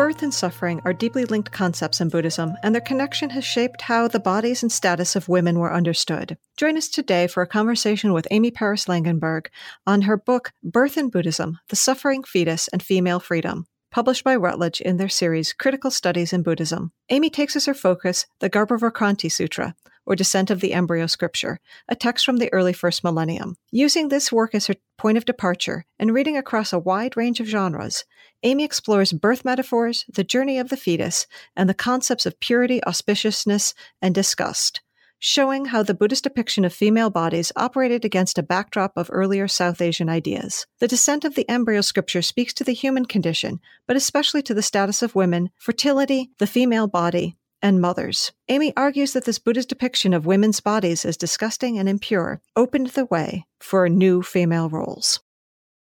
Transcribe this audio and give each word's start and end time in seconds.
Birth 0.00 0.22
and 0.22 0.32
suffering 0.32 0.80
are 0.86 0.94
deeply 0.94 1.26
linked 1.26 1.52
concepts 1.52 2.00
in 2.00 2.08
Buddhism, 2.08 2.56
and 2.62 2.74
their 2.74 2.80
connection 2.80 3.28
has 3.28 3.44
shaped 3.44 3.82
how 3.82 4.08
the 4.08 4.18
bodies 4.18 4.62
and 4.62 4.72
status 4.72 5.14
of 5.14 5.28
women 5.28 5.58
were 5.58 5.74
understood. 5.74 6.38
Join 6.56 6.78
us 6.78 6.88
today 6.88 7.26
for 7.26 7.42
a 7.42 7.46
conversation 7.46 8.14
with 8.14 8.26
Amy 8.30 8.50
Paris 8.50 8.86
Langenberg 8.86 9.48
on 9.86 10.00
her 10.00 10.16
book 10.16 10.54
Birth 10.62 10.96
in 10.96 11.10
Buddhism 11.10 11.58
The 11.68 11.76
Suffering 11.76 12.22
Fetus 12.22 12.66
and 12.68 12.82
Female 12.82 13.20
Freedom 13.20 13.66
published 13.90 14.24
by 14.24 14.36
Routledge 14.36 14.80
in 14.80 14.96
their 14.96 15.08
series 15.08 15.52
Critical 15.52 15.90
Studies 15.90 16.32
in 16.32 16.42
Buddhism. 16.42 16.92
Amy 17.10 17.28
takes 17.28 17.56
as 17.56 17.66
her 17.66 17.74
focus 17.74 18.26
the 18.38 18.48
Garbhavakranti 18.48 19.30
Sutra, 19.30 19.74
or 20.06 20.16
Descent 20.16 20.50
of 20.50 20.60
the 20.60 20.72
Embryo 20.72 21.06
Scripture, 21.06 21.60
a 21.88 21.94
text 21.94 22.24
from 22.24 22.38
the 22.38 22.52
early 22.52 22.72
first 22.72 23.04
millennium. 23.04 23.56
Using 23.70 24.08
this 24.08 24.32
work 24.32 24.54
as 24.54 24.66
her 24.66 24.74
point 24.98 25.18
of 25.18 25.24
departure 25.24 25.84
and 25.98 26.12
reading 26.12 26.36
across 26.36 26.72
a 26.72 26.78
wide 26.78 27.16
range 27.16 27.40
of 27.40 27.46
genres, 27.46 28.04
Amy 28.42 28.64
explores 28.64 29.12
birth 29.12 29.44
metaphors, 29.44 30.04
the 30.12 30.24
journey 30.24 30.58
of 30.58 30.68
the 30.68 30.76
fetus, 30.76 31.26
and 31.56 31.68
the 31.68 31.74
concepts 31.74 32.26
of 32.26 32.40
purity, 32.40 32.80
auspiciousness, 32.86 33.74
and 34.00 34.14
disgust 34.14 34.80
showing 35.20 35.66
how 35.66 35.82
the 35.82 35.94
Buddhist 35.94 36.24
depiction 36.24 36.64
of 36.64 36.72
female 36.72 37.10
bodies 37.10 37.52
operated 37.54 38.04
against 38.04 38.38
a 38.38 38.42
backdrop 38.42 38.92
of 38.96 39.10
earlier 39.12 39.46
South 39.46 39.80
Asian 39.80 40.08
ideas. 40.08 40.66
The 40.80 40.88
descent 40.88 41.24
of 41.26 41.34
the 41.34 41.48
embryo 41.48 41.82
scripture 41.82 42.22
speaks 42.22 42.54
to 42.54 42.64
the 42.64 42.72
human 42.72 43.04
condition, 43.04 43.60
but 43.86 43.96
especially 43.96 44.42
to 44.42 44.54
the 44.54 44.62
status 44.62 45.02
of 45.02 45.14
women, 45.14 45.50
fertility, 45.58 46.30
the 46.38 46.46
female 46.46 46.88
body, 46.88 47.36
and 47.62 47.80
mothers. 47.80 48.32
Amy 48.48 48.72
argues 48.76 49.12
that 49.12 49.24
this 49.24 49.38
Buddhist 49.38 49.68
depiction 49.68 50.14
of 50.14 50.26
women's 50.26 50.60
bodies 50.60 51.04
as 51.04 51.16
disgusting 51.16 51.78
and 51.78 51.88
impure 51.88 52.40
opened 52.56 52.88
the 52.88 53.06
way 53.06 53.46
for 53.60 53.88
new 53.88 54.22
female 54.22 54.68
roles. 54.68 55.20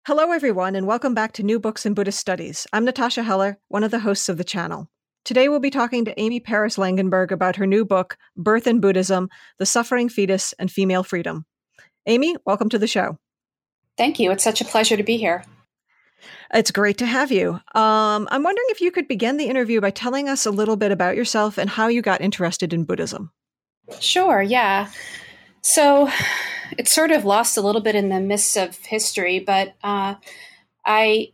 Hello, 0.05 0.31
everyone, 0.31 0.75
and 0.75 0.85
welcome 0.85 1.13
back 1.13 1.31
to 1.33 1.43
New 1.43 1.59
Books 1.59 1.85
in 1.85 1.93
Buddhist 1.93 2.19
Studies. 2.19 2.67
I'm 2.73 2.83
Natasha 2.83 3.23
Heller, 3.23 3.57
one 3.69 3.83
of 3.83 3.91
the 3.91 3.99
hosts 3.99 4.27
of 4.27 4.37
the 4.37 4.43
channel. 4.43 4.89
Today, 5.23 5.47
we'll 5.47 5.61
be 5.61 5.69
talking 5.69 6.03
to 6.03 6.19
Amy 6.19 6.41
Paris 6.41 6.75
Langenberg 6.75 7.31
about 7.31 7.55
her 7.55 7.65
new 7.65 7.85
book, 7.85 8.17
Birth 8.35 8.67
in 8.67 8.81
Buddhism 8.81 9.29
The 9.59 9.65
Suffering 9.65 10.09
Fetus 10.09 10.53
and 10.59 10.69
Female 10.69 11.03
Freedom. 11.03 11.45
Amy, 12.05 12.35
welcome 12.45 12.67
to 12.67 12.77
the 12.77 12.87
show. 12.87 13.17
Thank 13.97 14.19
you. 14.19 14.31
It's 14.31 14.43
such 14.43 14.59
a 14.59 14.65
pleasure 14.65 14.97
to 14.97 15.03
be 15.03 15.15
here. 15.15 15.45
It's 16.53 16.71
great 16.71 16.97
to 16.99 17.05
have 17.05 17.31
you. 17.31 17.59
Um, 17.75 18.27
I'm 18.31 18.43
wondering 18.43 18.67
if 18.69 18.81
you 18.81 18.91
could 18.91 19.07
begin 19.07 19.37
the 19.37 19.45
interview 19.45 19.81
by 19.81 19.91
telling 19.91 20.29
us 20.29 20.45
a 20.45 20.51
little 20.51 20.75
bit 20.75 20.91
about 20.91 21.15
yourself 21.15 21.57
and 21.57 21.69
how 21.69 21.87
you 21.87 22.01
got 22.01 22.21
interested 22.21 22.73
in 22.73 22.83
Buddhism. 22.83 23.31
Sure, 23.99 24.41
yeah. 24.41 24.89
So 25.61 26.09
it's 26.77 26.91
sort 26.91 27.11
of 27.11 27.25
lost 27.25 27.57
a 27.57 27.61
little 27.61 27.81
bit 27.81 27.95
in 27.95 28.09
the 28.09 28.19
mists 28.19 28.55
of 28.55 28.77
history, 28.77 29.39
but 29.39 29.75
uh, 29.83 30.15
I 30.85 31.33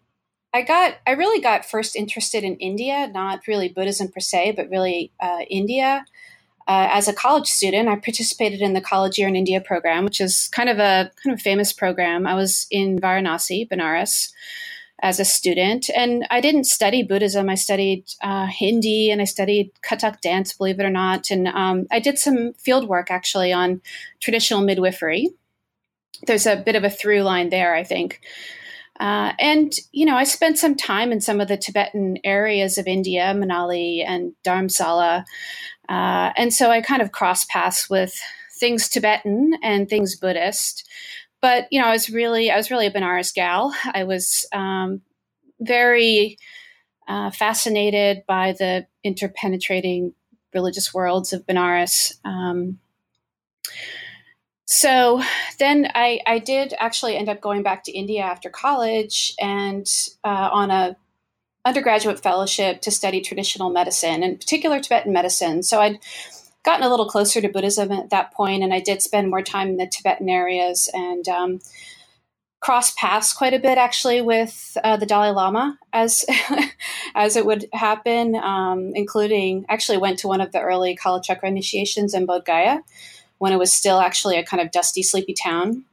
I 0.54 0.64
got, 0.64 0.96
I 1.06 1.12
really 1.12 1.42
got 1.42 1.66
first 1.66 1.96
interested 1.96 2.44
in 2.44 2.56
India, 2.56 3.08
not 3.14 3.46
really 3.48 3.70
Buddhism 3.70 4.08
per 4.08 4.20
se, 4.20 4.54
but 4.54 4.70
really 4.70 5.12
uh, 5.20 5.42
India. 5.50 6.06
Uh, 6.68 6.88
as 6.92 7.08
a 7.08 7.14
college 7.14 7.48
student, 7.48 7.88
I 7.88 7.96
participated 7.96 8.62
in 8.62 8.74
the 8.74 8.82
College 8.82 9.18
Year 9.18 9.28
in 9.28 9.36
India 9.36 9.62
program, 9.62 10.06
which 10.06 10.22
is 10.22 10.48
kind 10.48 10.70
of 10.70 10.80
a 10.80 11.12
kind 11.24 11.34
of 11.34 11.42
famous 11.42 11.72
program. 11.72 12.26
I 12.26 12.34
was 12.34 12.66
in 12.72 13.00
Varanasi, 13.00 13.68
Benares, 13.70 14.32
as 15.02 15.20
a 15.20 15.26
student, 15.26 15.90
and 15.96 16.28
I 16.30 16.42
didn't 16.42 16.66
study 16.66 17.04
Buddhism. 17.04 17.50
I 17.50 17.56
studied 17.56 18.06
uh, 18.22 18.48
Hindi 18.48 19.12
and 19.12 19.22
I 19.22 19.26
studied 19.26 19.72
Kathak 19.82 20.22
dance, 20.22 20.54
believe 20.54 20.80
it 20.80 20.86
or 20.86 20.90
not, 20.90 21.32
and 21.32 21.48
um, 21.48 21.88
I 21.92 22.00
did 22.00 22.20
some 22.20 22.54
field 22.54 22.88
work 22.88 23.10
actually 23.10 23.54
on 23.54 23.82
traditional 24.20 24.62
midwifery. 24.62 25.30
There's 26.28 26.46
a 26.46 26.58
bit 26.58 26.76
of 26.76 26.84
a 26.84 26.90
through 26.90 27.22
line 27.22 27.50
there, 27.50 27.74
I 27.76 27.84
think. 27.84 28.22
Uh, 29.00 29.32
and, 29.40 29.74
you 29.94 30.06
know, 30.06 30.18
I 30.18 30.26
spent 30.26 30.58
some 30.58 30.76
time 30.76 31.14
in 31.14 31.22
some 31.22 31.40
of 31.40 31.48
the 31.48 31.56
Tibetan 31.56 32.18
areas 32.26 32.78
of 32.78 32.86
India, 32.86 33.34
Manali 33.34 34.04
and 34.06 34.34
Dharamsala. 34.44 35.24
Uh, 35.88 36.34
and 36.36 36.54
so 36.54 36.70
I 36.70 36.82
kind 36.82 37.02
of 37.02 37.14
cross 37.14 37.46
paths 37.46 37.90
with 37.90 38.14
things 38.60 38.90
Tibetan 38.90 39.54
and 39.64 39.88
things 39.88 40.18
Buddhist. 40.18 40.86
But, 41.42 41.68
you 41.72 41.80
know, 41.80 41.88
I 41.88 41.92
was 41.92 42.10
really, 42.10 42.52
I 42.52 42.58
was 42.58 42.70
really 42.70 42.88
a 42.88 42.92
Benares 42.92 43.34
gal. 43.34 43.74
I 43.94 44.04
was 44.04 44.46
um, 44.52 45.02
very 45.60 46.38
uh, 47.08 47.32
fascinated 47.32 48.24
by 48.28 48.54
the 48.54 48.88
interpenetrating 49.06 50.14
religious 50.54 50.94
worlds 50.94 51.34
of 51.34 51.46
Benares. 51.46 52.14
Um, 52.26 52.80
so 54.66 55.24
then 55.58 55.90
I, 55.96 56.20
I 56.28 56.40
did 56.40 56.74
actually 56.78 57.16
end 57.16 57.30
up 57.30 57.42
going 57.42 57.64
back 57.64 57.84
to 57.86 57.92
India 57.92 58.22
after 58.22 58.50
college 58.50 59.34
and 59.40 59.88
uh, 60.24 60.50
on 60.52 60.70
a 60.72 60.96
undergraduate 61.66 62.20
fellowship 62.20 62.82
to 62.82 62.92
study 62.92 63.22
traditional 63.22 63.70
medicine, 63.70 64.24
in 64.24 64.38
particular 64.38 64.80
Tibetan 64.80 65.12
medicine. 65.12 65.64
So 65.64 65.82
I'd 65.82 66.00
gotten 66.64 66.86
a 66.86 66.90
little 66.90 67.08
closer 67.08 67.42
to 67.42 67.50
Buddhism 67.50 67.92
at 67.92 68.10
that 68.10 68.34
point, 68.34 68.64
and 68.64 68.74
I 68.74 68.80
did 68.80 69.02
spend 69.02 69.30
more 69.30 69.42
time 69.42 69.70
in 69.70 69.78
the 69.78 69.88
Tibetan 69.88 70.30
areas 70.30 70.90
and 70.94 71.28
um, 71.28 71.60
cross 72.60 72.92
paths 72.92 73.34
quite 73.34 73.54
a 73.54 73.60
bit 73.60 73.78
actually 73.78 74.22
with 74.22 74.78
uh, 74.84 74.98
the 74.98 75.06
Dalai 75.06 75.30
Lama 75.30 75.80
as 75.94 76.26
as 77.16 77.36
it 77.36 77.46
would 77.46 77.68
happen, 77.74 78.36
um, 78.36 78.92
including 78.96 79.66
actually 79.70 79.98
went 79.98 80.20
to 80.20 80.28
one 80.28 80.42
of 80.42 80.52
the 80.52 80.60
early 80.60 80.98
Kalachakra 80.98 81.46
initiations 81.46 82.14
in 82.14 82.28
Bodh 82.28 82.46
Gaya 82.46 82.82
when 83.38 83.54
it 83.54 83.60
was 83.60 83.72
still 83.72 84.00
actually 84.00 84.38
a 84.38 84.44
kind 84.44 84.62
of 84.62 84.72
dusty, 84.72 85.02
sleepy 85.02 85.34
town. 85.34 85.86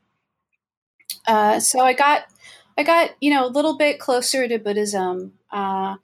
Uh, 1.27 1.61
so 1.61 1.81
I 1.81 1.93
got, 1.93 2.27
I 2.77 2.83
got 2.83 3.11
you 3.21 3.31
know 3.31 3.47
a 3.47 3.49
little 3.49 3.77
bit 3.77 4.01
closer 4.01 4.49
to 4.49 4.59
Buddhism, 4.59 5.35
uh, 5.53 5.97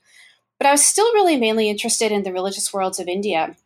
but 0.58 0.66
I 0.66 0.72
was 0.72 0.84
still 0.86 1.12
really 1.12 1.36
mainly 1.36 1.68
interested 1.68 2.12
in 2.12 2.22
the 2.22 2.32
religious 2.32 2.72
worlds 2.72 3.00
of 3.00 3.08
India. 3.08 3.56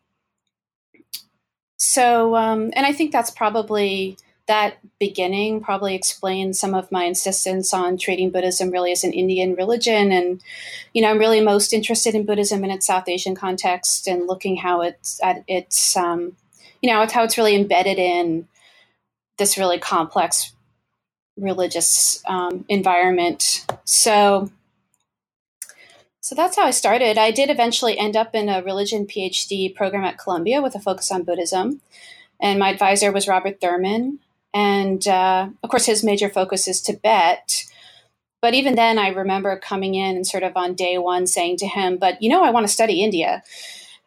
So, 1.77 2.37
um, 2.37 2.71
and 2.75 2.87
I 2.87 2.93
think 2.93 3.13
that's 3.13 3.31
probably 3.31 4.17
that 4.47 4.79
beginning 5.01 5.61
probably 5.61 5.95
explains 5.95 6.59
some 6.59 6.73
of 6.73 6.93
my 6.93 7.05
insistence 7.05 7.75
on 7.75 7.99
treating 7.99 8.31
Buddhism 8.31 8.71
really 8.71 8.93
as 8.93 9.03
an 9.03 9.13
Indian 9.13 9.57
religion. 9.57 10.13
And, 10.13 10.41
you 10.95 11.03
know, 11.03 11.11
I'm 11.11 11.19
really 11.19 11.41
most 11.41 11.73
interested 11.73 12.15
in 12.15 12.25
Buddhism 12.25 12.65
in 12.65 12.71
its 12.71 12.87
South 12.87 13.09
Asian 13.09 13.35
context 13.35 14.07
and 14.07 14.29
looking 14.29 14.57
how 14.57 14.83
it's 14.83 15.21
at 15.23 15.43
its 15.49 15.97
um, 15.97 16.37
you 16.81 16.91
know, 16.91 17.05
how 17.07 17.25
it's 17.25 17.39
really 17.39 17.57
embedded 17.57 17.99
in 17.99 18.47
this 19.39 19.59
really 19.59 19.79
complex 19.79 20.53
religious 21.37 22.23
um, 22.27 22.65
environment. 22.69 23.67
So, 23.85 24.51
so 26.27 26.35
that's 26.35 26.57
how 26.57 26.65
I 26.65 26.73
started. 26.73 27.19
I 27.19 27.31
did 27.31 27.51
eventually 27.51 27.97
end 27.97 28.17
up 28.17 28.35
in 28.35 28.49
a 28.49 28.61
religion 28.61 29.07
PhD 29.07 29.73
program 29.73 30.03
at 30.03 30.19
Columbia 30.19 30.61
with 30.61 30.75
a 30.75 30.81
focus 30.81 31.13
on 31.13 31.23
Buddhism, 31.23 31.81
and 32.41 32.59
my 32.59 32.71
advisor 32.71 33.13
was 33.13 33.29
Robert 33.29 33.61
Thurman, 33.61 34.19
and 34.53 35.07
uh, 35.07 35.51
of 35.63 35.71
course 35.71 35.87
his 35.87 36.03
major 36.03 36.29
focus 36.29 36.67
is 36.67 36.81
Tibet. 36.81 37.67
But 38.43 38.55
even 38.55 38.75
then, 38.75 38.99
I 38.99 39.11
remember 39.11 39.57
coming 39.57 39.95
in 39.95 40.17
and 40.17 40.27
sort 40.27 40.43
of 40.43 40.57
on 40.57 40.75
day 40.75 40.99
one 40.99 41.29
saying 41.29 41.59
to 41.59 41.69
him, 41.69 41.97
"But 41.97 42.21
you 42.21 42.29
know, 42.29 42.43
I 42.43 42.51
want 42.51 42.67
to 42.67 42.73
study 42.73 43.05
India." 43.05 43.45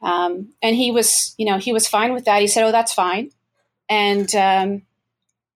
Um, 0.02 0.50
and 0.62 0.76
he 0.76 0.92
was, 0.92 1.34
you 1.38 1.46
know, 1.46 1.58
he 1.58 1.72
was 1.72 1.88
fine 1.88 2.12
with 2.12 2.26
that. 2.26 2.42
He 2.42 2.48
said, 2.48 2.66
"Oh, 2.66 2.74
that's 2.74 2.92
fine." 2.94 3.32
And 3.88 4.36
um, 4.36 4.82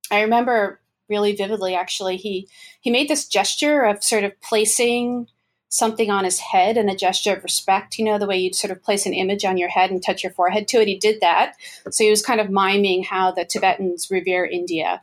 I 0.10 0.22
remember 0.22 0.80
really 1.10 1.36
vividly, 1.36 1.76
actually, 1.76 2.16
he 2.16 2.48
he 2.80 2.90
made 2.90 3.10
this 3.10 3.28
gesture 3.28 3.82
of 3.82 4.02
sort 4.02 4.24
of 4.24 4.40
placing 4.40 5.28
something 5.74 6.12
on 6.12 6.24
his 6.24 6.40
head 6.40 6.78
and 6.78 6.88
a 6.88 6.96
gesture 6.96 7.34
of 7.34 7.44
respect. 7.44 7.98
You 7.98 8.06
know, 8.06 8.20
the 8.20 8.28
way 8.28 8.38
you'd 8.38 8.56
sort 8.56 8.72
of 8.72 8.84
place 8.84 9.06
an 9.08 9.14
image 9.14 9.44
on 9.44 9.58
your 9.58 9.70
head 9.70 9.90
and 9.90 10.04
touch 10.04 10.24
your 10.24 10.32
forehead 10.32 10.68
to 10.70 10.82
it. 10.82 10.88
He 10.88 10.98
did 10.98 11.20
that, 11.22 11.56
so 11.90 12.04
he 12.04 12.10
was 12.10 12.22
kind 12.22 12.40
of 12.40 12.50
miming 12.50 13.04
how 13.04 13.32
the 13.32 13.44
Tibetans 13.44 14.12
revere 14.12 14.46
India. 14.46 15.02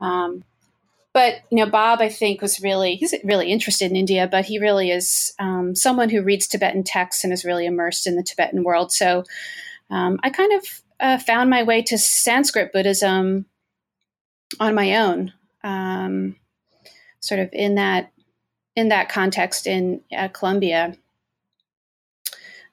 Um, 0.00 0.42
but 1.12 1.42
you 1.50 1.58
know, 1.58 1.70
Bob, 1.70 2.00
I 2.00 2.08
think, 2.08 2.42
was 2.42 2.60
really 2.60 2.96
he's 2.96 3.14
really 3.22 3.50
interested 3.50 3.90
in 3.90 3.96
India, 3.96 4.28
but 4.30 4.44
he 4.44 4.58
really 4.58 4.90
is 4.90 5.32
um, 5.38 5.76
someone 5.76 6.10
who 6.10 6.22
reads 6.22 6.48
Tibetan 6.48 6.82
texts 6.82 7.22
and 7.22 7.32
is 7.32 7.44
really 7.44 7.66
immersed 7.66 8.06
in 8.06 8.16
the 8.16 8.22
Tibetan 8.22 8.64
world. 8.64 8.92
So 8.92 9.24
um, 9.90 10.18
I 10.24 10.30
kind 10.30 10.52
of 10.52 10.82
uh, 10.98 11.18
found 11.18 11.50
my 11.50 11.62
way 11.62 11.82
to 11.82 11.98
Sanskrit 11.98 12.72
Buddhism 12.72 13.46
on 14.58 14.74
my 14.74 14.96
own, 14.96 15.32
um, 15.62 16.36
sort 17.20 17.40
of 17.40 17.48
in 17.52 17.76
that 17.76 18.10
in 18.80 18.88
that 18.88 19.08
context 19.08 19.66
in 19.66 20.00
at 20.10 20.34
Columbia. 20.34 20.96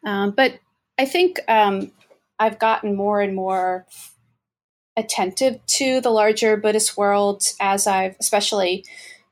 Um, 0.03 0.31
but 0.31 0.59
I 0.97 1.05
think 1.05 1.39
um, 1.47 1.91
I've 2.39 2.59
gotten 2.59 2.95
more 2.95 3.21
and 3.21 3.35
more 3.35 3.85
attentive 4.95 5.63
to 5.67 6.01
the 6.01 6.09
larger 6.09 6.57
Buddhist 6.57 6.97
world 6.97 7.43
as 7.59 7.85
I've 7.85 8.15
especially 8.19 8.83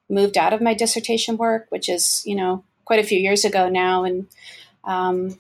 moved 0.10 0.38
out 0.38 0.54
of 0.54 0.62
my 0.62 0.76
dissertation 0.76 1.38
work, 1.38 1.66
which 1.70 1.90
is, 1.90 2.22
you 2.26 2.36
know, 2.36 2.64
quite 2.86 3.00
a 3.00 3.08
few 3.08 3.20
years 3.20 3.46
ago 3.46 3.68
now, 3.68 4.04
and 4.04 4.28
um, 4.84 5.40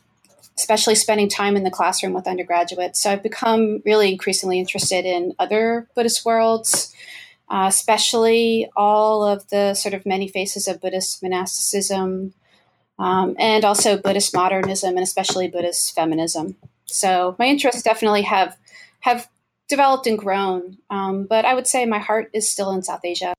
especially 0.57 0.95
spending 0.95 1.29
time 1.29 1.55
in 1.55 1.63
the 1.63 1.69
classroom 1.69 2.13
with 2.13 2.27
undergraduates. 2.27 2.99
So 3.01 3.11
I've 3.11 3.21
become 3.21 3.83
really 3.85 4.11
increasingly 4.11 4.59
interested 4.59 5.05
in 5.05 5.33
other 5.37 5.87
Buddhist 5.95 6.25
worlds, 6.25 6.95
uh, 7.49 7.65
especially 7.67 8.69
all 8.75 9.23
of 9.23 9.47
the 9.49 9.73
sort 9.73 9.93
of 9.93 10.05
many 10.05 10.27
faces 10.27 10.67
of 10.67 10.81
Buddhist 10.81 11.21
monasticism. 11.21 12.33
um, 12.97 13.35
and 13.37 13.65
also 13.65 13.97
Buddhist 13.97 14.33
modernism 14.33 14.91
and 14.91 15.03
especially 15.03 15.49
Buddhist 15.49 15.93
feminism. 15.93 16.55
So 16.85 17.35
my 17.37 17.45
interests 17.45 17.81
definitely 17.81 18.23
have 18.23 18.57
have 19.01 19.27
developed 19.67 20.07
and 20.07 20.17
grown, 20.17 20.77
um, 20.89 21.25
but 21.25 21.45
I 21.45 21.53
would 21.53 21.67
say 21.67 21.85
my 21.85 21.99
heart 21.99 22.29
is 22.33 22.49
still 22.49 22.71
in 22.71 22.83
South 22.83 23.01
Asia. 23.03 23.33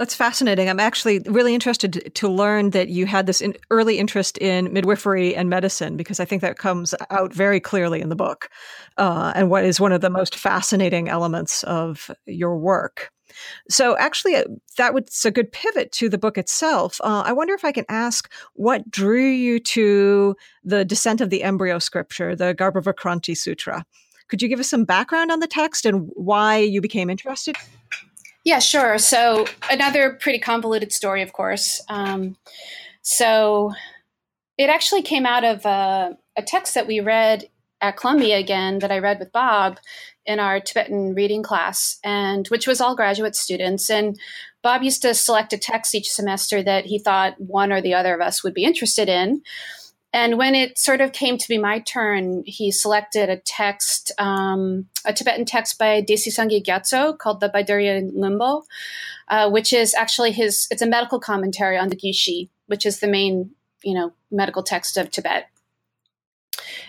That's 0.00 0.14
fascinating. 0.14 0.70
I'm 0.70 0.80
actually 0.80 1.18
really 1.26 1.54
interested 1.54 2.10
to 2.14 2.26
learn 2.26 2.70
that 2.70 2.88
you 2.88 3.04
had 3.04 3.26
this 3.26 3.42
in 3.42 3.54
early 3.70 3.98
interest 3.98 4.38
in 4.38 4.72
midwifery 4.72 5.36
and 5.36 5.50
medicine 5.50 5.98
because 5.98 6.18
I 6.18 6.24
think 6.24 6.40
that 6.40 6.56
comes 6.56 6.94
out 7.10 7.34
very 7.34 7.60
clearly 7.60 8.00
in 8.00 8.08
the 8.08 8.16
book 8.16 8.48
uh, 8.96 9.34
and 9.36 9.50
what 9.50 9.62
is 9.62 9.78
one 9.78 9.92
of 9.92 10.00
the 10.00 10.08
most 10.08 10.36
fascinating 10.36 11.10
elements 11.10 11.64
of 11.64 12.10
your 12.24 12.56
work. 12.56 13.10
So, 13.68 13.94
actually, 13.98 14.36
uh, 14.36 14.44
that 14.78 14.94
was 14.94 15.22
a 15.26 15.30
good 15.30 15.52
pivot 15.52 15.92
to 15.92 16.08
the 16.08 16.16
book 16.16 16.38
itself. 16.38 16.98
Uh, 17.04 17.22
I 17.26 17.34
wonder 17.34 17.52
if 17.52 17.66
I 17.66 17.70
can 17.70 17.84
ask 17.90 18.32
what 18.54 18.90
drew 18.90 19.28
you 19.28 19.60
to 19.60 20.34
the 20.64 20.82
Descent 20.82 21.20
of 21.20 21.28
the 21.28 21.42
Embryo 21.42 21.78
Scripture, 21.78 22.34
the 22.34 22.54
Garbhavakranti 22.54 23.36
Sutra. 23.36 23.84
Could 24.28 24.40
you 24.40 24.48
give 24.48 24.60
us 24.60 24.70
some 24.70 24.86
background 24.86 25.30
on 25.30 25.40
the 25.40 25.46
text 25.46 25.84
and 25.84 26.08
why 26.14 26.56
you 26.56 26.80
became 26.80 27.10
interested? 27.10 27.56
Yeah, 28.50 28.58
sure. 28.58 28.98
So 28.98 29.46
another 29.70 30.14
pretty 30.14 30.40
convoluted 30.40 30.90
story, 30.90 31.22
of 31.22 31.32
course. 31.32 31.80
Um, 31.88 32.36
so 33.00 33.72
it 34.58 34.68
actually 34.68 35.02
came 35.02 35.24
out 35.24 35.44
of 35.44 35.64
a, 35.64 36.18
a 36.36 36.42
text 36.42 36.74
that 36.74 36.88
we 36.88 36.98
read 36.98 37.48
at 37.80 37.96
Columbia 37.96 38.38
again 38.38 38.80
that 38.80 38.90
I 38.90 38.98
read 38.98 39.20
with 39.20 39.30
Bob 39.30 39.78
in 40.26 40.40
our 40.40 40.58
Tibetan 40.58 41.14
reading 41.14 41.44
class, 41.44 42.00
and 42.02 42.48
which 42.48 42.66
was 42.66 42.80
all 42.80 42.96
graduate 42.96 43.36
students. 43.36 43.88
And 43.88 44.18
Bob 44.64 44.82
used 44.82 45.02
to 45.02 45.14
select 45.14 45.52
a 45.52 45.56
text 45.56 45.94
each 45.94 46.10
semester 46.10 46.60
that 46.60 46.86
he 46.86 46.98
thought 46.98 47.40
one 47.40 47.70
or 47.70 47.80
the 47.80 47.94
other 47.94 48.16
of 48.16 48.20
us 48.20 48.42
would 48.42 48.52
be 48.52 48.64
interested 48.64 49.08
in. 49.08 49.42
And 50.12 50.38
when 50.38 50.54
it 50.54 50.76
sort 50.76 51.00
of 51.00 51.12
came 51.12 51.38
to 51.38 51.48
be 51.48 51.56
my 51.56 51.78
turn, 51.80 52.42
he 52.44 52.72
selected 52.72 53.28
a 53.28 53.36
text, 53.36 54.10
um, 54.18 54.86
a 55.04 55.12
Tibetan 55.12 55.44
text 55.44 55.78
by 55.78 56.02
Desi 56.02 56.28
Sangye 56.28 56.64
Gyatso 56.64 57.16
called 57.16 57.40
the 57.40 57.48
Baidurya 57.48 58.10
Ngonpo, 58.12 58.62
uh, 59.28 59.50
which 59.50 59.72
is 59.72 59.94
actually 59.94 60.32
his, 60.32 60.66
it's 60.70 60.82
a 60.82 60.86
medical 60.86 61.20
commentary 61.20 61.78
on 61.78 61.90
the 61.90 61.96
Gyushi, 61.96 62.48
which 62.66 62.84
is 62.84 62.98
the 62.98 63.06
main, 63.06 63.52
you 63.84 63.94
know, 63.94 64.12
medical 64.32 64.64
text 64.64 64.96
of 64.96 65.10
Tibet. 65.10 65.46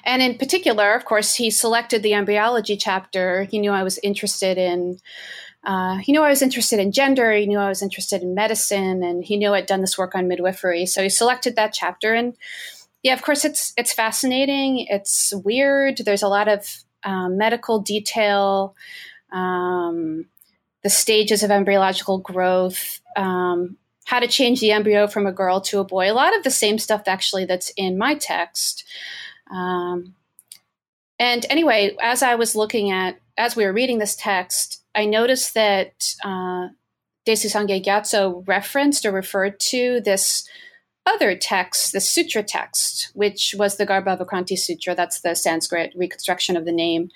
And 0.04 0.24
in 0.24 0.38
particular, 0.40 0.94
of 0.94 1.06
course, 1.06 1.36
he 1.36 1.52
selected 1.52 2.02
the 2.02 2.16
embryology 2.16 2.76
chapter. 2.76 3.44
He 3.44 3.60
knew 3.60 3.72
I 3.72 3.84
was 3.84 4.00
interested 4.00 4.58
in 4.58 4.98
uh, 5.64 5.98
he 5.98 6.12
knew 6.12 6.24
I 6.24 6.30
was 6.30 6.42
interested 6.42 6.80
in 6.80 6.92
gender. 6.92 7.32
He 7.34 7.46
knew 7.46 7.60
I 7.60 7.70
was 7.70 7.84
interested 7.84 8.24
in 8.24 8.34
medicine, 8.34 9.04
and 9.04 9.24
he 9.24 9.38
knew 9.38 9.54
I'd 9.54 9.68
done 9.68 9.82
this 9.82 9.96
work 9.96 10.16
on 10.16 10.28
midwifery. 10.28 10.88
So 10.88 11.04
he 11.04 11.10
selected 11.10 11.56
that 11.56 11.72
chapter, 11.72 12.14
and 12.14 12.36
yeah, 13.04 13.14
of 13.14 13.22
course, 13.22 13.46
it's 13.46 13.74
it's 13.78 13.94
fascinating. 13.94 14.86
It's 14.90 15.34
weird. 15.34 16.00
There's 16.00 16.24
a 16.24 16.28
lot 16.28 16.48
of 16.48 16.84
um, 17.04 17.38
medical 17.38 17.80
detail, 17.80 18.76
um, 19.32 20.26
the 20.84 20.90
stages 20.90 21.42
of 21.42 21.52
embryological 21.52 22.20
growth, 22.20 23.02
um, 23.16 23.78
how 24.06 24.20
to 24.20 24.28
change 24.28 24.60
the 24.60 24.72
embryo 24.72 25.08
from 25.08 25.26
a 25.26 25.32
girl 25.32 25.62
to 25.62 25.80
a 25.80 25.84
boy. 25.84 26.12
A 26.12 26.14
lot 26.14 26.36
of 26.38 26.44
the 26.44 26.52
same 26.52 26.78
stuff 26.78 27.04
actually 27.08 27.46
that's 27.46 27.72
in 27.76 27.98
my 27.98 28.16
text. 28.16 28.84
Um, 29.50 30.16
and 31.18 31.46
anyway, 31.50 31.96
as 32.02 32.24
I 32.24 32.36
was 32.36 32.56
looking 32.56 32.92
at, 32.92 33.20
as 33.38 33.56
we 33.56 33.66
were 33.66 33.74
reading 33.74 34.00
this 34.00 34.16
text, 34.16 34.84
I 34.94 35.06
noticed 35.06 35.54
that 35.54 36.16
uh, 36.24 36.70
Desi 37.28 37.48
Sangye 37.48 37.84
Gyatso 37.84 38.48
referenced 38.48 39.06
or 39.06 39.12
referred 39.12 39.60
to 39.60 40.02
this 40.02 40.48
other 41.06 41.36
text, 41.36 41.94
the 41.94 42.00
sutra 42.00 42.44
text, 42.44 43.12
which 43.14 43.56
was 43.58 43.78
the 43.78 43.88
Garbhavakranti 43.88 44.58
Sutra, 44.58 44.96
that's 44.96 45.22
the 45.22 45.36
Sanskrit 45.36 45.94
reconstruction 45.96 46.56
of 46.56 46.66
the 46.66 46.72
name, 46.72 47.10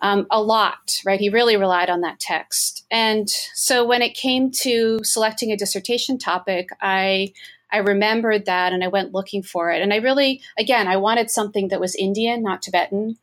um, 0.00 0.26
a 0.30 0.42
lot, 0.42 1.00
right? 1.04 1.20
He 1.20 1.28
really 1.28 1.56
relied 1.56 1.90
on 1.90 2.00
that 2.02 2.20
text. 2.20 2.86
And 2.90 3.28
so 3.28 3.84
when 3.86 4.02
it 4.02 4.14
came 4.14 4.50
to 4.62 5.00
selecting 5.04 5.52
a 5.52 5.56
dissertation 5.56 6.18
topic, 6.18 6.70
I 6.80 7.32
I 7.70 7.78
remembered 7.78 8.46
that 8.46 8.72
and 8.72 8.82
I 8.82 8.88
went 8.88 9.12
looking 9.12 9.42
for 9.42 9.70
it. 9.70 9.82
And 9.82 9.92
I 9.92 9.96
really, 9.96 10.40
again, 10.58 10.88
I 10.88 10.96
wanted 10.96 11.30
something 11.30 11.68
that 11.68 11.80
was 11.80 11.94
Indian, 11.94 12.42
not 12.42 12.62
Tibetan. 12.62 13.18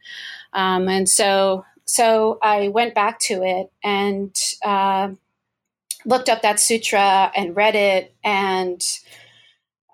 Um, 0.54 0.88
and 0.88 1.10
so, 1.10 1.66
so 1.86 2.38
I 2.44 2.68
went 2.68 2.94
back 2.94 3.20
to 3.22 3.42
it 3.44 3.72
and 3.84 4.36
uh, 4.64 5.10
looked 6.06 6.30
up 6.30 6.44
that 6.44 6.60
sutra 6.60 7.32
and 7.36 7.56
read 7.56 7.76
it 7.76 8.14
and 8.24 8.82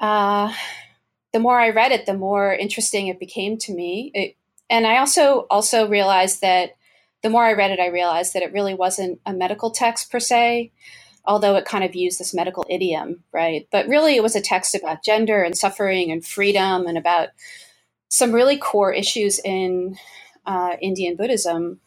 uh, 0.01 0.51
the 1.31 1.39
more 1.39 1.59
I 1.59 1.69
read 1.69 1.93
it, 1.93 2.05
the 2.05 2.13
more 2.13 2.53
interesting 2.53 3.07
it 3.07 3.19
became 3.19 3.57
to 3.59 3.73
me. 3.73 4.11
It, 4.13 4.35
and 4.69 4.85
I 4.85 4.97
also 4.97 5.45
also 5.49 5.87
realized 5.87 6.41
that 6.41 6.75
the 7.21 7.29
more 7.29 7.43
I 7.43 7.53
read 7.53 7.71
it, 7.71 7.79
I 7.79 7.87
realized 7.87 8.33
that 8.33 8.41
it 8.41 8.51
really 8.51 8.73
wasn't 8.73 9.21
a 9.25 9.33
medical 9.33 9.69
text 9.69 10.11
per 10.11 10.19
se, 10.19 10.71
although 11.23 11.55
it 11.55 11.65
kind 11.65 11.83
of 11.83 11.95
used 11.95 12.19
this 12.19 12.33
medical 12.33 12.65
idiom, 12.69 13.23
right? 13.31 13.67
But 13.71 13.87
really, 13.87 14.15
it 14.15 14.23
was 14.23 14.35
a 14.35 14.41
text 14.41 14.73
about 14.73 15.03
gender 15.03 15.43
and 15.43 15.55
suffering 15.55 16.11
and 16.11 16.25
freedom 16.25 16.87
and 16.87 16.97
about 16.97 17.29
some 18.09 18.31
really 18.31 18.57
core 18.57 18.91
issues 18.91 19.39
in 19.39 19.97
uh, 20.45 20.75
Indian 20.81 21.15
Buddhism. 21.15 21.79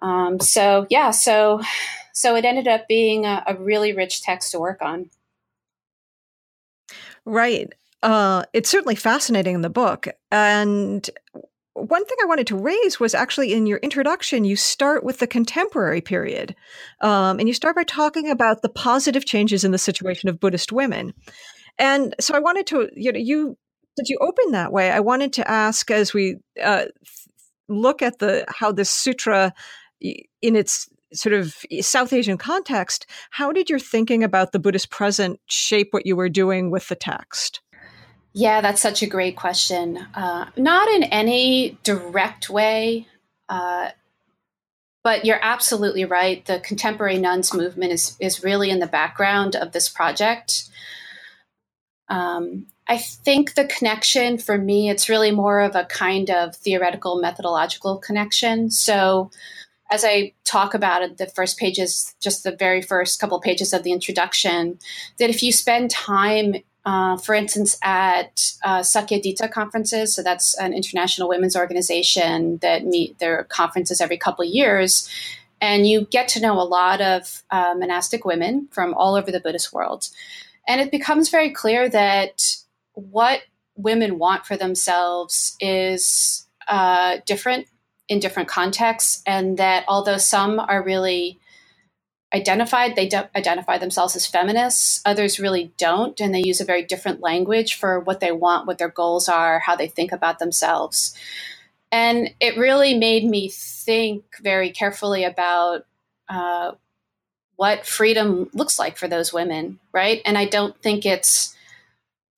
Um, 0.00 0.40
so 0.40 0.86
yeah, 0.88 1.10
so 1.10 1.60
so 2.14 2.34
it 2.34 2.46
ended 2.46 2.66
up 2.66 2.88
being 2.88 3.26
a, 3.26 3.44
a 3.46 3.54
really 3.56 3.92
rich 3.92 4.22
text 4.22 4.52
to 4.52 4.58
work 4.58 4.80
on. 4.80 5.10
Right. 7.24 7.72
Uh, 8.02 8.44
it's 8.52 8.70
certainly 8.70 8.94
fascinating 8.94 9.54
in 9.54 9.60
the 9.60 9.70
book. 9.70 10.08
And 10.30 11.08
one 11.74 12.04
thing 12.04 12.16
I 12.22 12.26
wanted 12.26 12.46
to 12.48 12.56
raise 12.56 12.98
was 12.98 13.14
actually 13.14 13.52
in 13.52 13.66
your 13.66 13.78
introduction, 13.78 14.44
you 14.44 14.56
start 14.56 15.04
with 15.04 15.18
the 15.18 15.26
contemporary 15.26 16.00
period. 16.00 16.54
Um, 17.00 17.38
and 17.38 17.48
you 17.48 17.54
start 17.54 17.76
by 17.76 17.84
talking 17.84 18.30
about 18.30 18.62
the 18.62 18.68
positive 18.68 19.24
changes 19.24 19.64
in 19.64 19.70
the 19.72 19.78
situation 19.78 20.28
of 20.28 20.40
Buddhist 20.40 20.72
women. 20.72 21.14
And 21.78 22.14
so 22.20 22.34
I 22.34 22.40
wanted 22.40 22.66
to, 22.68 22.88
you 22.94 23.12
know, 23.12 23.18
you, 23.18 23.56
did 23.96 24.08
you 24.08 24.18
open 24.20 24.52
that 24.52 24.72
way? 24.72 24.90
I 24.90 25.00
wanted 25.00 25.32
to 25.34 25.50
ask 25.50 25.90
as 25.90 26.12
we 26.12 26.36
uh, 26.62 26.86
look 27.68 28.02
at 28.02 28.18
the, 28.18 28.44
how 28.48 28.72
this 28.72 28.90
sutra 28.90 29.52
in 30.00 30.56
its 30.56 30.88
sort 31.12 31.32
of 31.32 31.56
South 31.80 32.12
Asian 32.12 32.38
context, 32.38 33.06
how 33.30 33.52
did 33.52 33.68
your 33.68 33.78
thinking 33.78 34.22
about 34.22 34.52
the 34.52 34.58
Buddhist 34.58 34.90
present 34.90 35.40
shape 35.46 35.88
what 35.90 36.06
you 36.06 36.16
were 36.16 36.28
doing 36.28 36.70
with 36.70 36.88
the 36.88 36.94
text? 36.94 37.60
Yeah, 38.32 38.60
that's 38.60 38.80
such 38.80 39.02
a 39.02 39.06
great 39.08 39.36
question. 39.36 39.98
Uh, 40.14 40.46
not 40.56 40.88
in 40.88 41.02
any 41.04 41.78
direct 41.82 42.48
way, 42.48 43.08
uh, 43.48 43.90
but 45.02 45.24
you're 45.24 45.42
absolutely 45.42 46.04
right. 46.04 46.44
The 46.44 46.60
contemporary 46.60 47.18
nuns 47.18 47.52
movement 47.52 47.92
is 47.92 48.16
is 48.20 48.44
really 48.44 48.70
in 48.70 48.78
the 48.78 48.86
background 48.86 49.56
of 49.56 49.72
this 49.72 49.88
project. 49.88 50.68
Um, 52.08 52.66
I 52.86 52.98
think 52.98 53.54
the 53.54 53.64
connection 53.64 54.36
for 54.36 54.58
me, 54.58 54.90
it's 54.90 55.08
really 55.08 55.30
more 55.30 55.60
of 55.60 55.76
a 55.76 55.84
kind 55.84 56.28
of 56.28 56.56
theoretical 56.56 57.20
methodological 57.20 57.98
connection. 57.98 58.70
So 58.70 59.30
as 59.90 60.04
I 60.04 60.32
talk 60.44 60.74
about 60.74 61.02
it, 61.02 61.18
the 61.18 61.26
first 61.26 61.58
pages, 61.58 62.14
just 62.20 62.44
the 62.44 62.54
very 62.54 62.80
first 62.80 63.20
couple 63.20 63.36
of 63.36 63.42
pages 63.42 63.72
of 63.72 63.82
the 63.82 63.92
introduction, 63.92 64.78
that 65.18 65.30
if 65.30 65.42
you 65.42 65.52
spend 65.52 65.90
time, 65.90 66.54
uh, 66.84 67.16
for 67.16 67.34
instance, 67.34 67.76
at 67.82 68.52
uh, 68.64 68.80
Sakyadhita 68.80 69.50
conferences, 69.50 70.14
so 70.14 70.22
that's 70.22 70.56
an 70.58 70.72
international 70.72 71.28
women's 71.28 71.56
organization 71.56 72.58
that 72.58 72.84
meet 72.84 73.18
their 73.18 73.44
conferences 73.44 74.00
every 74.00 74.16
couple 74.16 74.44
of 74.44 74.50
years, 74.50 75.10
and 75.60 75.86
you 75.86 76.06
get 76.10 76.28
to 76.28 76.40
know 76.40 76.58
a 76.60 76.62
lot 76.62 77.00
of 77.00 77.42
uh, 77.50 77.74
monastic 77.76 78.24
women 78.24 78.68
from 78.70 78.94
all 78.94 79.14
over 79.16 79.30
the 79.30 79.40
Buddhist 79.40 79.72
world. 79.72 80.08
And 80.68 80.80
it 80.80 80.90
becomes 80.90 81.30
very 81.30 81.50
clear 81.50 81.88
that 81.88 82.56
what 82.94 83.42
women 83.76 84.18
want 84.18 84.46
for 84.46 84.56
themselves 84.56 85.56
is 85.60 86.46
uh, 86.68 87.18
different 87.26 87.66
in 88.10 88.18
different 88.18 88.48
contexts, 88.48 89.22
and 89.24 89.56
that 89.56 89.84
although 89.86 90.18
some 90.18 90.58
are 90.58 90.82
really 90.82 91.38
identified, 92.34 92.96
they 92.96 93.08
identify 93.34 93.78
themselves 93.78 94.16
as 94.16 94.26
feminists, 94.26 95.00
others 95.06 95.40
really 95.40 95.72
don't, 95.78 96.20
and 96.20 96.34
they 96.34 96.42
use 96.42 96.60
a 96.60 96.64
very 96.64 96.82
different 96.82 97.20
language 97.20 97.74
for 97.74 98.00
what 98.00 98.18
they 98.18 98.32
want, 98.32 98.66
what 98.66 98.78
their 98.78 98.88
goals 98.88 99.28
are, 99.28 99.60
how 99.60 99.76
they 99.76 99.86
think 99.86 100.10
about 100.10 100.40
themselves. 100.40 101.16
And 101.92 102.34
it 102.40 102.58
really 102.58 102.98
made 102.98 103.24
me 103.24 103.48
think 103.48 104.24
very 104.42 104.70
carefully 104.70 105.24
about 105.24 105.86
uh, 106.28 106.72
what 107.56 107.86
freedom 107.86 108.50
looks 108.52 108.78
like 108.78 108.96
for 108.96 109.06
those 109.06 109.32
women, 109.32 109.78
right? 109.92 110.20
And 110.24 110.36
I 110.36 110.46
don't 110.46 110.80
think 110.82 111.06
it's 111.06 111.54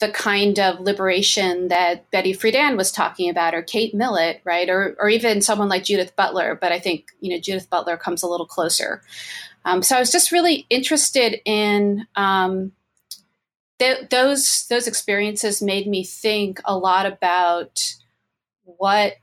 the 0.03 0.11
kind 0.11 0.59
of 0.59 0.81
liberation 0.81 1.69
that 1.69 2.11
Betty 2.11 2.35
Friedan 2.35 2.77
was 2.77 2.91
talking 2.91 3.31
about, 3.31 3.55
or 3.55 3.63
Kate 3.63 3.95
Millett, 3.95 4.41
right, 4.43 4.69
or 4.69 4.97
or 4.99 5.09
even 5.09 5.41
someone 5.41 5.69
like 5.69 5.85
Judith 5.85 6.17
Butler. 6.17 6.59
But 6.61 6.73
I 6.73 6.81
think 6.81 7.07
you 7.21 7.31
know 7.31 7.39
Judith 7.39 7.71
Butler 7.71 7.97
comes 7.97 8.25
a 8.25 8.27
little 8.27 8.45
closer. 8.45 9.01
Um, 9.65 9.81
so 9.81 9.97
I 9.97 10.01
was 10.01 10.11
just 10.11 10.33
really 10.33 10.67
interested 10.71 11.41
in 11.45 12.05
um, 12.17 12.73
th- 13.79 14.09
those 14.11 14.67
those 14.69 14.89
experiences 14.89 15.63
made 15.63 15.87
me 15.87 16.03
think 16.03 16.61
a 16.65 16.77
lot 16.77 17.07
about 17.07 17.95
what 18.65 19.15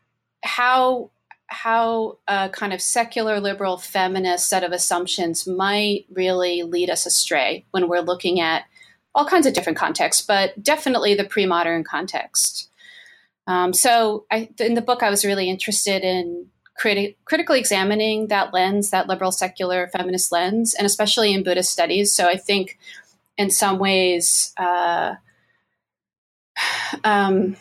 how 0.46 1.12
how 1.48 2.20
a 2.30 2.50
kind 2.54 2.72
of 2.72 2.82
secular 2.82 3.42
liberal 3.42 3.78
feminist 3.78 4.48
set 4.48 4.64
of 4.64 4.72
assumptions 4.72 5.46
might 5.46 6.06
really 6.10 6.64
lead 6.64 6.90
us 6.90 7.06
astray 7.06 7.66
when 7.72 7.90
we're 7.90 8.00
looking 8.00 8.40
at 8.40 8.64
all 9.16 9.26
kinds 9.26 9.46
of 9.46 9.54
different 9.54 9.78
contexts, 9.78 10.26
but 10.26 10.62
definitely 10.62 11.16
the 11.16 11.24
pre 11.24 11.46
modern 11.46 11.84
context. 11.84 12.70
Um, 13.48 13.74
so, 13.74 14.26
I, 14.32 14.50
in 14.60 14.76
the 14.76 14.82
book, 14.82 15.02
I 15.02 15.10
was 15.10 15.26
really 15.26 15.50
interested 15.50 16.04
in 16.04 16.48
criti- 16.80 17.16
critically 17.26 17.60
examining 17.60 18.28
that 18.28 18.54
lens, 18.54 18.92
that 18.92 19.08
liberal 19.08 19.32
secular 19.32 19.88
feminist 19.88 20.32
lens, 20.32 20.74
and 20.74 20.86
especially 20.86 21.34
in 21.34 21.44
Buddhist 21.44 21.72
studies. 21.72 22.14
So, 22.14 22.28
I 22.28 22.38
think 22.38 22.78
in 23.38 23.50
some 23.50 23.80
ways, 23.80 24.54
uh, 24.58 25.16
um, 27.04 27.56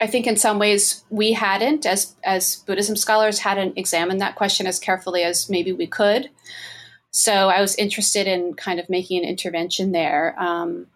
I 0.00 0.08
think 0.08 0.26
in 0.26 0.36
some 0.36 0.58
ways 0.58 1.04
we 1.10 1.32
hadn't, 1.32 1.86
as 1.86 2.16
as 2.24 2.56
Buddhism 2.66 2.96
scholars, 2.96 3.38
hadn't 3.38 3.78
examined 3.78 4.20
that 4.20 4.34
question 4.34 4.66
as 4.66 4.80
carefully 4.80 5.22
as 5.22 5.48
maybe 5.48 5.72
we 5.72 5.86
could. 5.86 6.28
So 7.12 7.32
I 7.32 7.60
was 7.60 7.76
interested 7.76 8.26
in 8.26 8.54
kind 8.54 8.80
of 8.80 8.88
making 8.90 9.22
an 9.22 9.28
intervention 9.28 9.92
there. 9.92 10.34
Um, 10.38 10.88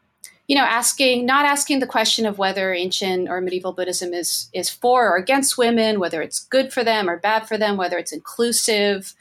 you 0.49 0.56
know, 0.56 0.64
asking 0.64 1.26
not 1.26 1.44
asking 1.44 1.80
the 1.80 1.87
question 1.87 2.26
of 2.26 2.38
whether 2.38 2.73
ancient 2.73 3.28
or 3.28 3.40
medieval 3.40 3.73
Buddhism 3.73 4.12
is 4.12 4.49
is 4.52 4.70
for 4.70 5.08
or 5.11 5.16
against 5.16 5.58
women, 5.58 6.00
whether 6.00 6.23
it's 6.23 6.40
good 6.40 6.73
for 6.73 6.85
them 6.85 7.08
or 7.08 7.18
bad 7.18 7.49
for 7.49 7.58
them, 7.58 7.76
whether 7.76 7.99
it's 7.99 8.12
inclusive, 8.12 9.14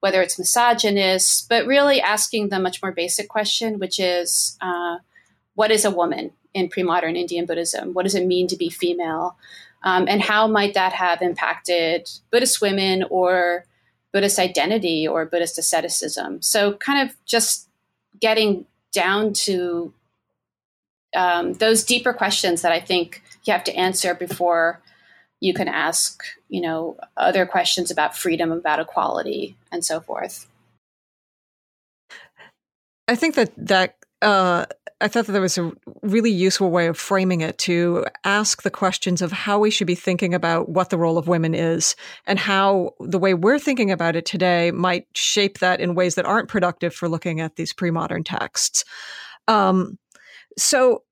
whether 0.00 0.22
it's 0.22 0.38
misogynist, 0.38 1.48
but 1.48 1.66
really 1.66 2.00
asking 2.00 2.48
the 2.48 2.58
much 2.58 2.82
more 2.82 2.92
basic 2.92 3.28
question, 3.28 3.78
which 3.78 4.00
is, 4.00 4.58
uh, 4.60 4.98
what 5.54 5.70
is 5.70 5.84
a 5.84 5.90
woman? 5.90 6.32
in 6.56 6.70
pre-modern 6.70 7.16
Indian 7.16 7.44
Buddhism? 7.44 7.92
What 7.92 8.04
does 8.04 8.14
it 8.14 8.26
mean 8.26 8.48
to 8.48 8.56
be 8.56 8.70
female? 8.70 9.36
Um, 9.84 10.06
and 10.08 10.22
how 10.22 10.48
might 10.48 10.74
that 10.74 10.94
have 10.94 11.20
impacted 11.20 12.10
Buddhist 12.32 12.62
women 12.62 13.04
or 13.10 13.66
Buddhist 14.12 14.38
identity 14.38 15.06
or 15.06 15.26
Buddhist 15.26 15.58
asceticism? 15.58 16.42
So, 16.42 16.74
kind 16.74 17.08
of 17.08 17.16
just 17.24 17.68
getting 18.20 18.66
down 18.92 19.32
to 19.32 19.92
um, 21.14 21.54
those 21.54 21.84
deeper 21.84 22.12
questions 22.12 22.62
that 22.62 22.72
I 22.72 22.80
think 22.80 23.22
you 23.44 23.52
have 23.52 23.64
to 23.64 23.74
answer 23.74 24.14
before 24.14 24.80
you 25.40 25.54
can 25.54 25.68
ask, 25.68 26.22
you 26.48 26.60
know, 26.60 26.96
other 27.16 27.46
questions 27.46 27.90
about 27.90 28.16
freedom, 28.16 28.50
about 28.50 28.80
equality, 28.80 29.56
and 29.70 29.84
so 29.84 30.00
forth. 30.00 30.46
I 33.08 33.14
think 33.14 33.34
that 33.36 33.52
that 33.56 33.95
uh, 34.22 34.66
I 35.00 35.08
thought 35.08 35.26
that 35.26 35.32
there 35.32 35.42
was 35.42 35.58
a 35.58 35.72
really 36.02 36.30
useful 36.30 36.70
way 36.70 36.86
of 36.86 36.96
framing 36.96 37.42
it 37.42 37.58
to 37.58 38.06
ask 38.24 38.62
the 38.62 38.70
questions 38.70 39.20
of 39.20 39.30
how 39.30 39.58
we 39.58 39.70
should 39.70 39.86
be 39.86 39.94
thinking 39.94 40.32
about 40.32 40.70
what 40.70 40.88
the 40.88 40.96
role 40.96 41.18
of 41.18 41.28
women 41.28 41.54
is 41.54 41.94
and 42.26 42.38
how 42.38 42.94
the 43.00 43.18
way 43.18 43.34
we're 43.34 43.58
thinking 43.58 43.90
about 43.90 44.16
it 44.16 44.24
today 44.24 44.70
might 44.70 45.06
shape 45.12 45.58
that 45.58 45.80
in 45.80 45.94
ways 45.94 46.14
that 46.14 46.24
aren't 46.24 46.48
productive 46.48 46.94
for 46.94 47.10
looking 47.10 47.40
at 47.40 47.56
these 47.56 47.74
pre-modern 47.74 48.24
texts. 48.24 48.84
Um, 49.48 49.98
so 50.56 51.02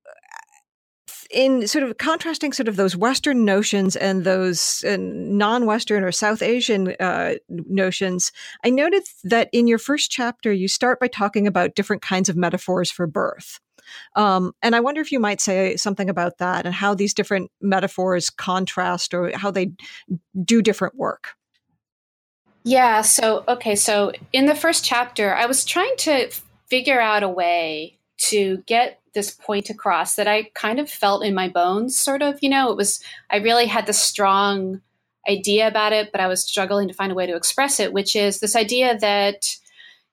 in 1.35 1.67
sort 1.67 1.83
of 1.83 1.97
contrasting 1.97 2.53
sort 2.53 2.69
of 2.69 2.77
those 2.77 2.95
Western 2.95 3.43
notions 3.43 3.97
and 3.97 4.23
those 4.23 4.83
uh, 4.85 4.97
non-Western 4.99 6.03
or 6.03 6.11
South 6.11 6.41
Asian 6.41 6.95
uh, 6.99 7.35
notions, 7.49 8.31
I 8.63 8.69
noted 8.69 9.03
that 9.25 9.49
in 9.51 9.67
your 9.67 9.77
first 9.77 10.09
chapter 10.09 10.53
you 10.53 10.69
start 10.69 10.99
by 10.99 11.07
talking 11.07 11.45
about 11.45 11.75
different 11.75 12.01
kinds 12.01 12.29
of 12.29 12.37
metaphors 12.37 12.89
for 12.89 13.05
birth. 13.05 13.59
Um, 14.15 14.53
and 14.63 14.75
I 14.75 14.79
wonder 14.79 15.01
if 15.01 15.11
you 15.11 15.19
might 15.19 15.41
say 15.41 15.75
something 15.75 16.09
about 16.09 16.37
that 16.37 16.65
and 16.65 16.73
how 16.73 16.95
these 16.95 17.13
different 17.13 17.51
metaphors 17.61 18.29
contrast 18.29 19.13
or 19.13 19.37
how 19.37 19.51
they 19.51 19.71
do 20.43 20.61
different 20.61 20.95
work. 20.95 21.33
Yeah. 22.63 23.01
So, 23.01 23.43
okay. 23.47 23.75
So, 23.75 24.13
in 24.33 24.47
the 24.47 24.55
first 24.55 24.83
chapter, 24.83 25.35
I 25.35 25.45
was 25.45 25.65
trying 25.65 25.95
to 25.97 26.31
figure 26.67 26.99
out 26.99 27.21
a 27.21 27.29
way 27.29 27.94
to 28.17 28.63
get 28.65 29.01
this 29.13 29.31
point 29.31 29.69
across 29.69 30.15
that 30.15 30.27
I 30.27 30.49
kind 30.53 30.79
of 30.79 30.89
felt 30.89 31.23
in 31.23 31.33
my 31.33 31.47
bones, 31.47 31.97
sort 31.97 32.21
of. 32.21 32.37
You 32.41 32.49
know, 32.49 32.71
it 32.71 32.77
was, 32.77 33.01
I 33.29 33.37
really 33.37 33.65
had 33.65 33.85
this 33.85 34.01
strong 34.01 34.81
idea 35.27 35.67
about 35.67 35.93
it, 35.93 36.11
but 36.11 36.21
I 36.21 36.27
was 36.27 36.43
struggling 36.43 36.87
to 36.87 36.93
find 36.93 37.11
a 37.11 37.15
way 37.15 37.25
to 37.25 37.35
express 37.35 37.79
it, 37.79 37.93
which 37.93 38.15
is 38.15 38.39
this 38.39 38.55
idea 38.55 38.97
that 38.99 39.57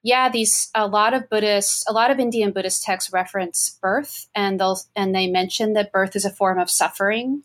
yeah, 0.02 0.28
these 0.28 0.68
a 0.74 0.86
lot 0.86 1.14
of 1.14 1.28
Buddhists, 1.28 1.84
a 1.88 1.92
lot 1.92 2.10
of 2.10 2.18
Indian 2.18 2.50
Buddhist 2.50 2.82
texts 2.82 3.12
reference 3.12 3.78
birth, 3.80 4.26
and 4.34 4.58
they'll 4.58 4.80
and 4.96 5.14
they 5.14 5.28
mention 5.28 5.74
that 5.74 5.92
birth 5.92 6.16
is 6.16 6.24
a 6.24 6.30
form 6.30 6.58
of 6.58 6.70
suffering, 6.70 7.42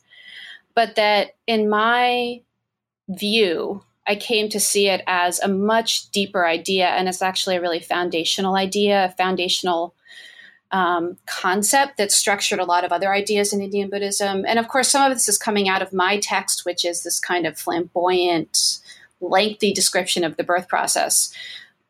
but 0.74 0.96
that 0.96 1.36
in 1.46 1.70
my 1.70 2.42
view, 3.10 3.84
I 4.08 4.16
came 4.16 4.50
to 4.50 4.60
see 4.60 4.88
it 4.88 5.04
as 5.06 5.40
a 5.40 5.48
much 5.48 6.10
deeper 6.10 6.48
idea, 6.48 6.88
and 6.88 7.08
it's 7.08 7.22
actually 7.22 7.58
a 7.58 7.62
really 7.62 7.80
foundational 7.80 8.56
idea, 8.56 9.06
a 9.06 9.16
foundational 9.16 9.94
um, 10.72 11.18
concept 11.26 11.98
that 11.98 12.12
structured 12.12 12.60
a 12.60 12.66
lot 12.66 12.84
of 12.84 12.92
other 12.92 13.14
ideas 13.14 13.54
in 13.54 13.62
Indian 13.62 13.90
Buddhism. 13.90 14.46
And 14.48 14.60
of 14.60 14.68
course, 14.68 14.90
some 14.90 15.10
of 15.10 15.16
this 15.16 15.30
is 15.30 15.38
coming 15.38 15.70
out 15.70 15.82
of 15.82 15.94
my 15.94 16.20
text, 16.20 16.66
which 16.66 16.84
is 16.84 17.04
this 17.04 17.20
kind 17.20 17.48
of 17.48 17.58
flamboyant, 17.58 18.80
lengthy 19.22 19.74
description 19.74 20.24
of 20.24 20.38
the 20.38 20.44
birth 20.44 20.68
process. 20.68 21.34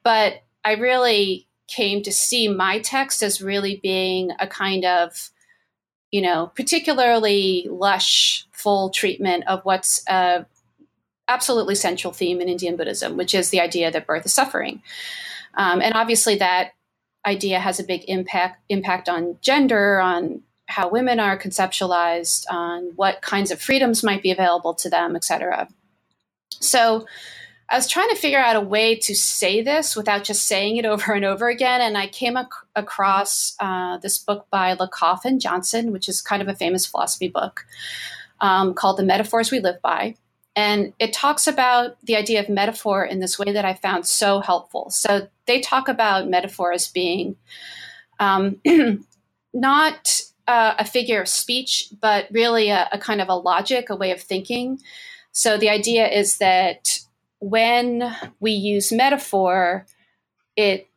But 0.04 0.44
I 0.64 0.74
really 0.74 1.48
came 1.68 2.02
to 2.04 2.12
see 2.12 2.48
my 2.48 2.80
text 2.80 3.22
as 3.24 3.42
really 3.42 3.80
being 3.82 4.32
a 4.40 4.48
kind 4.48 4.86
of, 4.86 5.32
you 6.12 6.22
know, 6.22 6.52
particularly 6.56 7.68
lush, 7.70 8.46
full 8.52 8.90
treatment 8.90 9.44
of 9.48 9.62
what's 9.64 10.04
a 10.08 10.46
absolutely 11.28 11.76
central 11.76 12.14
theme 12.14 12.40
in 12.40 12.48
Indian 12.48 12.78
Buddhism, 12.78 13.18
which 13.18 13.36
is 13.36 13.50
the 13.50 13.60
idea 13.60 13.92
that 13.92 14.08
birth 14.08 14.26
is 14.26 14.34
suffering. 14.34 14.82
Um, 15.56 15.82
and 15.82 15.94
obviously, 15.94 16.36
that 16.36 16.72
idea 17.28 17.60
has 17.60 17.80
a 17.80 17.84
big 17.84 18.04
impact 18.08 18.60
impact 18.70 19.10
on 19.10 19.38
gender, 19.42 20.00
on 20.00 20.42
how 20.68 20.90
women 20.90 21.20
are 21.20 21.38
conceptualized, 21.38 22.46
on 22.50 22.94
what 22.96 23.22
kinds 23.22 23.52
of 23.52 23.62
freedoms 23.62 24.04
might 24.04 24.24
be 24.24 24.32
available 24.32 24.74
to 24.74 24.90
them, 24.90 25.16
et 25.16 25.24
cetera. 25.24 25.68
So, 26.60 27.06
I 27.70 27.76
was 27.76 27.88
trying 27.88 28.10
to 28.10 28.16
figure 28.16 28.40
out 28.40 28.56
a 28.56 28.62
way 28.62 28.96
to 28.96 29.14
say 29.14 29.62
this 29.62 29.96
without 29.96 30.24
just 30.24 30.48
saying 30.48 30.78
it 30.78 30.86
over 30.94 31.14
and 31.14 31.26
over 31.26 31.50
again. 31.50 31.82
And 31.82 31.98
I 31.98 32.08
came 32.08 32.38
ac- 32.38 32.48
across 32.76 33.56
uh, 33.60 33.98
this 33.98 34.18
book 34.18 34.48
by 34.50 34.76
Lakoff 34.76 35.26
and 35.26 35.42
Johnson, 35.42 35.92
which 35.92 36.08
is 36.08 36.22
kind 36.22 36.42
of 36.42 36.48
a 36.48 36.56
famous 36.56 36.86
philosophy 36.86 37.28
book 37.28 37.66
um, 38.40 38.74
called 38.74 38.98
The 38.98 39.04
Metaphors 39.04 39.52
We 39.52 39.60
Live 39.60 39.82
By. 39.82 40.16
And 40.58 40.94
it 40.98 41.14
talks 41.14 41.46
about 41.46 42.04
the 42.04 42.16
idea 42.16 42.40
of 42.40 42.50
metaphor 42.50 43.06
in 43.06 43.20
this 43.20 43.38
way 43.38 43.54
that 43.54 43.64
I 43.64 43.76
found 43.76 44.08
so 44.08 44.40
helpful. 44.40 44.90
So 44.90 45.28
they 45.46 45.62
talk 45.62 45.88
about 45.88 46.28
metaphor 46.28 46.74
as 46.74 46.88
being 46.88 47.36
um, 48.20 48.60
not 49.54 50.20
uh, 50.48 50.74
a 50.80 50.84
figure 50.84 51.22
of 51.22 51.28
speech, 51.28 51.90
but 52.02 52.26
really 52.32 52.72
a, 52.72 52.90
a 52.92 52.98
kind 52.98 53.22
of 53.22 53.30
a 53.30 53.36
logic, 53.36 53.92
a 53.92 53.96
way 53.96 54.10
of 54.10 54.20
thinking. 54.20 54.80
So 55.32 55.60
the 55.60 55.70
idea 55.70 56.08
is 56.08 56.40
that 56.40 57.02
when 57.38 58.16
we 58.40 58.54
use 58.54 58.92
metaphor, 58.92 59.86
it 60.56 60.90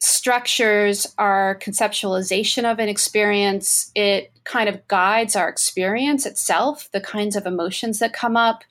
structures 0.00 1.12
our 1.18 1.58
conceptualization 1.58 2.64
of 2.70 2.78
an 2.78 2.88
experience. 2.88 3.90
It 3.94 4.32
kind 4.44 4.70
of 4.70 4.88
guides 4.88 5.36
our 5.36 5.50
experience 5.50 6.24
itself, 6.24 6.88
the 6.90 7.02
kinds 7.02 7.36
of 7.36 7.44
emotions 7.44 7.98
that 7.98 8.14
come 8.14 8.34
up. 8.34 8.64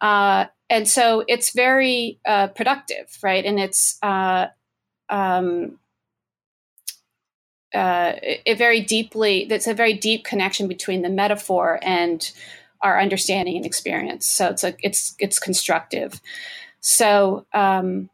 Uh, 0.00 0.46
and 0.70 0.88
so 0.88 1.24
it's 1.26 1.52
very 1.54 2.20
uh, 2.26 2.48
productive, 2.48 3.18
right? 3.22 3.44
And 3.44 3.58
it's 3.58 3.98
uh, 4.02 4.46
um, 5.08 5.78
uh, 7.74 8.12
it 8.22 8.58
very 8.58 8.80
deeply, 8.80 9.46
that's 9.48 9.66
a 9.66 9.74
very 9.74 9.94
deep 9.94 10.24
connection 10.24 10.68
between 10.68 11.02
the 11.02 11.08
metaphor 11.08 11.78
and 11.82 12.30
our 12.82 13.00
understanding 13.00 13.56
and 13.56 13.66
experience. 13.66 14.26
So 14.26 14.48
it's 14.48 14.64
a, 14.64 14.74
it's 14.80 15.14
it's 15.18 15.38
constructive. 15.38 16.20
So 16.80 17.46
um, 17.52 18.08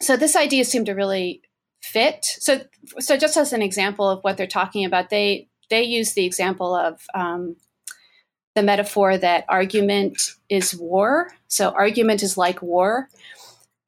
so 0.00 0.16
this 0.16 0.36
idea 0.36 0.64
seemed 0.64 0.86
to 0.86 0.94
really 0.94 1.42
fit. 1.82 2.24
So 2.24 2.60
so 2.98 3.16
just 3.16 3.36
as 3.36 3.52
an 3.52 3.62
example 3.62 4.08
of 4.08 4.22
what 4.22 4.36
they're 4.36 4.46
talking 4.46 4.84
about, 4.84 5.10
they 5.10 5.48
they 5.70 5.82
use 5.82 6.12
the 6.12 6.26
example 6.26 6.74
of 6.74 7.02
um, 7.14 7.56
the 8.58 8.64
metaphor 8.64 9.16
that 9.16 9.44
argument 9.48 10.32
is 10.48 10.74
war. 10.74 11.30
So 11.46 11.70
argument 11.70 12.24
is 12.24 12.36
like 12.36 12.60
war, 12.60 13.08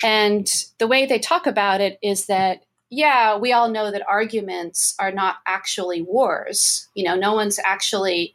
and 0.01 0.47
the 0.79 0.87
way 0.87 1.07
they 1.07 1.19
talk 1.19 1.49
about 1.49 1.81
it 1.81 1.99
is 2.03 2.27
that 2.27 2.63
yeah, 2.89 3.37
we 3.37 3.53
all 3.53 3.69
know 3.69 3.91
that 3.91 4.07
arguments 4.09 4.95
are 5.01 5.11
not 5.11 5.37
actually 5.45 6.03
wars. 6.03 6.89
You 6.95 7.05
know, 7.05 7.17
no 7.17 7.35
one's 7.35 7.59
actually 7.65 8.35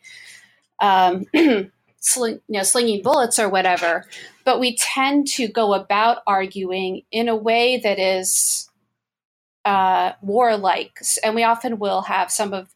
um, 0.81 1.25
sling, 1.99 2.41
you 2.49 2.57
know, 2.57 2.63
slinging 2.63 3.01
bullets 3.01 3.39
or 3.39 3.47
whatever. 3.47 4.03
But 4.43 4.59
we 4.59 4.75
tend 4.75 5.27
to 5.35 5.47
go 5.47 5.73
about 5.73 6.19
arguing 6.27 7.03
in 7.11 7.29
a 7.29 7.35
way 7.35 7.77
that 7.77 7.97
is 7.97 8.69
uh, 9.63 10.11
warlike, 10.21 10.99
and 11.23 11.33
we 11.33 11.43
often 11.43 11.79
will 11.79 12.01
have 12.01 12.29
some 12.29 12.53
of 12.53 12.73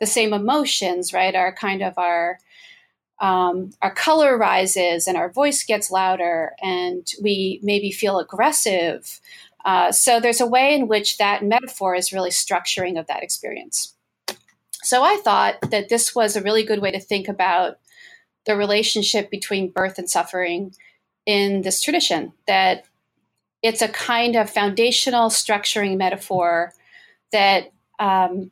the 0.00 0.06
same 0.06 0.32
emotions, 0.32 1.12
right? 1.12 1.34
Our 1.34 1.54
kind 1.54 1.82
of 1.82 1.98
our 1.98 2.38
um, 3.22 3.70
our 3.80 3.94
color 3.94 4.36
rises 4.36 5.06
and 5.06 5.16
our 5.16 5.30
voice 5.30 5.62
gets 5.62 5.92
louder, 5.92 6.52
and 6.60 7.06
we 7.22 7.60
maybe 7.62 7.92
feel 7.92 8.18
aggressive. 8.18 9.20
Uh, 9.64 9.92
so 9.92 10.18
there's 10.18 10.40
a 10.40 10.46
way 10.46 10.74
in 10.74 10.88
which 10.88 11.18
that 11.18 11.44
metaphor 11.44 11.94
is 11.94 12.12
really 12.12 12.30
structuring 12.30 12.98
of 12.98 13.06
that 13.06 13.22
experience. 13.22 13.94
So 14.82 15.04
I 15.04 15.20
thought 15.22 15.70
that 15.70 15.88
this 15.88 16.16
was 16.16 16.34
a 16.34 16.42
really 16.42 16.64
good 16.64 16.80
way 16.82 16.90
to 16.90 16.98
think 16.98 17.28
about 17.28 17.78
the 18.44 18.56
relationship 18.56 19.30
between 19.30 19.70
birth 19.70 19.98
and 19.98 20.10
suffering 20.10 20.74
in 21.24 21.62
this 21.62 21.80
tradition. 21.80 22.32
That 22.48 22.86
it's 23.62 23.82
a 23.82 23.88
kind 23.88 24.34
of 24.34 24.50
foundational 24.50 25.30
structuring 25.30 25.96
metaphor 25.96 26.72
that 27.30 27.70
um, 28.00 28.50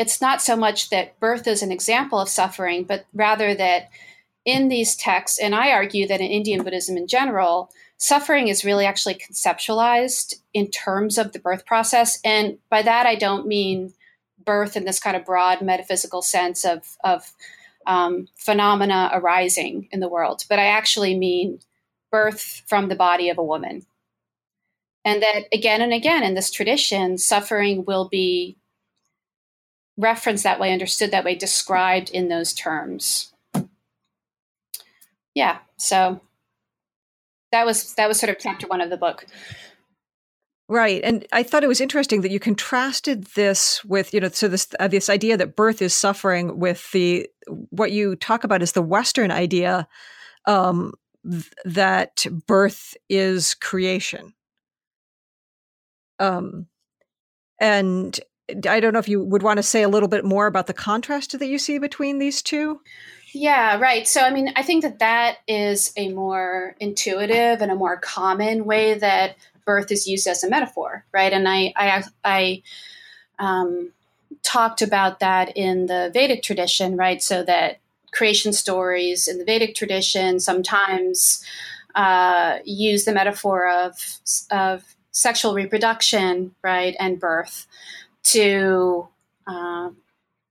it's 0.00 0.22
not 0.22 0.40
so 0.40 0.56
much 0.56 0.88
that 0.88 1.20
birth 1.20 1.46
is 1.46 1.62
an 1.62 1.70
example 1.70 2.18
of 2.18 2.30
suffering, 2.30 2.84
but 2.84 3.04
rather 3.12 3.54
that 3.54 3.90
in 4.46 4.68
these 4.68 4.96
texts, 4.96 5.38
and 5.38 5.54
I 5.54 5.72
argue 5.72 6.08
that 6.08 6.22
in 6.22 6.26
Indian 6.26 6.64
Buddhism 6.64 6.96
in 6.96 7.06
general, 7.06 7.70
suffering 7.98 8.48
is 8.48 8.64
really 8.64 8.86
actually 8.86 9.16
conceptualized 9.16 10.36
in 10.54 10.70
terms 10.70 11.18
of 11.18 11.32
the 11.32 11.38
birth 11.38 11.66
process. 11.66 12.18
And 12.24 12.56
by 12.70 12.80
that, 12.80 13.04
I 13.04 13.14
don't 13.14 13.46
mean 13.46 13.92
birth 14.42 14.74
in 14.74 14.86
this 14.86 14.98
kind 14.98 15.18
of 15.18 15.26
broad 15.26 15.60
metaphysical 15.60 16.22
sense 16.22 16.64
of, 16.64 16.96
of 17.04 17.30
um, 17.86 18.26
phenomena 18.36 19.10
arising 19.12 19.86
in 19.92 20.00
the 20.00 20.08
world, 20.08 20.46
but 20.48 20.58
I 20.58 20.68
actually 20.68 21.14
mean 21.14 21.60
birth 22.10 22.62
from 22.66 22.88
the 22.88 22.96
body 22.96 23.28
of 23.28 23.36
a 23.36 23.44
woman. 23.44 23.84
And 25.04 25.20
that 25.20 25.44
again 25.52 25.82
and 25.82 25.92
again 25.92 26.22
in 26.22 26.32
this 26.32 26.50
tradition, 26.50 27.18
suffering 27.18 27.84
will 27.84 28.08
be 28.08 28.56
referenced 30.00 30.44
that 30.44 30.58
way, 30.58 30.72
understood 30.72 31.10
that 31.10 31.24
way, 31.24 31.34
described 31.34 32.10
in 32.10 32.28
those 32.28 32.52
terms. 32.52 33.32
Yeah, 35.34 35.58
so 35.76 36.20
that 37.52 37.64
was 37.66 37.94
that 37.94 38.08
was 38.08 38.18
sort 38.18 38.30
of 38.30 38.38
chapter 38.38 38.66
one 38.66 38.80
of 38.80 38.90
the 38.90 38.96
book. 38.96 39.26
Right, 40.68 41.00
and 41.02 41.26
I 41.32 41.42
thought 41.42 41.64
it 41.64 41.68
was 41.68 41.80
interesting 41.80 42.20
that 42.20 42.30
you 42.30 42.38
contrasted 42.38 43.24
this 43.34 43.84
with 43.84 44.14
you 44.14 44.20
know 44.20 44.28
so 44.28 44.48
this 44.48 44.68
uh, 44.78 44.88
this 44.88 45.08
idea 45.08 45.36
that 45.36 45.56
birth 45.56 45.82
is 45.82 45.94
suffering 45.94 46.58
with 46.58 46.90
the 46.92 47.28
what 47.70 47.92
you 47.92 48.16
talk 48.16 48.44
about 48.44 48.62
is 48.62 48.72
the 48.72 48.82
Western 48.82 49.30
idea 49.30 49.88
um, 50.46 50.94
that 51.64 52.24
birth 52.46 52.96
is 53.08 53.54
creation. 53.54 54.32
Um, 56.18 56.66
and 57.60 58.18
I 58.66 58.80
don't 58.80 58.92
know 58.92 58.98
if 58.98 59.08
you 59.08 59.22
would 59.22 59.42
want 59.42 59.58
to 59.58 59.62
say 59.62 59.82
a 59.82 59.88
little 59.88 60.08
bit 60.08 60.24
more 60.24 60.46
about 60.46 60.66
the 60.66 60.72
contrast 60.72 61.38
that 61.38 61.46
you 61.46 61.58
see 61.58 61.78
between 61.78 62.18
these 62.18 62.42
two. 62.42 62.80
Yeah, 63.32 63.78
right. 63.78 64.08
So, 64.08 64.22
I 64.22 64.30
mean, 64.30 64.52
I 64.56 64.62
think 64.62 64.82
that 64.82 64.98
that 64.98 65.38
is 65.46 65.92
a 65.96 66.12
more 66.12 66.74
intuitive 66.80 67.62
and 67.62 67.70
a 67.70 67.76
more 67.76 67.96
common 67.96 68.64
way 68.64 68.94
that 68.94 69.36
birth 69.64 69.92
is 69.92 70.06
used 70.06 70.26
as 70.26 70.42
a 70.42 70.50
metaphor, 70.50 71.04
right? 71.12 71.32
And 71.32 71.48
I, 71.48 71.72
I, 71.76 72.02
I 72.24 72.62
um, 73.38 73.92
talked 74.42 74.82
about 74.82 75.20
that 75.20 75.56
in 75.56 75.86
the 75.86 76.10
Vedic 76.12 76.42
tradition, 76.42 76.96
right? 76.96 77.22
So 77.22 77.44
that 77.44 77.78
creation 78.12 78.52
stories 78.52 79.28
in 79.28 79.38
the 79.38 79.44
Vedic 79.44 79.74
tradition 79.76 80.40
sometimes 80.40 81.44
uh, 81.94 82.58
use 82.64 83.04
the 83.04 83.12
metaphor 83.12 83.68
of 83.68 83.96
of 84.50 84.84
sexual 85.12 85.54
reproduction, 85.54 86.54
right, 86.62 86.94
and 87.00 87.18
birth 87.18 87.66
to 88.24 89.08
uh, 89.46 89.90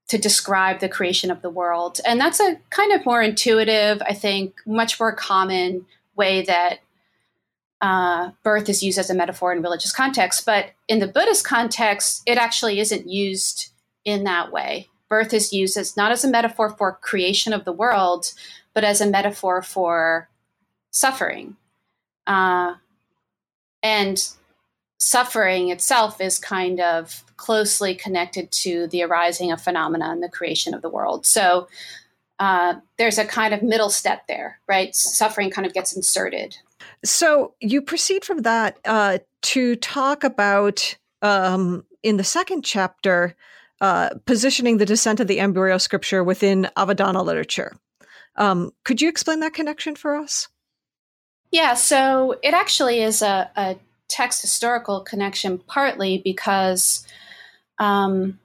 to 0.07 0.17
describe 0.17 0.79
the 0.79 0.89
creation 0.89 1.29
of 1.29 1.41
the 1.41 1.49
world, 1.49 1.99
and 2.05 2.19
that's 2.19 2.39
a 2.39 2.59
kind 2.69 2.91
of 2.91 3.05
more 3.05 3.21
intuitive, 3.21 4.01
I 4.01 4.13
think, 4.13 4.55
much 4.65 4.99
more 4.99 5.13
common 5.13 5.85
way 6.15 6.41
that 6.43 6.79
uh, 7.81 8.31
birth 8.43 8.67
is 8.69 8.83
used 8.83 8.97
as 8.97 9.09
a 9.09 9.15
metaphor 9.15 9.53
in 9.53 9.61
religious 9.61 9.91
context. 9.91 10.45
But 10.45 10.71
in 10.87 10.99
the 10.99 11.07
Buddhist 11.07 11.45
context, 11.45 12.23
it 12.25 12.37
actually 12.37 12.79
isn't 12.79 13.07
used 13.07 13.71
in 14.03 14.23
that 14.25 14.51
way 14.51 14.89
birth 15.09 15.33
is 15.33 15.51
used 15.51 15.75
as 15.75 15.97
not 15.97 16.11
as 16.11 16.23
a 16.23 16.29
metaphor 16.29 16.69
for 16.69 16.93
creation 16.93 17.51
of 17.51 17.65
the 17.65 17.73
world, 17.73 18.31
but 18.73 18.83
as 18.83 19.01
a 19.01 19.09
metaphor 19.09 19.61
for 19.61 20.29
suffering. 20.91 21.57
Uh, 22.25 22.75
and 23.81 24.29
suffering 24.99 25.69
itself 25.69 26.21
is 26.21 26.37
kind 26.37 26.79
of 26.79 27.23
closely 27.37 27.95
connected 27.95 28.51
to 28.51 28.87
the 28.87 29.01
arising 29.01 29.51
of 29.51 29.61
phenomena 29.61 30.09
and 30.11 30.21
the 30.21 30.29
creation 30.29 30.73
of 30.73 30.81
the 30.81 30.89
world. 30.89 31.25
So 31.25 31.67
uh, 32.37 32.75
there's 32.97 33.17
a 33.17 33.25
kind 33.25 33.53
of 33.53 33.63
middle 33.63 33.89
step 33.89 34.27
there, 34.27 34.59
right? 34.67 34.93
Suffering 34.93 35.49
kind 35.49 35.65
of 35.65 35.73
gets 35.73 35.95
inserted. 35.95 36.57
So 37.03 37.53
you 37.61 37.81
proceed 37.81 38.25
from 38.25 38.41
that 38.41 38.77
uh, 38.85 39.19
to 39.43 39.77
talk 39.77 40.23
about 40.23 40.97
um, 41.21 41.85
in 42.03 42.17
the 42.17 42.23
second 42.23 42.63
chapter 42.63 43.35
uh, 43.81 44.09
positioning 44.25 44.77
the 44.77 44.85
descent 44.85 45.21
of 45.21 45.27
the 45.27 45.39
embryo 45.39 45.77
scripture 45.77 46.23
within 46.23 46.67
Avadana 46.75 47.23
literature. 47.23 47.73
Um, 48.35 48.71
could 48.83 49.01
you 49.01 49.07
explain 49.07 49.39
that 49.39 49.53
connection 49.53 49.95
for 49.95 50.15
us? 50.15 50.49
Yeah, 51.51 51.73
so 51.73 52.37
it 52.43 52.53
actually 52.53 53.01
is 53.01 53.21
a, 53.21 53.49
a 53.55 53.77
text 54.09 54.41
historical 54.41 55.01
connection, 55.01 55.59
partly 55.59 56.17
because 56.17 57.07
um, 57.77 58.39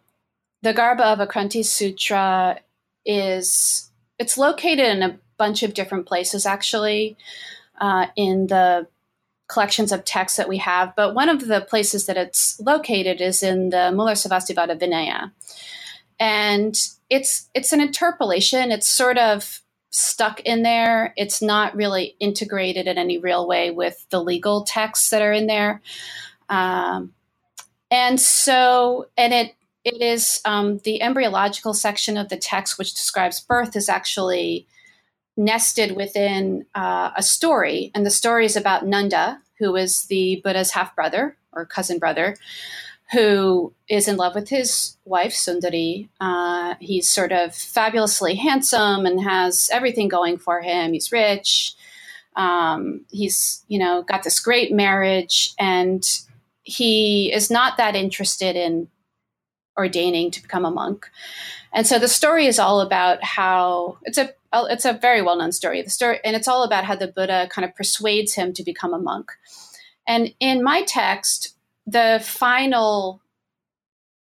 the 0.62 0.72
Garbhavakranti 0.72 1.64
Sutra 1.64 2.60
is 3.04 3.90
it's 4.18 4.38
located 4.38 4.86
in 4.86 5.02
a 5.02 5.18
bunch 5.36 5.62
of 5.62 5.74
different 5.74 6.06
places 6.06 6.46
actually 6.46 7.16
uh, 7.80 8.06
in 8.16 8.46
the 8.46 8.86
collections 9.48 9.92
of 9.92 10.04
texts 10.04 10.36
that 10.36 10.48
we 10.48 10.58
have, 10.58 10.94
but 10.96 11.14
one 11.14 11.28
of 11.28 11.46
the 11.46 11.60
places 11.60 12.06
that 12.06 12.16
it's 12.16 12.58
located 12.60 13.20
is 13.20 13.42
in 13.42 13.70
the 13.70 13.90
Mulasarvastivada 13.92 14.78
Vinaya. 14.78 15.32
And 16.18 16.74
it's 17.10 17.50
it's 17.54 17.72
an 17.72 17.80
interpolation. 17.80 18.70
It's 18.70 18.88
sort 18.88 19.18
of 19.18 19.60
stuck 19.94 20.40
in 20.40 20.62
there. 20.62 21.14
It's 21.16 21.40
not 21.40 21.76
really 21.76 22.16
integrated 22.18 22.88
in 22.88 22.98
any 22.98 23.16
real 23.16 23.46
way 23.46 23.70
with 23.70 24.04
the 24.10 24.20
legal 24.20 24.64
texts 24.64 25.10
that 25.10 25.22
are 25.22 25.32
in 25.32 25.46
there. 25.46 25.80
Um, 26.48 27.14
and 27.92 28.20
so, 28.20 29.06
and 29.16 29.32
it 29.32 29.54
it 29.84 30.00
is 30.00 30.40
um, 30.44 30.78
the 30.78 31.00
embryological 31.00 31.74
section 31.74 32.16
of 32.16 32.28
the 32.28 32.38
text, 32.38 32.78
which 32.78 32.94
describes 32.94 33.40
birth, 33.40 33.76
is 33.76 33.88
actually 33.88 34.66
nested 35.36 35.94
within 35.94 36.66
uh, 36.74 37.10
a 37.16 37.22
story. 37.22 37.92
And 37.94 38.04
the 38.04 38.10
story 38.10 38.46
is 38.46 38.56
about 38.56 38.86
Nanda, 38.86 39.40
who 39.58 39.76
is 39.76 40.06
the 40.06 40.40
Buddha's 40.42 40.72
half 40.72 40.96
brother 40.96 41.36
or 41.52 41.66
cousin 41.66 41.98
brother, 41.98 42.36
who 43.12 43.72
is 43.88 44.08
in 44.08 44.16
love 44.16 44.34
with 44.34 44.48
his 44.48 44.96
wife, 45.04 45.32
Sundari. 45.32 46.08
Uh, 46.20 46.74
he's 46.80 47.08
sort 47.08 47.32
of 47.32 47.54
fabulously 47.54 48.34
handsome 48.34 49.06
and 49.06 49.22
has 49.22 49.68
everything 49.72 50.08
going 50.08 50.38
for 50.38 50.60
him. 50.60 50.92
He's 50.92 51.12
rich. 51.12 51.74
Um, 52.36 53.04
he's, 53.10 53.64
you 53.68 53.78
know, 53.78 54.02
got 54.02 54.24
this 54.24 54.40
great 54.40 54.72
marriage, 54.72 55.54
and 55.58 56.02
he 56.62 57.32
is 57.32 57.50
not 57.50 57.76
that 57.76 57.94
interested 57.94 58.56
in 58.56 58.88
ordaining 59.78 60.30
to 60.32 60.42
become 60.42 60.64
a 60.64 60.70
monk. 60.70 61.08
And 61.72 61.86
so 61.86 61.98
the 61.98 62.08
story 62.08 62.46
is 62.46 62.58
all 62.58 62.80
about 62.80 63.22
how 63.22 63.98
it's 64.02 64.18
a 64.18 64.30
it's 64.52 64.84
a 64.84 64.92
very 64.92 65.20
well 65.20 65.36
known 65.36 65.52
story. 65.52 65.82
The 65.82 65.90
story, 65.90 66.20
and 66.24 66.36
it's 66.36 66.48
all 66.48 66.62
about 66.62 66.84
how 66.84 66.94
the 66.94 67.08
Buddha 67.08 67.48
kind 67.50 67.64
of 67.64 67.74
persuades 67.74 68.34
him 68.34 68.52
to 68.54 68.62
become 68.62 68.94
a 68.94 68.98
monk. 68.98 69.32
And 70.06 70.32
in 70.38 70.62
my 70.62 70.82
text, 70.82 71.53
the 71.86 72.20
final 72.24 73.20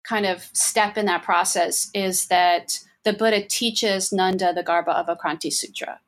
kind 0.04 0.26
of 0.26 0.42
step 0.52 0.96
in 0.96 1.06
that 1.06 1.22
process 1.22 1.90
is 1.94 2.26
that 2.26 2.80
the 3.04 3.12
Buddha 3.12 3.44
teaches 3.44 4.12
Nanda 4.12 4.52
the 4.52 4.64
Garbha 4.64 5.06
Avakranti 5.06 5.52
Sutra. 5.52 6.00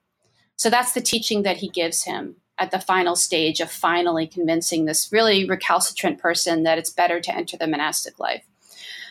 So 0.56 0.70
that's 0.70 0.92
the 0.92 1.00
teaching 1.00 1.42
that 1.42 1.58
he 1.58 1.68
gives 1.68 2.04
him 2.04 2.36
at 2.58 2.70
the 2.70 2.78
final 2.78 3.16
stage 3.16 3.60
of 3.60 3.70
finally 3.70 4.26
convincing 4.26 4.84
this 4.84 5.10
really 5.10 5.48
recalcitrant 5.48 6.18
person 6.18 6.62
that 6.64 6.78
it's 6.78 6.90
better 6.90 7.20
to 7.20 7.34
enter 7.34 7.56
the 7.56 7.66
monastic 7.66 8.18
life. 8.18 8.44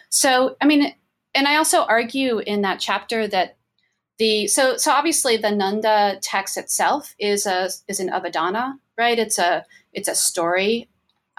So, 0.10 0.56
I 0.62 0.66
mean, 0.66 0.94
and 1.34 1.48
I 1.48 1.56
also 1.56 1.84
argue 1.84 2.40
in 2.40 2.62
that 2.62 2.80
chapter 2.80 3.28
that 3.28 3.58
the 4.20 4.48
so 4.48 4.76
so 4.78 4.92
obviously 4.92 5.38
the 5.38 5.50
Nanda 5.50 6.20
text 6.22 6.58
itself 6.58 7.16
is 7.20 7.46
a 7.46 7.70
is 7.88 8.00
an 8.00 8.10
avadana, 8.10 8.74
right? 8.98 9.18
It's 9.18 9.40
a 9.40 9.66
it's 9.94 10.10
a 10.10 10.16
story 10.16 10.90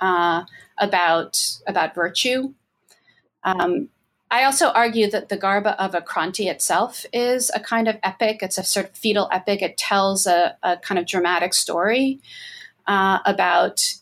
uh, 0.00 0.44
about 0.78 1.58
about 1.66 1.94
virtue. 1.94 2.54
Um, 3.44 3.88
I 4.30 4.44
also 4.44 4.68
argue 4.68 5.10
that 5.10 5.28
the 5.28 5.36
Garbhavakranti 5.36 6.48
itself 6.48 7.04
is 7.12 7.50
a 7.52 7.60
kind 7.60 7.88
of 7.88 7.96
epic. 8.02 8.38
It's 8.42 8.58
a 8.58 8.62
sort 8.62 8.86
of 8.86 8.96
fetal 8.96 9.28
epic. 9.32 9.60
It 9.60 9.76
tells 9.76 10.26
a, 10.26 10.56
a 10.62 10.76
kind 10.76 10.98
of 11.00 11.06
dramatic 11.06 11.52
story 11.52 12.20
uh, 12.86 13.18
about 13.26 13.94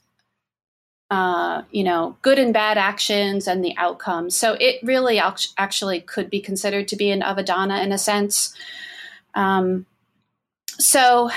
uh, 1.10 1.62
you 1.70 1.82
know, 1.82 2.16
good 2.20 2.38
and 2.38 2.52
bad 2.52 2.76
actions 2.76 3.48
and 3.48 3.64
the 3.64 3.74
outcomes. 3.78 4.36
So 4.36 4.56
it 4.60 4.76
really 4.82 5.18
actually 5.18 6.00
could 6.00 6.28
be 6.28 6.40
considered 6.40 6.86
to 6.88 6.96
be 6.96 7.10
an 7.10 7.22
avadana 7.22 7.82
in 7.82 7.92
a 7.92 7.98
sense. 7.98 8.54
Um, 9.34 9.86
so, 10.78 11.30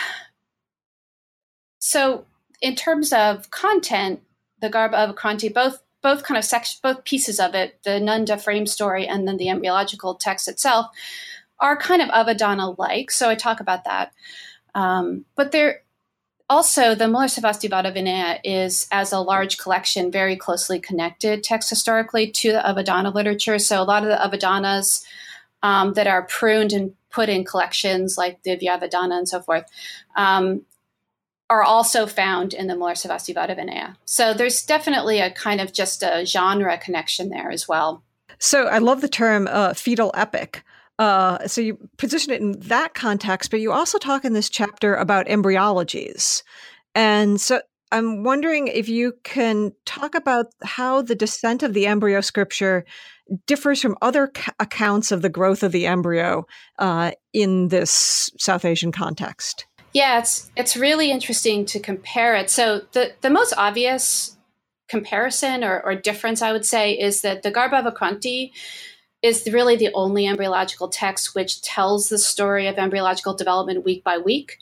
so 1.80 2.26
in 2.62 2.76
terms 2.76 3.14
of 3.14 3.50
content, 3.50 4.22
the 4.62 4.70
Garbha 4.70 5.14
Avakranti, 5.14 5.54
both 5.54 5.82
both 6.02 6.24
kind 6.24 6.38
of 6.38 6.44
section, 6.44 6.80
both 6.82 7.04
pieces 7.04 7.40
of 7.40 7.54
it, 7.54 7.80
the 7.84 8.00
Nanda 8.00 8.36
frame 8.38 8.66
story 8.66 9.08
and 9.08 9.28
then 9.28 9.38
the 9.38 9.50
embryological 9.50 10.16
text 10.16 10.48
itself, 10.48 10.88
are 11.60 11.78
kind 11.78 12.02
of 12.02 12.10
Avadana 12.10 12.76
like. 12.78 13.12
So 13.12 13.30
I 13.30 13.36
talk 13.36 13.60
about 13.60 13.84
that. 13.84 14.12
Um, 14.74 15.26
but 15.36 15.52
there 15.52 15.82
also, 16.50 16.96
the 16.96 17.06
Mulasarvastivada 17.06 17.96
Vinaya 17.96 18.40
is, 18.44 18.88
as 18.92 19.14
a 19.14 19.20
large 19.20 19.58
collection, 19.58 20.12
very 20.12 20.36
closely 20.36 20.82
connected 20.82 21.46
text 21.46 21.70
historically 21.70 22.30
to 22.30 22.52
the 22.52 22.58
Avadana 22.58 23.14
literature. 23.14 23.58
So 23.58 23.82
a 23.82 23.86
lot 23.86 24.04
of 24.04 24.10
the 24.10 24.38
Avadanas 24.38 25.02
um, 25.64 25.94
that 25.94 26.08
are 26.08 26.24
pruned 26.24 26.74
and 26.74 26.94
put 27.10 27.30
in 27.30 27.46
collections 27.46 28.18
like 28.18 28.44
the 28.44 28.58
Divyavadana 28.58 29.18
and 29.18 29.30
so 29.30 29.40
forth 29.40 29.64
um, 30.18 30.64
are 31.52 31.64
also 31.64 32.08
found 32.08 32.54
in 32.54 32.68
the 32.68 32.74
Mulasarvastivada 32.74 33.60
Vinaya. 33.60 33.98
So 34.06 34.34
there's 34.34 34.64
definitely 34.64 35.20
a 35.20 35.30
kind 35.30 35.60
of 35.60 35.74
just 35.74 36.02
a 36.02 36.26
genre 36.26 36.78
connection 36.78 37.28
there 37.28 37.52
as 37.52 37.68
well. 37.68 38.04
So 38.40 38.68
I 38.68 38.78
love 38.78 39.02
the 39.02 39.10
term 39.10 39.50
uh, 39.52 39.74
fetal 39.74 40.12
epic. 40.16 40.64
Uh, 40.98 41.46
so 41.48 41.60
you 41.60 41.78
position 41.98 42.32
it 42.32 42.40
in 42.40 42.58
that 42.62 42.94
context, 42.94 43.52
but 43.52 43.60
you 43.60 43.74
also 43.74 43.98
talk 43.98 44.24
in 44.24 44.32
this 44.32 44.50
chapter 44.50 44.96
about 44.96 45.28
embryologies. 45.28 46.42
And 46.96 47.40
so 47.40 47.62
I'm 47.92 48.24
wondering 48.24 48.68
if 48.68 48.88
you 48.88 49.14
can 49.26 49.74
talk 49.86 50.16
about 50.16 50.46
how 50.64 51.02
the 51.02 51.16
descent 51.16 51.64
of 51.64 51.74
the 51.74 51.86
embryo 51.86 52.22
scripture 52.22 52.86
differs 53.46 53.82
from 53.82 53.98
other 54.02 54.28
ca- 54.28 54.54
accounts 54.60 55.12
of 55.12 55.22
the 55.22 55.30
growth 55.30 55.64
of 55.64 55.74
the 55.74 55.86
embryo 55.86 56.46
uh, 56.80 57.12
in 57.34 57.68
this 57.68 58.30
South 58.38 58.64
Asian 58.64 58.94
context. 58.94 59.66
Yeah, 59.94 60.20
it's 60.20 60.52
it's 60.56 60.78
really 60.78 61.12
interesting 61.12 61.66
to 61.66 61.80
compare 61.80 62.36
it. 62.36 62.50
So 62.50 62.82
the 62.94 63.14
the 63.22 63.30
most 63.30 63.54
obvious 63.58 64.38
comparison 64.88 65.64
or, 65.64 65.82
or 65.82 65.96
difference 65.96 66.42
I 66.42 66.52
would 66.52 66.66
say 66.66 66.94
is 66.94 67.22
that 67.22 67.44
the 67.44 67.52
Garbha 67.52 67.82
Avakranti 67.82 68.52
is 69.22 69.48
really 69.52 69.76
the 69.76 69.94
only 69.94 70.28
embryological 70.28 70.90
text 70.90 71.36
which 71.36 71.62
tells 71.62 72.10
the 72.10 72.18
story 72.18 72.68
of 72.68 72.78
embryological 72.78 73.34
development 73.34 73.86
week 73.86 74.04
by 74.04 74.18
week. 74.18 74.58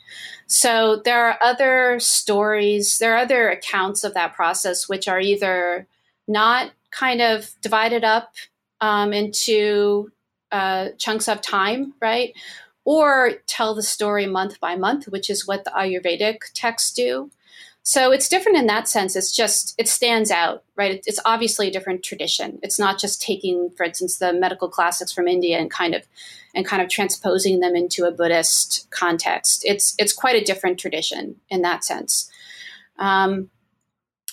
So 0.46 1.00
there 1.04 1.26
are 1.26 1.38
other 1.42 1.98
stories, 1.98 2.98
there 2.98 3.14
are 3.14 3.18
other 3.18 3.48
accounts 3.48 4.04
of 4.04 4.14
that 4.14 4.34
process 4.34 4.88
which 4.88 5.08
are 5.08 5.20
either 5.20 5.86
not 6.28 6.70
kind 6.90 7.20
of 7.22 7.50
divided 7.62 8.04
up 8.04 8.34
um, 8.80 9.12
into 9.12 10.12
uh, 10.52 10.90
chunks 10.98 11.28
of 11.28 11.40
time, 11.40 11.94
right? 12.00 12.34
Or 12.84 13.32
tell 13.46 13.74
the 13.74 13.82
story 13.82 14.26
month 14.26 14.58
by 14.58 14.76
month, 14.76 15.06
which 15.06 15.28
is 15.28 15.46
what 15.46 15.64
the 15.64 15.70
Ayurvedic 15.70 16.38
texts 16.54 16.92
do. 16.92 17.30
So 17.82 18.12
it's 18.12 18.28
different 18.28 18.58
in 18.58 18.66
that 18.66 18.88
sense. 18.88 19.16
It's 19.16 19.34
just, 19.34 19.74
it 19.78 19.88
stands 19.88 20.30
out, 20.30 20.64
right? 20.76 21.02
It's 21.06 21.20
obviously 21.24 21.68
a 21.68 21.70
different 21.70 22.02
tradition. 22.02 22.58
It's 22.62 22.78
not 22.78 22.98
just 22.98 23.22
taking, 23.22 23.70
for 23.70 23.84
instance, 23.84 24.18
the 24.18 24.32
medical 24.32 24.68
classics 24.68 25.12
from 25.12 25.28
India 25.28 25.58
and 25.58 25.70
kind 25.70 25.94
of, 25.94 26.06
and 26.54 26.66
kind 26.66 26.82
of 26.82 26.88
transposing 26.88 27.60
them 27.60 27.74
into 27.74 28.04
a 28.04 28.10
Buddhist 28.10 28.86
context. 28.90 29.62
It's, 29.64 29.94
it's 29.98 30.12
quite 30.12 30.36
a 30.36 30.44
different 30.44 30.78
tradition 30.78 31.36
in 31.48 31.62
that 31.62 31.84
sense. 31.84 32.30
Um, 32.98 33.50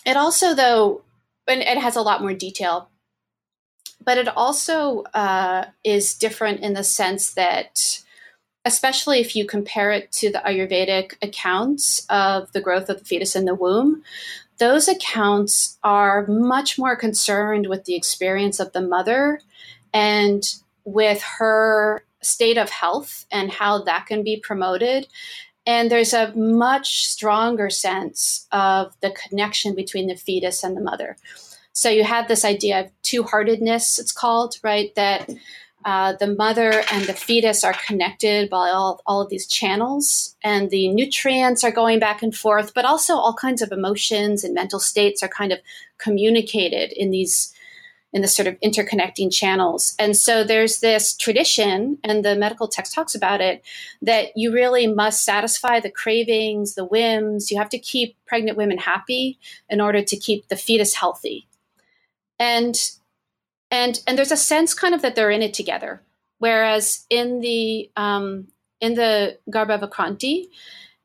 it 0.05 0.17
also, 0.17 0.53
though, 0.53 1.03
and 1.47 1.61
it 1.61 1.77
has 1.77 1.95
a 1.95 2.01
lot 2.01 2.21
more 2.21 2.33
detail, 2.33 2.89
but 4.03 4.17
it 4.17 4.27
also 4.27 5.03
uh, 5.13 5.65
is 5.83 6.15
different 6.15 6.59
in 6.59 6.73
the 6.73 6.83
sense 6.83 7.33
that 7.33 8.03
especially 8.67 9.21
if 9.21 9.33
you 9.33 9.47
compare 9.47 9.91
it 9.91 10.11
to 10.11 10.29
the 10.29 10.39
Ayurvedic 10.39 11.13
accounts 11.21 12.05
of 12.09 12.51
the 12.51 12.59
growth 12.59 12.89
of 12.89 12.99
the 12.99 13.05
fetus 13.05 13.33
in 13.33 13.45
the 13.45 13.55
womb, 13.55 14.03
those 14.57 14.89
accounts 14.89 15.77
are 15.83 16.27
much 16.27 16.77
more 16.77 16.97
concerned 16.97 17.67
with 17.67 17.85
the 17.85 17.95
experience 17.95 18.59
of 18.59 18.73
the 18.73 18.81
mother 18.81 19.39
and 19.93 20.43
with 20.83 21.21
her 21.39 22.03
state 22.21 22.57
of 22.57 22.69
health 22.69 23.25
and 23.31 23.51
how 23.51 23.83
that 23.83 24.05
can 24.05 24.21
be 24.21 24.37
promoted. 24.37 25.07
And 25.65 25.89
there's 25.89 26.13
a 26.13 26.33
much 26.35 27.07
stronger 27.07 27.69
sense 27.69 28.47
of 28.51 28.93
the 29.01 29.11
connection 29.11 29.75
between 29.75 30.07
the 30.07 30.15
fetus 30.15 30.61
and 30.61 30.75
the 30.75 30.81
mother. 30.81 31.15
So 31.71 31.89
you 31.89 32.03
have 32.03 32.27
this 32.27 32.43
idea 32.43 32.81
of 32.81 32.91
two 33.01 33.23
heartedness, 33.23 33.97
it's 33.97 34.11
called, 34.11 34.57
right? 34.61 34.93
That 34.95 35.29
uh, 35.85 36.13
the 36.19 36.35
mother 36.35 36.83
and 36.91 37.05
the 37.05 37.13
fetus 37.13 37.63
are 37.63 37.75
connected 37.85 38.49
by 38.49 38.69
all, 38.69 39.01
all 39.05 39.21
of 39.21 39.29
these 39.29 39.47
channels, 39.47 40.35
and 40.43 40.69
the 40.69 40.89
nutrients 40.89 41.63
are 41.63 41.71
going 41.71 41.99
back 41.99 42.21
and 42.21 42.35
forth, 42.35 42.73
but 42.73 42.85
also 42.85 43.15
all 43.15 43.33
kinds 43.33 43.61
of 43.61 43.71
emotions 43.71 44.43
and 44.43 44.53
mental 44.53 44.79
states 44.79 45.23
are 45.23 45.29
kind 45.29 45.51
of 45.51 45.59
communicated 45.97 46.91
in 46.91 47.11
these 47.11 47.53
in 48.13 48.21
the 48.21 48.27
sort 48.27 48.47
of 48.47 48.59
interconnecting 48.61 49.31
channels. 49.31 49.93
And 49.99 50.15
so 50.15 50.43
there's 50.43 50.79
this 50.79 51.15
tradition, 51.15 51.97
and 52.05 52.23
the 52.23 52.37
medical 52.37 52.67
text 52.67 52.93
talks 52.93 53.13
about 53.13 53.41
it, 53.41 53.61
that 54.01 54.29
you 54.35 54.53
really 54.53 54.87
must 54.87 55.25
satisfy 55.25 55.81
the 55.81 55.91
cravings, 55.91 56.75
the 56.75 56.85
whims. 56.85 57.51
You 57.51 57.57
have 57.57 57.69
to 57.69 57.77
keep 57.77 58.15
pregnant 58.25 58.57
women 58.57 58.77
happy 58.77 59.37
in 59.69 59.81
order 59.81 60.01
to 60.01 60.17
keep 60.17 60.47
the 60.47 60.55
fetus 60.55 60.95
healthy. 60.95 61.47
And 62.39 62.79
and 63.71 63.99
and 64.07 64.17
there's 64.17 64.31
a 64.31 64.37
sense 64.37 64.73
kind 64.73 64.95
of 64.95 65.01
that 65.01 65.15
they're 65.15 65.31
in 65.31 65.41
it 65.41 65.53
together. 65.53 66.01
Whereas 66.39 67.05
in 67.09 67.41
the 67.41 67.89
um, 67.95 68.47
in 68.79 68.93
the 68.93 69.39
Garbha 69.49 69.79
Avakranti, 69.79 70.47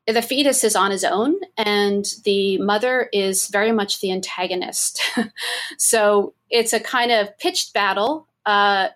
the 0.05 0.21
fetus 0.21 0.63
is 0.63 0.75
on 0.75 0.91
his 0.91 1.03
own, 1.03 1.35
and 1.57 2.05
the 2.23 2.57
mother 2.59 3.09
is 3.13 3.47
very 3.47 3.71
much 3.71 4.01
the 4.01 4.11
antagonist. 4.11 5.01
so 5.77 6.33
it's 6.49 6.73
a 6.73 6.79
kind 6.79 7.11
of 7.11 7.37
pitched 7.39 7.73
battle. 7.73 8.27
Uh, 8.45 8.89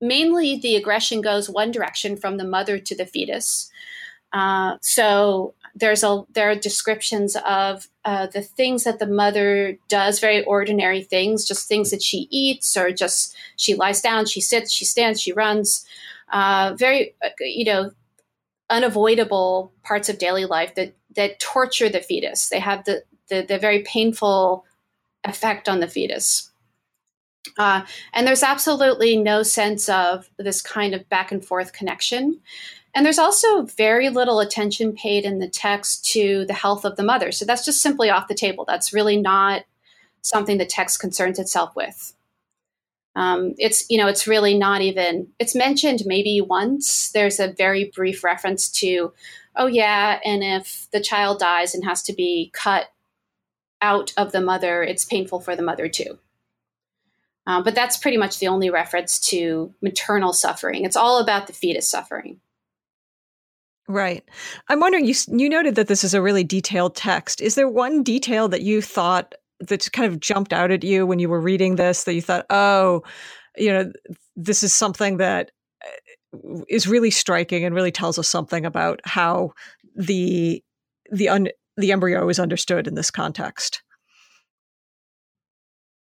mainly, 0.00 0.58
the 0.58 0.76
aggression 0.76 1.20
goes 1.20 1.50
one 1.50 1.70
direction 1.70 2.16
from 2.16 2.38
the 2.38 2.44
mother 2.44 2.78
to 2.78 2.96
the 2.96 3.06
fetus. 3.06 3.70
Uh, 4.32 4.76
so 4.80 5.54
there's 5.74 6.02
a 6.02 6.22
there 6.32 6.50
are 6.50 6.54
descriptions 6.54 7.36
of 7.46 7.88
uh, 8.04 8.26
the 8.26 8.42
things 8.42 8.84
that 8.84 8.98
the 8.98 9.06
mother 9.06 9.78
does, 9.88 10.20
very 10.20 10.44
ordinary 10.44 11.02
things, 11.02 11.46
just 11.46 11.68
things 11.68 11.90
that 11.90 12.02
she 12.02 12.28
eats, 12.30 12.76
or 12.76 12.90
just 12.92 13.34
she 13.56 13.74
lies 13.74 14.00
down, 14.00 14.26
she 14.26 14.40
sits, 14.40 14.72
she 14.72 14.84
stands, 14.84 15.20
she 15.20 15.32
runs. 15.32 15.86
Uh, 16.32 16.74
very, 16.78 17.14
uh, 17.22 17.28
you 17.40 17.64
know, 17.64 17.90
unavoidable 18.70 19.72
parts 19.82 20.08
of 20.08 20.18
daily 20.18 20.46
life 20.46 20.74
that 20.74 20.94
that 21.14 21.38
torture 21.40 21.88
the 21.88 22.00
fetus. 22.00 22.48
They 22.48 22.60
have 22.60 22.84
the 22.84 23.02
the, 23.28 23.42
the 23.42 23.58
very 23.58 23.80
painful 23.80 24.64
effect 25.24 25.68
on 25.68 25.80
the 25.80 25.88
fetus. 25.88 26.50
Uh, 27.58 27.84
and 28.12 28.26
there's 28.26 28.42
absolutely 28.42 29.16
no 29.16 29.42
sense 29.42 29.88
of 29.88 30.28
this 30.38 30.62
kind 30.62 30.94
of 30.94 31.08
back 31.08 31.32
and 31.32 31.44
forth 31.44 31.72
connection. 31.72 32.40
And 32.94 33.06
there's 33.06 33.18
also 33.18 33.62
very 33.62 34.10
little 34.10 34.40
attention 34.40 34.92
paid 34.94 35.24
in 35.24 35.38
the 35.38 35.48
text 35.48 36.04
to 36.12 36.44
the 36.44 36.52
health 36.52 36.84
of 36.84 36.96
the 36.96 37.02
mother. 37.02 37.32
So 37.32 37.44
that's 37.44 37.64
just 37.64 37.80
simply 37.80 38.10
off 38.10 38.28
the 38.28 38.34
table. 38.34 38.64
That's 38.66 38.92
really 38.92 39.16
not 39.16 39.64
something 40.20 40.58
the 40.58 40.66
text 40.66 41.00
concerns 41.00 41.38
itself 41.38 41.74
with. 41.74 42.14
Um, 43.14 43.54
it's 43.58 43.90
you 43.90 43.98
know 43.98 44.06
it's 44.06 44.26
really 44.26 44.56
not 44.56 44.80
even 44.80 45.28
it's 45.38 45.54
mentioned 45.54 46.02
maybe 46.06 46.40
once. 46.40 47.10
There's 47.10 47.40
a 47.40 47.52
very 47.52 47.92
brief 47.94 48.24
reference 48.24 48.68
to, 48.80 49.12
oh 49.54 49.66
yeah, 49.66 50.18
and 50.24 50.42
if 50.42 50.88
the 50.92 51.00
child 51.00 51.38
dies 51.38 51.74
and 51.74 51.84
has 51.84 52.02
to 52.04 52.14
be 52.14 52.50
cut 52.54 52.86
out 53.82 54.14
of 54.16 54.32
the 54.32 54.40
mother, 54.40 54.82
it's 54.82 55.04
painful 55.04 55.40
for 55.40 55.54
the 55.56 55.62
mother 55.62 55.88
too. 55.88 56.18
Um, 57.46 57.64
but 57.64 57.74
that's 57.74 57.98
pretty 57.98 58.16
much 58.16 58.38
the 58.38 58.46
only 58.46 58.70
reference 58.70 59.18
to 59.30 59.74
maternal 59.82 60.32
suffering. 60.32 60.84
It's 60.84 60.96
all 60.96 61.18
about 61.18 61.48
the 61.48 61.52
fetus 61.52 61.90
suffering. 61.90 62.40
Right. 63.88 64.24
I'm 64.68 64.80
wondering 64.80 65.04
you 65.04 65.14
you 65.28 65.48
noted 65.48 65.74
that 65.74 65.88
this 65.88 66.04
is 66.04 66.14
a 66.14 66.22
really 66.22 66.44
detailed 66.44 66.94
text. 66.94 67.40
Is 67.40 67.56
there 67.56 67.68
one 67.68 68.02
detail 68.02 68.48
that 68.48 68.62
you 68.62 68.80
thought 68.80 69.34
that 69.60 69.90
kind 69.92 70.10
of 70.10 70.20
jumped 70.20 70.52
out 70.52 70.70
at 70.70 70.84
you 70.84 71.06
when 71.06 71.18
you 71.18 71.28
were 71.28 71.40
reading 71.40 71.76
this 71.76 72.04
that 72.04 72.14
you 72.14 72.22
thought, 72.22 72.46
"Oh, 72.48 73.02
you 73.56 73.72
know, 73.72 73.92
this 74.36 74.62
is 74.62 74.72
something 74.72 75.16
that 75.16 75.50
uh, 75.84 76.56
really 76.86 77.10
striking 77.10 77.64
and 77.64 77.74
really 77.74 77.92
tells 77.92 78.18
us 78.18 78.28
something 78.28 78.64
about 78.64 79.00
how 79.04 79.52
the 79.96 80.62
the 81.10 81.28
un, 81.28 81.48
the 81.76 81.92
embryo 81.92 82.28
is 82.28 82.38
understood 82.38 82.86
in 82.86 82.94
this 82.94 83.10
context." 83.10 83.82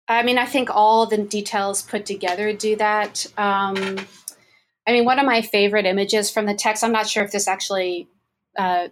I 0.09 0.23
mean, 0.23 0.39
I 0.39 0.47
think 0.47 0.71
all 0.71 1.07
the 1.07 1.19
details 1.19 1.83
put 1.83 2.07
together 2.07 2.53
do 2.53 2.77
that. 2.77 3.27
Um, 3.37 3.99
I 4.87 4.93
mean, 4.93 5.05
one 5.05 5.19
of 5.19 5.27
my 5.27 5.43
favorite 5.43 5.87
images 5.87 6.31
from 6.31 6.47
the 6.47 6.55
text, 6.55 6.85
I'm 6.85 6.93
not 6.93 7.09
sure 7.09 7.25
if 7.25 7.33
this 7.33 7.49
actually 7.49 8.09
uh, 8.57 8.89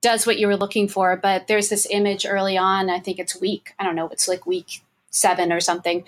does 0.00 0.26
what 0.26 0.38
you 0.38 0.46
were 0.46 0.56
looking 0.56 0.88
for. 0.88 1.16
But 1.16 1.46
there's 1.46 1.68
this 1.68 1.86
image 1.90 2.26
early 2.26 2.56
on. 2.56 2.88
I 2.88 3.00
think 3.00 3.18
it's 3.18 3.40
week. 3.40 3.72
I 3.78 3.84
don't 3.84 3.96
know. 3.96 4.08
It's 4.08 4.28
like 4.28 4.46
week 4.46 4.82
seven 5.10 5.52
or 5.52 5.60
something, 5.60 6.04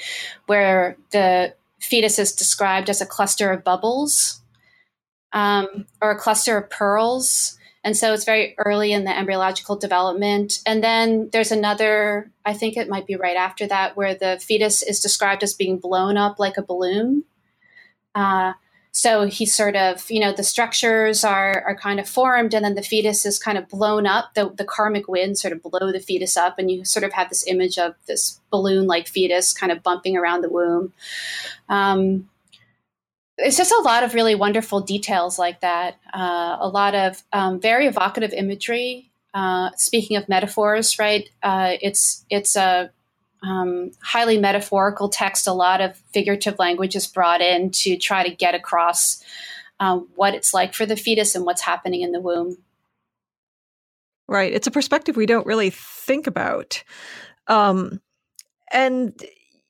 where 0.47 0.97
the 1.11 1.55
fetus 1.81 2.19
is 2.19 2.33
described 2.33 2.91
as 2.91 3.01
a 3.01 3.07
cluster 3.07 3.51
of 3.51 3.65
bubbles 3.65 4.41
um, 5.33 5.87
or 6.03 6.11
a 6.11 6.19
cluster 6.19 6.59
of 6.59 6.71
pearls. 6.71 7.59
And 7.85 7.97
so 7.97 8.13
it's 8.13 8.25
very 8.25 8.55
early 8.59 8.93
in 8.93 9.05
the 9.05 9.17
embryological 9.17 9.77
development. 9.77 10.59
And 10.67 10.83
then 10.83 11.31
there's 11.33 11.53
another, 11.53 12.31
I 12.45 12.53
think 12.53 12.77
it 12.77 12.89
might 12.89 13.07
be 13.07 13.17
right 13.17 13.37
after 13.37 13.67
that, 13.69 13.97
where 13.97 14.15
the 14.15 14.39
fetus 14.41 14.83
is 14.83 15.01
described 15.01 15.43
as 15.43 15.55
being 15.55 15.79
blown 15.79 16.17
up 16.17 16.39
like 16.39 16.57
a 16.57 16.63
balloon. 16.63 17.25
Uh, 18.15 18.55
so 18.93 19.27
he 19.27 19.47
sort 19.47 19.77
of, 19.77 20.11
you 20.11 20.21
know, 20.21 20.33
the 20.33 20.43
structures 20.43 21.25
are 21.25 21.63
are 21.67 21.77
kind 21.77 22.01
of 22.01 22.09
formed, 22.09 22.55
and 22.55 22.65
then 22.65 22.75
the 22.75 22.83
fetus 22.83 23.25
is 23.27 23.39
kind 23.39 23.59
of 23.59 23.69
blown 23.69 24.07
up. 24.07 24.35
The 24.35 24.51
the 24.51 24.65
karmic 24.65 25.09
winds 25.09 25.41
sort 25.41 25.53
of 25.53 25.63
blow 25.63 25.93
the 25.93 26.01
fetus 26.01 26.37
up, 26.37 26.59
and 26.59 26.71
you 26.71 26.85
sort 26.85 27.05
of 27.05 27.13
have 27.13 27.29
this 27.29 27.47
image 27.47 27.79
of 27.79 27.95
this 28.07 28.41
balloon 28.51 28.87
like 28.87 29.07
fetus 29.07 29.53
kind 29.53 29.71
of 29.71 29.83
bumping 29.83 30.17
around 30.17 30.43
the 30.43 30.49
womb. 30.49 30.93
Um, 31.69 32.29
it's 33.37 33.57
just 33.57 33.73
a 33.73 33.83
lot 33.83 34.03
of 34.03 34.15
really 34.15 34.35
wonderful 34.35 34.81
details 34.81 35.39
like 35.39 35.61
that. 35.61 35.97
Uh, 36.13 36.57
a 36.61 36.69
lot 36.69 36.95
of 36.95 37.23
um, 37.33 37.61
very 37.61 37.87
evocative 37.87 38.33
imagery. 38.33 39.11
Uh, 39.35 39.71
speaking 39.77 40.17
of 40.17 40.29
metaphors, 40.29 40.99
right? 40.99 41.29
Uh, 41.43 41.75
it's 41.81 42.25
it's 42.31 42.57
a 42.57 42.91
um, 43.43 43.93
highly 44.03 44.39
metaphorical 44.39 45.09
text. 45.09 45.47
A 45.47 45.53
lot 45.53 45.81
of 45.81 45.97
figurative 46.13 46.59
language 46.59 46.97
is 46.97 47.07
brought 47.07 47.41
in 47.41 47.71
to 47.71 47.97
try 47.97 48.29
to 48.29 48.35
get 48.35 48.55
across 48.55 49.23
uh, 49.81 49.99
what 50.17 50.35
it's 50.35 50.53
like 50.53 50.75
for 50.75 50.87
the 50.87 50.97
fetus 50.97 51.35
and 51.35 51.45
what's 51.45 51.63
happening 51.63 52.03
in 52.03 52.13
the 52.13 52.21
womb. 52.21 52.59
Right. 54.27 54.53
It's 54.53 54.67
a 54.67 54.73
perspective 54.73 55.17
we 55.17 55.27
don't 55.27 55.47
really 55.47 55.71
think 55.71 56.27
about. 56.27 56.83
Um, 57.47 58.01
and 58.71 59.15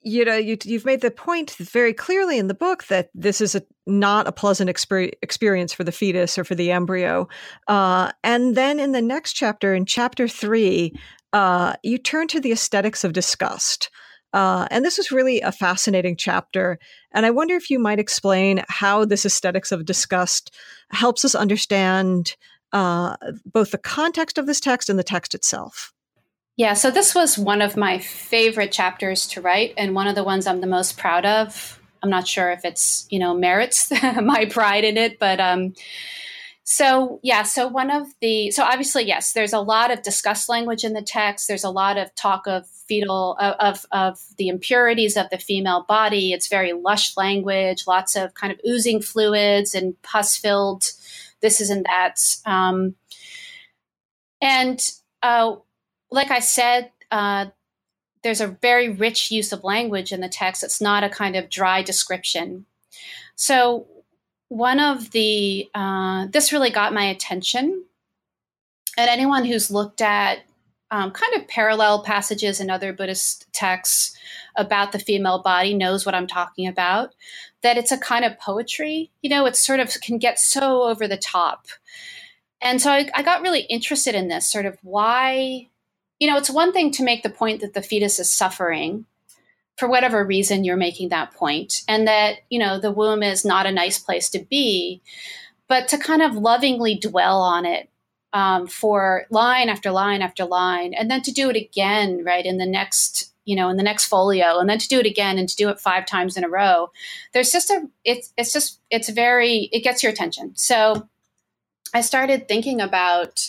you 0.02 0.24
know 0.24 0.36
you, 0.36 0.56
have 0.72 0.84
made 0.84 1.00
the 1.00 1.10
point 1.10 1.50
very 1.52 1.92
clearly 1.92 2.38
in 2.38 2.48
the 2.48 2.54
book 2.54 2.84
that 2.84 3.10
this 3.14 3.40
is 3.40 3.54
a, 3.54 3.62
not 3.86 4.26
a 4.26 4.32
pleasant 4.32 4.70
exper- 4.70 5.12
experience 5.22 5.72
for 5.72 5.84
the 5.84 5.92
fetus 5.92 6.38
or 6.38 6.44
for 6.44 6.54
the 6.54 6.70
embryo 6.70 7.28
uh, 7.66 8.10
and 8.22 8.56
then 8.56 8.78
in 8.78 8.92
the 8.92 9.02
next 9.02 9.34
chapter 9.34 9.74
in 9.74 9.84
chapter 9.84 10.28
three 10.28 10.94
uh, 11.32 11.74
you 11.82 11.98
turn 11.98 12.26
to 12.28 12.40
the 12.40 12.52
aesthetics 12.52 13.04
of 13.04 13.12
disgust 13.12 13.90
uh, 14.34 14.68
and 14.70 14.84
this 14.84 14.98
is 14.98 15.10
really 15.10 15.40
a 15.40 15.52
fascinating 15.52 16.16
chapter 16.16 16.78
and 17.12 17.26
i 17.26 17.30
wonder 17.30 17.54
if 17.54 17.70
you 17.70 17.78
might 17.78 17.98
explain 17.98 18.62
how 18.68 19.04
this 19.04 19.24
aesthetics 19.24 19.72
of 19.72 19.84
disgust 19.84 20.54
helps 20.90 21.24
us 21.24 21.34
understand 21.34 22.36
uh, 22.72 23.16
both 23.46 23.70
the 23.70 23.78
context 23.78 24.36
of 24.36 24.46
this 24.46 24.60
text 24.60 24.90
and 24.90 24.98
the 24.98 25.04
text 25.04 25.34
itself 25.34 25.92
yeah, 26.58 26.74
so 26.74 26.90
this 26.90 27.14
was 27.14 27.38
one 27.38 27.62
of 27.62 27.76
my 27.76 27.98
favorite 27.98 28.72
chapters 28.72 29.28
to 29.28 29.40
write 29.40 29.74
and 29.76 29.94
one 29.94 30.08
of 30.08 30.16
the 30.16 30.24
ones 30.24 30.44
I'm 30.44 30.60
the 30.60 30.66
most 30.66 30.98
proud 30.98 31.24
of. 31.24 31.80
I'm 32.02 32.10
not 32.10 32.26
sure 32.26 32.50
if 32.50 32.64
it's, 32.64 33.06
you 33.10 33.20
know, 33.20 33.32
merits 33.32 33.92
my 34.20 34.44
pride 34.46 34.82
in 34.82 34.96
it, 34.96 35.20
but 35.20 35.38
um 35.38 35.74
so 36.70 37.18
yeah, 37.22 37.44
so 37.44 37.66
one 37.66 37.90
of 37.90 38.08
the 38.20 38.50
so 38.50 38.62
obviously 38.62 39.02
yes, 39.04 39.32
there's 39.32 39.54
a 39.54 39.58
lot 39.58 39.90
of 39.90 40.02
discussed 40.02 40.50
language 40.50 40.84
in 40.84 40.92
the 40.92 41.00
text. 41.00 41.48
There's 41.48 41.64
a 41.64 41.70
lot 41.70 41.96
of 41.96 42.14
talk 42.14 42.46
of 42.46 42.68
fetal 42.68 43.38
of 43.40 43.86
of 43.90 44.18
the 44.36 44.48
impurities 44.48 45.16
of 45.16 45.30
the 45.30 45.38
female 45.38 45.86
body. 45.88 46.34
It's 46.34 46.46
very 46.46 46.74
lush 46.74 47.16
language, 47.16 47.84
lots 47.86 48.16
of 48.16 48.34
kind 48.34 48.52
of 48.52 48.60
oozing 48.68 49.00
fluids 49.00 49.74
and 49.74 50.00
pus 50.02 50.36
filled 50.36 50.84
this 51.40 51.62
is 51.62 51.70
and 51.70 51.86
that. 51.86 52.20
Um, 52.44 52.96
and 54.42 54.78
uh, 55.22 55.56
like 56.10 56.30
I 56.30 56.40
said, 56.40 56.90
uh, 57.10 57.46
there's 58.22 58.42
a 58.42 58.58
very 58.60 58.90
rich 58.90 59.30
use 59.30 59.54
of 59.54 59.64
language 59.64 60.12
in 60.12 60.20
the 60.20 60.28
text. 60.28 60.62
It's 60.62 60.82
not 60.82 61.02
a 61.02 61.08
kind 61.08 61.34
of 61.34 61.48
dry 61.48 61.80
description. 61.80 62.66
So, 63.36 63.86
one 64.48 64.80
of 64.80 65.10
the, 65.10 65.68
uh, 65.74 66.26
this 66.30 66.52
really 66.52 66.70
got 66.70 66.94
my 66.94 67.04
attention. 67.04 67.84
And 68.96 69.08
anyone 69.10 69.44
who's 69.44 69.70
looked 69.70 70.00
at 70.00 70.40
um, 70.90 71.10
kind 71.10 71.34
of 71.36 71.48
parallel 71.48 72.02
passages 72.02 72.60
in 72.60 72.70
other 72.70 72.92
Buddhist 72.92 73.46
texts 73.52 74.16
about 74.56 74.92
the 74.92 74.98
female 74.98 75.42
body 75.42 75.74
knows 75.74 76.06
what 76.06 76.14
I'm 76.14 76.26
talking 76.26 76.66
about. 76.66 77.14
That 77.62 77.76
it's 77.76 77.92
a 77.92 77.98
kind 77.98 78.24
of 78.24 78.38
poetry, 78.38 79.10
you 79.20 79.30
know, 79.30 79.44
it 79.46 79.56
sort 79.56 79.80
of 79.80 79.92
can 80.00 80.18
get 80.18 80.38
so 80.38 80.84
over 80.84 81.06
the 81.06 81.16
top. 81.16 81.66
And 82.60 82.80
so 82.80 82.90
I, 82.90 83.08
I 83.14 83.22
got 83.22 83.42
really 83.42 83.60
interested 83.62 84.14
in 84.14 84.28
this 84.28 84.50
sort 84.50 84.66
of 84.66 84.78
why 84.82 85.68
you 86.18 86.28
know, 86.28 86.36
it's 86.36 86.50
one 86.50 86.72
thing 86.72 86.90
to 86.92 87.04
make 87.04 87.22
the 87.22 87.30
point 87.30 87.60
that 87.60 87.74
the 87.74 87.82
fetus 87.82 88.18
is 88.18 88.30
suffering 88.30 89.06
for 89.78 89.88
whatever 89.88 90.24
reason 90.24 90.64
you're 90.64 90.76
making 90.76 91.08
that 91.10 91.32
point, 91.32 91.82
and 91.88 92.06
that, 92.06 92.38
you 92.50 92.58
know, 92.58 92.80
the 92.80 92.90
womb 92.90 93.22
is 93.22 93.44
not 93.44 93.66
a 93.66 93.72
nice 93.72 93.98
place 93.98 94.28
to 94.30 94.40
be, 94.40 95.00
but 95.68 95.88
to 95.88 95.98
kind 95.98 96.22
of 96.22 96.34
lovingly 96.34 96.96
dwell 96.96 97.40
on 97.40 97.64
it 97.64 97.88
um, 98.32 98.66
for 98.66 99.26
line 99.30 99.68
after 99.68 99.90
line 99.90 100.22
after 100.22 100.44
line, 100.44 100.94
and 100.94 101.10
then 101.10 101.22
to 101.22 101.32
do 101.32 101.48
it 101.48 101.56
again, 101.56 102.24
right, 102.24 102.44
in 102.44 102.58
the 102.58 102.66
next 102.66 103.32
you 103.48 103.56
know 103.56 103.70
in 103.70 103.78
the 103.78 103.82
next 103.82 104.04
folio 104.04 104.58
and 104.58 104.68
then 104.68 104.78
to 104.78 104.86
do 104.88 105.00
it 105.00 105.06
again 105.06 105.38
and 105.38 105.48
to 105.48 105.56
do 105.56 105.70
it 105.70 105.80
five 105.80 106.04
times 106.04 106.36
in 106.36 106.44
a 106.44 106.48
row. 106.48 106.90
There's 107.32 107.50
just 107.50 107.70
a 107.70 107.88
it's 108.04 108.32
it's 108.36 108.52
just 108.52 108.78
it's 108.90 109.08
very 109.08 109.70
it 109.72 109.82
gets 109.82 110.02
your 110.02 110.12
attention. 110.12 110.54
So 110.54 111.08
i 111.94 112.02
started 112.02 112.46
thinking 112.46 112.82
about 112.82 113.48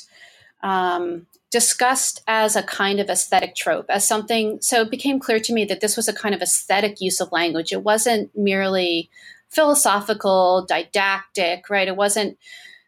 um, 0.64 1.28
discussed 1.52 2.22
as 2.28 2.56
a 2.56 2.64
kind 2.64 3.00
of 3.00 3.10
aesthetic 3.10 3.56
trope, 3.56 3.88
as 3.90 4.08
something. 4.08 4.60
So 4.62 4.82
it 4.82 4.92
became 4.92 5.20
clear 5.20 5.40
to 5.40 5.54
me 5.54 5.66
that 5.66 5.82
this 5.82 5.98
was 5.98 6.08
a 6.08 6.14
kind 6.14 6.36
of 6.36 6.42
aesthetic 6.42 7.02
use 7.02 7.20
of 7.20 7.32
language. 7.32 7.72
It 7.72 7.84
wasn't 7.84 8.36
merely 8.38 9.10
philosophical, 9.50 10.66
didactic, 10.68 11.70
right? 11.70 11.88
It 11.88 11.96
wasn't, 11.96 12.38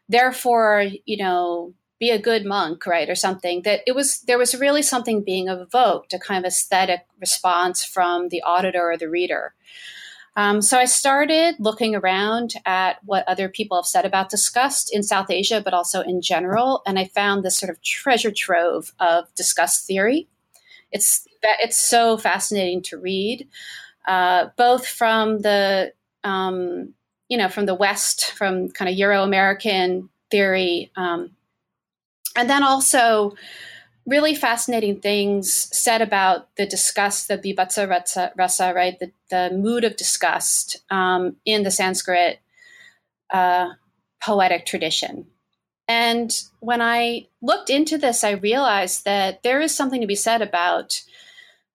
therefore, 0.08 0.86
you 1.04 1.16
know, 1.16 1.74
be 1.98 2.10
a 2.10 2.20
good 2.20 2.44
monk, 2.44 2.86
right, 2.86 3.08
or 3.08 3.14
something. 3.14 3.62
That 3.62 3.80
it 3.86 3.94
was 3.94 4.20
there 4.22 4.38
was 4.38 4.58
really 4.58 4.82
something 4.82 5.22
being 5.22 5.48
evoked, 5.48 6.12
a 6.12 6.18
kind 6.18 6.44
of 6.44 6.48
aesthetic 6.48 7.06
response 7.20 7.84
from 7.84 8.28
the 8.28 8.42
auditor 8.42 8.90
or 8.90 8.96
the 8.96 9.08
reader. 9.08 9.54
Um, 10.34 10.62
so 10.62 10.78
I 10.78 10.86
started 10.86 11.56
looking 11.58 11.94
around 11.94 12.54
at 12.64 12.98
what 13.04 13.28
other 13.28 13.48
people 13.48 13.76
have 13.76 13.86
said 13.86 14.06
about 14.06 14.30
disgust 14.30 14.94
in 14.94 15.02
South 15.02 15.30
Asia, 15.30 15.60
but 15.62 15.74
also 15.74 16.00
in 16.00 16.22
general, 16.22 16.82
and 16.86 16.98
I 16.98 17.06
found 17.06 17.44
this 17.44 17.56
sort 17.56 17.70
of 17.70 17.82
treasure 17.82 18.30
trove 18.30 18.92
of 18.98 19.32
disgust 19.34 19.86
theory. 19.86 20.28
It's 20.90 21.26
it's 21.42 21.76
so 21.76 22.16
fascinating 22.16 22.82
to 22.84 22.98
read, 22.98 23.48
uh, 24.06 24.48
both 24.56 24.86
from 24.86 25.40
the 25.40 25.92
um, 26.24 26.94
you 27.28 27.36
know 27.36 27.48
from 27.48 27.66
the 27.66 27.74
West, 27.74 28.32
from 28.32 28.70
kind 28.70 28.88
of 28.88 28.96
Euro 28.96 29.22
American 29.22 30.08
theory, 30.30 30.90
um, 30.96 31.32
and 32.36 32.48
then 32.48 32.62
also 32.62 33.34
really 34.06 34.34
fascinating 34.34 35.00
things 35.00 35.68
said 35.76 36.02
about 36.02 36.54
the 36.56 36.66
disgust, 36.66 37.28
the 37.28 37.38
bibhatsa 37.38 37.88
rasa, 37.88 38.32
rasa 38.36 38.72
right, 38.74 38.98
the, 38.98 39.12
the 39.30 39.56
mood 39.56 39.84
of 39.84 39.96
disgust 39.96 40.82
um, 40.90 41.36
in 41.44 41.62
the 41.62 41.70
Sanskrit 41.70 42.40
uh, 43.30 43.70
poetic 44.22 44.66
tradition. 44.66 45.26
And 45.88 46.32
when 46.60 46.80
I 46.80 47.28
looked 47.40 47.70
into 47.70 47.98
this, 47.98 48.24
I 48.24 48.32
realized 48.32 49.04
that 49.04 49.42
there 49.42 49.60
is 49.60 49.74
something 49.74 50.00
to 50.00 50.06
be 50.06 50.14
said 50.14 50.42
about 50.42 51.02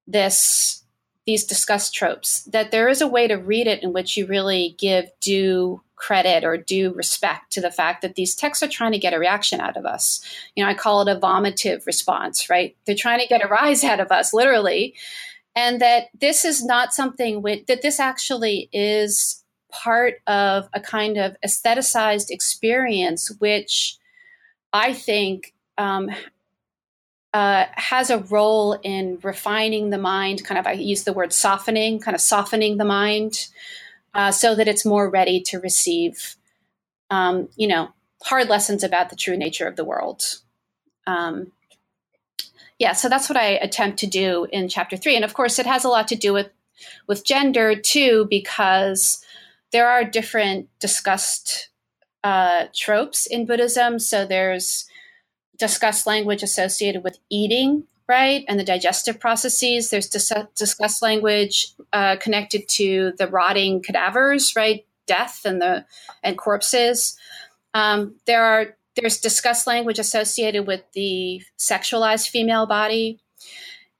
this 0.05 0.83
these 1.25 1.43
disgust 1.43 1.93
tropes. 1.93 2.43
That 2.43 2.71
there 2.71 2.87
is 2.87 3.01
a 3.01 3.07
way 3.07 3.27
to 3.27 3.35
read 3.35 3.67
it 3.67 3.83
in 3.83 3.91
which 3.91 4.15
you 4.15 4.25
really 4.25 4.75
give 4.79 5.11
due 5.19 5.81
credit 5.97 6.45
or 6.45 6.55
due 6.55 6.93
respect 6.93 7.51
to 7.51 7.59
the 7.59 7.71
fact 7.71 8.01
that 8.01 8.15
these 8.15 8.35
texts 8.35 8.63
are 8.63 8.67
trying 8.69 8.93
to 8.93 8.99
get 8.99 9.13
a 9.13 9.19
reaction 9.19 9.59
out 9.59 9.75
of 9.75 9.85
us. 9.85 10.23
You 10.55 10.63
know, 10.63 10.69
I 10.69 10.73
call 10.73 11.01
it 11.01 11.13
a 11.13 11.19
vomitive 11.19 11.85
response, 11.85 12.49
right? 12.49 12.77
They're 12.85 12.95
trying 12.95 13.19
to 13.19 13.27
get 13.27 13.43
a 13.43 13.47
rise 13.47 13.83
out 13.83 13.99
of 13.99 14.11
us, 14.11 14.33
literally. 14.33 14.95
And 15.55 15.81
that 15.81 16.05
this 16.19 16.45
is 16.45 16.63
not 16.63 16.93
something 16.93 17.41
with, 17.41 17.65
that 17.65 17.81
this 17.81 17.99
actually 17.99 18.69
is 18.71 19.43
part 19.71 20.21
of 20.27 20.69
a 20.73 20.79
kind 20.79 21.17
of 21.17 21.35
aestheticized 21.45 22.29
experience, 22.29 23.31
which 23.39 23.97
I 24.71 24.93
think 24.93 25.53
um, 25.79 26.11
uh, 27.33 27.65
has 27.73 28.11
a 28.11 28.19
role 28.19 28.73
in 28.83 29.17
refining 29.23 29.89
the 29.89 29.97
mind, 29.97 30.45
kind 30.45 30.59
of, 30.59 30.67
I 30.67 30.73
use 30.73 31.03
the 31.03 31.13
word 31.13 31.33
softening, 31.33 31.99
kind 31.99 32.13
of 32.13 32.21
softening 32.21 32.77
the 32.77 32.85
mind 32.85 33.47
uh, 34.17 34.31
so 34.31 34.55
that 34.55 34.67
it's 34.67 34.85
more 34.85 35.09
ready 35.09 35.39
to 35.39 35.59
receive, 35.59 36.35
um, 37.09 37.47
you 37.55 37.67
know, 37.67 37.89
hard 38.23 38.49
lessons 38.49 38.83
about 38.83 39.09
the 39.09 39.15
true 39.15 39.37
nature 39.37 39.67
of 39.67 39.75
the 39.75 39.85
world. 39.85 40.41
Um, 41.05 41.53
yeah, 42.79 42.93
so 42.93 43.07
that's 43.07 43.29
what 43.29 43.37
I 43.37 43.51
attempt 43.61 43.99
to 43.99 44.07
do 44.07 44.47
in 44.51 44.67
chapter 44.67 44.97
three, 44.97 45.15
and 45.15 45.25
of 45.25 45.33
course, 45.33 45.59
it 45.59 45.65
has 45.65 45.85
a 45.85 45.89
lot 45.89 46.07
to 46.09 46.15
do 46.15 46.33
with 46.33 46.49
with 47.07 47.25
gender 47.25 47.75
too, 47.75 48.27
because 48.29 49.23
there 49.71 49.89
are 49.89 50.03
different 50.03 50.69
discussed 50.79 51.69
uh, 52.23 52.65
tropes 52.75 53.25
in 53.25 53.45
Buddhism. 53.45 53.99
So 53.99 54.25
there's 54.25 54.85
discussed 55.57 56.05
language 56.05 56.43
associated 56.43 57.03
with 57.03 57.17
eating, 57.29 57.85
right, 58.07 58.43
and 58.47 58.59
the 58.59 58.63
digestive 58.63 59.19
processes. 59.19 59.89
There's 59.89 60.07
dis- 60.07 60.33
discuss 60.55 61.01
language 61.01 61.73
uh, 61.93 62.17
connected 62.17 62.67
to 62.69 63.13
the 63.17 63.27
rotting 63.27 63.81
cadavers, 63.81 64.55
right, 64.55 64.85
death 65.05 65.41
and 65.45 65.61
the 65.61 65.85
and 66.23 66.37
corpses. 66.37 67.17
Um, 67.73 68.15
there 68.25 68.43
are 68.43 68.75
there's 68.95 69.19
discuss 69.19 69.67
language 69.67 69.99
associated 69.99 70.65
with 70.65 70.81
the 70.93 71.41
sexualized 71.57 72.29
female 72.29 72.65
body, 72.65 73.19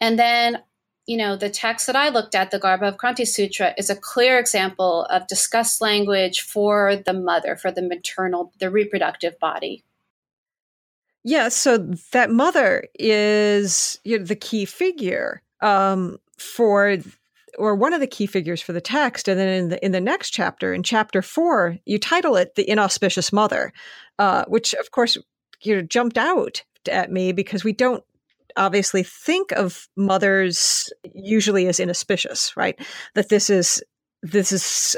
and 0.02 0.18
then 0.18 0.60
you 1.08 1.16
know, 1.16 1.38
the 1.38 1.50
text 1.50 1.88
that 1.88 1.96
I 1.96 2.10
looked 2.10 2.36
at, 2.36 2.52
the 2.52 2.60
Garbhavakranti 2.60 3.26
Sutra, 3.26 3.74
is 3.78 3.90
a 3.90 3.96
clear 3.96 4.38
example 4.38 5.06
of 5.06 5.26
discussed 5.28 5.80
language 5.82 6.42
for 6.42 6.98
the 6.98 7.14
mother, 7.14 7.56
for 7.56 7.72
the 7.72 7.82
maternal, 7.82 8.52
the 8.60 8.70
reproductive 8.70 9.40
body. 9.40 9.86
Yeah, 11.28 11.50
so 11.50 11.78
that 12.14 12.32
mother 12.32 12.88
is 12.98 14.00
you 14.06 14.18
know, 14.18 14.24
the 14.24 14.34
key 14.34 14.64
figure 14.64 15.42
um, 15.60 16.20
for, 16.38 17.00
or 17.58 17.76
one 17.76 17.92
of 17.92 18.00
the 18.00 18.08
key 18.08 18.28
figures 18.28 18.62
for 18.62 18.72
the 18.72 18.80
text. 18.80 19.28
And 19.28 19.38
then 19.38 19.50
in 19.50 19.68
the 19.68 19.86
in 19.86 19.92
the 19.92 20.00
next 20.00 20.30
chapter, 20.30 20.74
in 20.74 20.84
chapter 20.84 21.22
four, 21.22 21.80
you 21.86 22.00
title 22.00 22.38
it 22.38 22.56
"The 22.56 22.64
Inauspicious 22.64 23.34
Mother," 23.34 23.74
uh, 24.18 24.46
which 24.48 24.74
of 24.76 24.92
course 24.92 25.18
you 25.64 25.76
know 25.76 25.82
jumped 25.82 26.18
out 26.18 26.64
at 26.90 27.12
me 27.12 27.34
because 27.34 27.62
we 27.62 27.74
don't 27.74 28.06
obviously 28.56 29.04
think 29.04 29.52
of 29.52 29.90
mothers 29.98 30.90
usually 31.14 31.68
as 31.68 31.82
inauspicious, 31.82 32.56
right? 32.56 32.80
That 33.16 33.28
this 33.28 33.50
is 33.50 33.84
this 34.32 34.52
is 34.52 34.96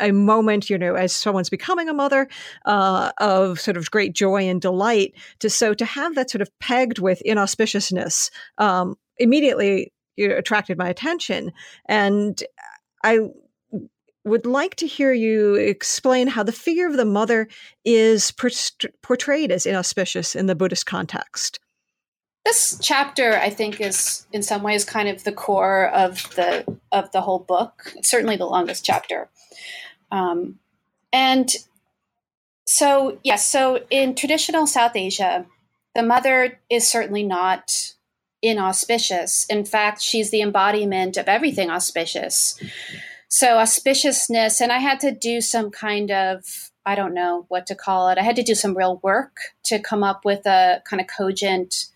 a, 0.00 0.12
moment, 0.12 0.70
you 0.70 0.78
know, 0.78 0.94
as 0.94 1.14
someone's 1.14 1.50
becoming 1.50 1.88
a 1.88 1.94
mother, 1.94 2.28
uh, 2.64 3.12
of 3.18 3.60
sort 3.60 3.76
of 3.76 3.90
great 3.90 4.14
joy 4.14 4.48
and 4.48 4.60
delight. 4.60 5.14
To 5.40 5.50
so 5.50 5.74
to 5.74 5.84
have 5.84 6.14
that 6.14 6.30
sort 6.30 6.42
of 6.42 6.50
pegged 6.58 6.98
with 6.98 7.22
inauspiciousness 7.24 8.30
um, 8.58 8.96
immediately 9.18 9.92
you 10.16 10.28
know, 10.28 10.36
attracted 10.36 10.78
my 10.78 10.88
attention, 10.88 11.52
and 11.86 12.42
I 13.04 13.20
would 14.24 14.46
like 14.46 14.74
to 14.76 14.86
hear 14.86 15.12
you 15.12 15.54
explain 15.54 16.26
how 16.26 16.42
the 16.42 16.52
figure 16.52 16.88
of 16.88 16.96
the 16.96 17.04
mother 17.04 17.48
is 17.84 18.32
portrayed 19.02 19.52
as 19.52 19.66
inauspicious 19.66 20.34
in 20.34 20.46
the 20.46 20.56
Buddhist 20.56 20.86
context 20.86 21.60
this 22.46 22.78
chapter 22.80 23.36
i 23.38 23.50
think 23.50 23.80
is 23.80 24.24
in 24.32 24.40
some 24.40 24.62
ways 24.62 24.84
kind 24.84 25.08
of 25.08 25.24
the 25.24 25.32
core 25.32 25.88
of 25.88 26.32
the 26.36 26.64
of 26.92 27.10
the 27.10 27.20
whole 27.20 27.40
book. 27.40 27.92
Certainly 28.02 28.36
the 28.36 28.46
longest 28.46 28.84
chapter. 28.84 29.28
Um, 30.12 30.60
and 31.12 31.50
so 32.64 33.18
yes 33.24 33.46
so 33.46 33.80
in 33.90 34.14
traditional 34.14 34.66
south 34.68 34.94
asia 34.94 35.44
the 35.96 36.04
mother 36.04 36.60
is 36.70 36.88
certainly 36.88 37.24
not 37.24 37.94
inauspicious. 38.42 39.44
In 39.46 39.64
fact 39.64 40.00
she's 40.00 40.30
the 40.30 40.42
embodiment 40.42 41.16
of 41.16 41.26
everything 41.26 41.68
auspicious. 41.68 42.62
So 43.26 43.56
auspiciousness 43.56 44.60
and 44.60 44.70
i 44.70 44.78
had 44.78 45.00
to 45.00 45.10
do 45.10 45.40
some 45.40 45.72
kind 45.72 46.12
of 46.12 46.70
i 46.84 46.94
don't 46.94 47.12
know 47.14 47.44
what 47.48 47.66
to 47.66 47.74
call 47.74 48.08
it. 48.08 48.18
I 48.18 48.22
had 48.22 48.36
to 48.36 48.44
do 48.44 48.54
some 48.54 48.76
real 48.76 49.00
work 49.02 49.36
to 49.64 49.80
come 49.80 50.04
up 50.04 50.24
with 50.24 50.46
a 50.46 50.80
kind 50.88 51.00
of 51.00 51.08
cogent 51.08 51.86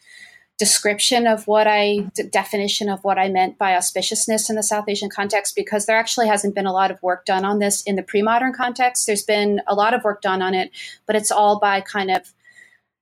description 0.60 1.26
of 1.26 1.46
what 1.46 1.66
I, 1.66 2.10
definition 2.30 2.90
of 2.90 3.02
what 3.02 3.18
I 3.18 3.30
meant 3.30 3.56
by 3.56 3.72
auspiciousness 3.72 4.50
in 4.50 4.56
the 4.56 4.62
South 4.62 4.84
Asian 4.88 5.08
context, 5.08 5.56
because 5.56 5.86
there 5.86 5.96
actually 5.96 6.28
hasn't 6.28 6.54
been 6.54 6.66
a 6.66 6.72
lot 6.72 6.90
of 6.90 7.02
work 7.02 7.24
done 7.24 7.46
on 7.46 7.60
this 7.60 7.82
in 7.84 7.96
the 7.96 8.02
pre 8.02 8.20
modern 8.20 8.52
context. 8.52 9.06
There's 9.06 9.22
been 9.22 9.62
a 9.66 9.74
lot 9.74 9.94
of 9.94 10.04
work 10.04 10.20
done 10.20 10.42
on 10.42 10.52
it, 10.52 10.70
but 11.06 11.16
it's 11.16 11.30
all 11.30 11.58
by 11.58 11.80
kind 11.80 12.10
of 12.10 12.34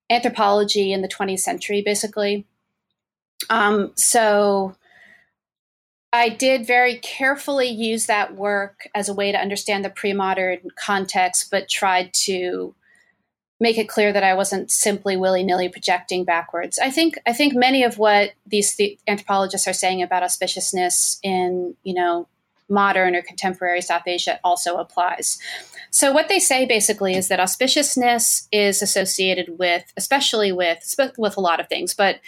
anthropology 0.08 0.92
in 0.92 1.02
the 1.02 1.08
20th 1.08 1.40
century, 1.40 1.82
basically. 1.82 2.46
Um, 3.50 3.90
so 3.96 4.76
I 6.12 6.28
did 6.28 6.64
very 6.64 6.98
carefully 6.98 7.66
use 7.66 8.06
that 8.06 8.36
work 8.36 8.88
as 8.94 9.08
a 9.08 9.14
way 9.14 9.32
to 9.32 9.38
understand 9.38 9.84
the 9.84 9.90
pre 9.90 10.12
modern 10.12 10.60
context, 10.78 11.50
but 11.50 11.68
tried 11.68 12.14
to 12.24 12.76
make 13.60 13.78
it 13.78 13.88
clear 13.88 14.12
that 14.12 14.22
I 14.22 14.34
wasn't 14.34 14.70
simply 14.70 15.16
willy 15.16 15.42
nilly 15.42 15.68
projecting 15.68 16.24
backwards. 16.24 16.78
I 16.78 16.90
think 16.90 17.18
I 17.26 17.32
think 17.32 17.54
many 17.54 17.82
of 17.82 17.98
what 17.98 18.32
these 18.46 18.76
the 18.76 18.98
anthropologists 19.06 19.66
are 19.66 19.72
saying 19.72 20.02
about 20.02 20.22
auspiciousness 20.22 21.18
in 21.22 21.74
you 21.82 21.94
know 21.94 22.28
modern 22.68 23.16
or 23.16 23.22
contemporary 23.22 23.80
South 23.80 24.06
Asia 24.06 24.38
also 24.44 24.76
applies. 24.76 25.38
So 25.90 26.12
what 26.12 26.28
they 26.28 26.38
say 26.38 26.66
basically 26.66 27.14
is 27.14 27.28
that 27.28 27.40
auspiciousness 27.40 28.46
is 28.52 28.82
associated 28.82 29.58
with, 29.58 29.92
especially 29.96 30.52
with 30.52 30.94
with 31.16 31.36
a 31.36 31.40
lot 31.40 31.60
of 31.60 31.68
things, 31.68 31.94
but 31.94 32.20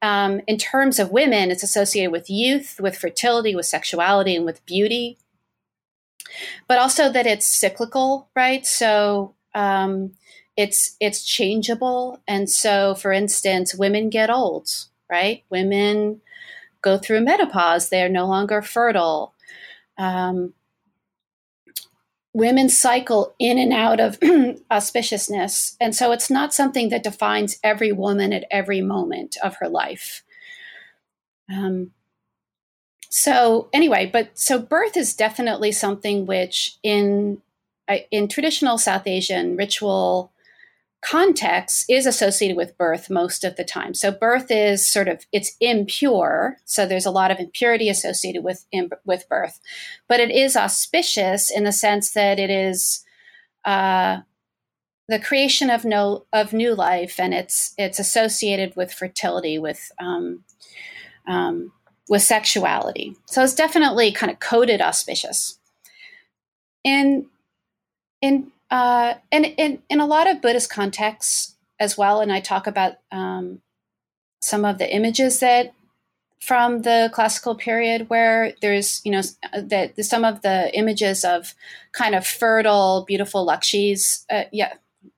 um, 0.00 0.40
in 0.46 0.58
terms 0.58 1.00
of 1.00 1.10
women, 1.10 1.50
it's 1.50 1.64
associated 1.64 2.12
with 2.12 2.30
youth, 2.30 2.78
with 2.80 2.96
fertility, 2.96 3.56
with 3.56 3.66
sexuality, 3.66 4.36
and 4.36 4.44
with 4.44 4.64
beauty. 4.64 5.18
But 6.68 6.78
also 6.78 7.10
that 7.10 7.26
it's 7.26 7.48
cyclical, 7.48 8.28
right? 8.36 8.64
So 8.64 9.34
um, 9.54 10.12
it's 10.58 10.94
it's 11.00 11.24
changeable. 11.24 12.20
And 12.28 12.50
so 12.50 12.94
for 12.94 13.12
instance 13.12 13.74
women 13.74 14.10
get 14.10 14.28
old 14.28 14.68
right? 15.10 15.44
Women 15.50 16.20
go 16.82 16.98
through 16.98 17.22
menopause. 17.22 17.88
They're 17.88 18.08
no 18.08 18.26
longer 18.26 18.62
fertile. 18.62 19.34
Um, 19.96 20.54
women 22.32 22.68
cycle 22.68 23.34
in 23.38 23.58
and 23.58 23.72
out 23.72 24.00
of 24.00 24.20
auspiciousness. 24.70 25.76
And 25.80 25.94
so 25.94 26.12
it's 26.12 26.30
not 26.30 26.54
something 26.54 26.90
that 26.90 27.02
defines 27.02 27.58
every 27.64 27.90
woman 27.90 28.32
at 28.32 28.44
every 28.50 28.80
moment 28.80 29.36
of 29.42 29.56
her 29.56 29.68
life. 29.68 30.22
Um, 31.50 31.92
so 33.10 33.70
anyway 33.72 34.04
but 34.04 34.28
so 34.38 34.58
birth 34.58 34.94
is 34.94 35.14
definitely 35.14 35.72
something 35.72 36.26
which 36.26 36.76
in 36.82 37.40
uh, 37.88 37.96
in 38.10 38.28
traditional 38.28 38.76
south 38.76 39.06
asian 39.06 39.56
ritual 39.56 40.30
context 41.00 41.84
is 41.88 42.06
associated 42.06 42.56
with 42.56 42.76
birth 42.76 43.08
most 43.08 43.44
of 43.44 43.56
the 43.56 43.64
time. 43.64 43.94
So 43.94 44.10
birth 44.10 44.50
is 44.50 44.90
sort 44.90 45.08
of 45.08 45.24
it's 45.32 45.56
impure, 45.60 46.56
so 46.64 46.86
there's 46.86 47.06
a 47.06 47.10
lot 47.10 47.30
of 47.30 47.38
impurity 47.38 47.88
associated 47.88 48.42
with 48.42 48.66
with 49.04 49.28
birth, 49.28 49.60
but 50.08 50.20
it 50.20 50.30
is 50.30 50.56
auspicious 50.56 51.50
in 51.50 51.64
the 51.64 51.72
sense 51.72 52.12
that 52.12 52.38
it 52.38 52.50
is 52.50 53.04
uh, 53.64 54.18
the 55.08 55.18
creation 55.18 55.70
of 55.70 55.84
no 55.84 56.26
of 56.32 56.52
new 56.52 56.74
life, 56.74 57.20
and 57.20 57.32
it's 57.32 57.74
it's 57.78 57.98
associated 57.98 58.74
with 58.76 58.92
fertility, 58.92 59.58
with 59.58 59.90
um, 60.00 60.44
um, 61.28 61.72
with 62.08 62.22
sexuality. 62.22 63.14
So 63.26 63.44
it's 63.44 63.54
definitely 63.54 64.10
kind 64.12 64.32
of 64.32 64.40
coded 64.40 64.80
auspicious. 64.80 65.58
In 66.84 67.26
in 68.20 68.50
uh, 68.70 69.14
and 69.30 69.46
in, 69.56 69.82
in 69.88 70.00
a 70.00 70.06
lot 70.06 70.28
of 70.28 70.42
Buddhist 70.42 70.70
contexts 70.70 71.56
as 71.80 71.96
well, 71.96 72.20
and 72.20 72.32
I 72.32 72.40
talk 72.40 72.66
about 72.66 72.94
um, 73.10 73.60
some 74.40 74.64
of 74.64 74.78
the 74.78 74.92
images 74.92 75.40
that 75.40 75.72
from 76.40 76.82
the 76.82 77.10
classical 77.12 77.54
period 77.54 78.08
where 78.08 78.52
there's, 78.62 79.00
you 79.04 79.10
know, 79.10 79.22
that 79.52 80.04
some 80.04 80.24
of 80.24 80.42
the 80.42 80.76
images 80.76 81.24
of 81.24 81.54
kind 81.92 82.14
of 82.14 82.26
fertile, 82.26 83.04
beautiful 83.06 83.46
lakshis, 83.46 84.24
uh, 84.30 84.44
yeah, 84.52 84.74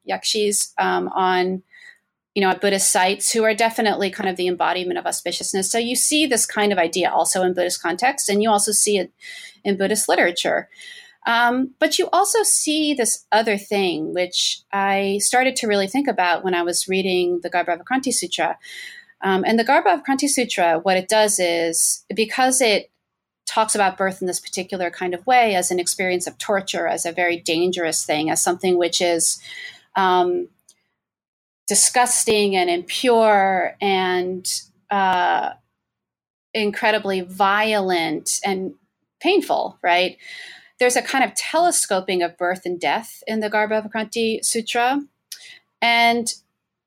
yakshis 0.08 0.72
um, 0.78 1.08
on, 1.08 1.62
you 2.34 2.40
know, 2.40 2.54
Buddhist 2.54 2.90
sites 2.90 3.32
who 3.32 3.44
are 3.44 3.54
definitely 3.54 4.10
kind 4.10 4.30
of 4.30 4.36
the 4.36 4.48
embodiment 4.48 4.98
of 4.98 5.04
auspiciousness. 5.04 5.64
So 5.64 5.78
you 5.78 5.94
see 5.94 6.26
this 6.26 6.46
kind 6.46 6.72
of 6.72 6.78
idea 6.78 7.10
also 7.10 7.42
in 7.42 7.52
Buddhist 7.52 7.82
context, 7.82 8.28
and 8.28 8.42
you 8.42 8.50
also 8.50 8.72
see 8.72 8.96
it 8.96 9.12
in 9.62 9.76
Buddhist 9.76 10.08
literature. 10.08 10.68
Um, 11.26 11.74
but 11.78 11.98
you 11.98 12.08
also 12.12 12.42
see 12.42 12.94
this 12.94 13.26
other 13.30 13.58
thing, 13.58 14.14
which 14.14 14.62
I 14.72 15.18
started 15.22 15.56
to 15.56 15.66
really 15.66 15.86
think 15.86 16.08
about 16.08 16.44
when 16.44 16.54
I 16.54 16.62
was 16.62 16.88
reading 16.88 17.40
the 17.42 17.50
Garbhavakranti 17.50 18.12
Sutra. 18.12 18.58
Um, 19.22 19.44
and 19.46 19.58
the 19.58 19.64
Garbhavakranti 19.64 20.28
Sutra, 20.28 20.78
what 20.78 20.96
it 20.96 21.08
does 21.08 21.38
is 21.38 22.04
because 22.14 22.60
it 22.60 22.90
talks 23.46 23.74
about 23.74 23.98
birth 23.98 24.20
in 24.20 24.26
this 24.26 24.40
particular 24.40 24.90
kind 24.90 25.12
of 25.12 25.26
way 25.26 25.54
as 25.56 25.70
an 25.70 25.78
experience 25.78 26.26
of 26.26 26.38
torture, 26.38 26.86
as 26.86 27.04
a 27.04 27.12
very 27.12 27.36
dangerous 27.36 28.04
thing, 28.04 28.30
as 28.30 28.42
something 28.42 28.78
which 28.78 29.02
is 29.02 29.40
um, 29.96 30.48
disgusting 31.66 32.56
and 32.56 32.70
impure 32.70 33.76
and 33.80 34.62
uh, 34.90 35.50
incredibly 36.54 37.20
violent 37.20 38.40
and 38.44 38.74
painful, 39.20 39.78
right? 39.82 40.16
There's 40.80 40.96
a 40.96 41.02
kind 41.02 41.22
of 41.22 41.34
telescoping 41.34 42.22
of 42.22 42.36
birth 42.38 42.62
and 42.64 42.80
death 42.80 43.22
in 43.26 43.40
the 43.40 43.50
Garbha 43.50 43.88
Garbhavakranti 43.88 44.44
Sutra. 44.44 45.02
And 45.80 46.32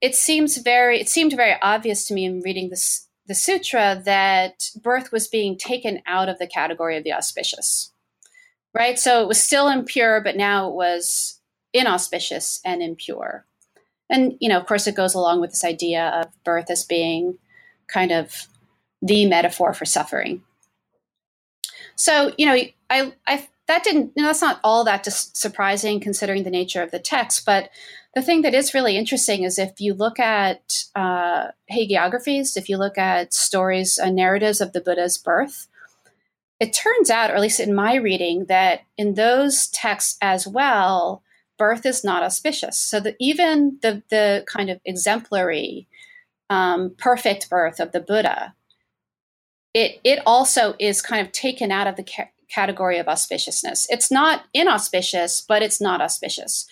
it 0.01 0.15
seems 0.15 0.57
very 0.57 0.99
it 0.99 1.07
seemed 1.07 1.33
very 1.33 1.55
obvious 1.61 2.05
to 2.07 2.13
me 2.13 2.25
in 2.25 2.41
reading 2.41 2.69
this 2.69 3.07
the 3.25 3.35
sutra 3.35 4.01
that 4.03 4.69
birth 4.81 5.13
was 5.13 5.29
being 5.29 5.57
taken 5.57 6.01
out 6.05 6.27
of 6.27 6.39
the 6.39 6.47
category 6.47 6.97
of 6.97 7.05
the 7.05 7.13
auspicious. 7.13 7.93
Right? 8.73 8.99
So 8.99 9.21
it 9.21 9.27
was 9.27 9.41
still 9.41 9.69
impure, 9.69 10.19
but 10.19 10.35
now 10.35 10.67
it 10.67 10.73
was 10.73 11.39
inauspicious 11.71 12.59
and 12.65 12.81
impure. 12.81 13.45
And, 14.09 14.35
you 14.39 14.49
know, 14.49 14.59
of 14.59 14.65
course, 14.65 14.87
it 14.87 14.95
goes 14.95 15.13
along 15.13 15.41
with 15.41 15.51
this 15.51 15.63
idea 15.63 16.09
of 16.09 16.43
birth 16.43 16.69
as 16.69 16.83
being 16.83 17.37
kind 17.87 18.11
of 18.11 18.47
the 19.01 19.27
metaphor 19.27 19.73
for 19.73 19.85
suffering. 19.85 20.41
So, 21.95 22.33
you 22.37 22.45
know, 22.47 22.57
I, 22.89 23.13
I 23.27 23.47
that 23.67 23.83
didn't, 23.83 24.11
you 24.15 24.23
know, 24.23 24.27
that's 24.29 24.41
not 24.41 24.59
all 24.63 24.83
that 24.83 25.05
surprising 25.05 25.99
considering 25.99 26.43
the 26.43 26.49
nature 26.49 26.81
of 26.81 26.91
the 26.91 26.99
text. 26.99 27.45
But 27.45 27.69
the 28.13 28.21
thing 28.21 28.41
that 28.41 28.53
is 28.53 28.73
really 28.73 28.97
interesting 28.97 29.43
is 29.43 29.57
if 29.57 29.79
you 29.79 29.93
look 29.93 30.19
at 30.19 30.83
uh, 30.95 31.47
hagiographies, 31.71 32.57
if 32.57 32.69
you 32.69 32.77
look 32.77 32.97
at 32.97 33.33
stories 33.33 33.97
and 33.97 34.15
narratives 34.15 34.61
of 34.61 34.73
the 34.73 34.81
Buddha's 34.81 35.17
birth, 35.17 35.67
it 36.59 36.73
turns 36.73 37.09
out, 37.09 37.31
or 37.31 37.35
at 37.35 37.41
least 37.41 37.59
in 37.59 37.73
my 37.73 37.95
reading, 37.95 38.45
that 38.45 38.81
in 38.97 39.15
those 39.15 39.67
texts 39.67 40.17
as 40.21 40.47
well, 40.47 41.23
birth 41.57 41.85
is 41.85 42.03
not 42.03 42.23
auspicious. 42.23 42.77
So 42.77 42.99
that 42.99 43.15
even 43.19 43.79
the 43.81 44.03
the 44.09 44.45
kind 44.47 44.69
of 44.69 44.79
exemplary, 44.85 45.87
um, 46.49 46.95
perfect 46.97 47.49
birth 47.49 47.79
of 47.79 47.91
the 47.91 47.99
Buddha, 47.99 48.53
it 49.73 49.99
it 50.03 50.19
also 50.25 50.75
is 50.79 51.01
kind 51.01 51.25
of 51.25 51.31
taken 51.31 51.71
out 51.71 51.87
of 51.87 51.95
the 51.95 52.03
category 52.53 52.97
of 52.99 53.07
auspiciousness. 53.07 53.85
It's 53.89 54.11
not 54.11 54.43
inauspicious, 54.53 55.41
but 55.41 55.61
it's 55.61 55.81
not 55.81 56.01
auspicious. 56.01 56.67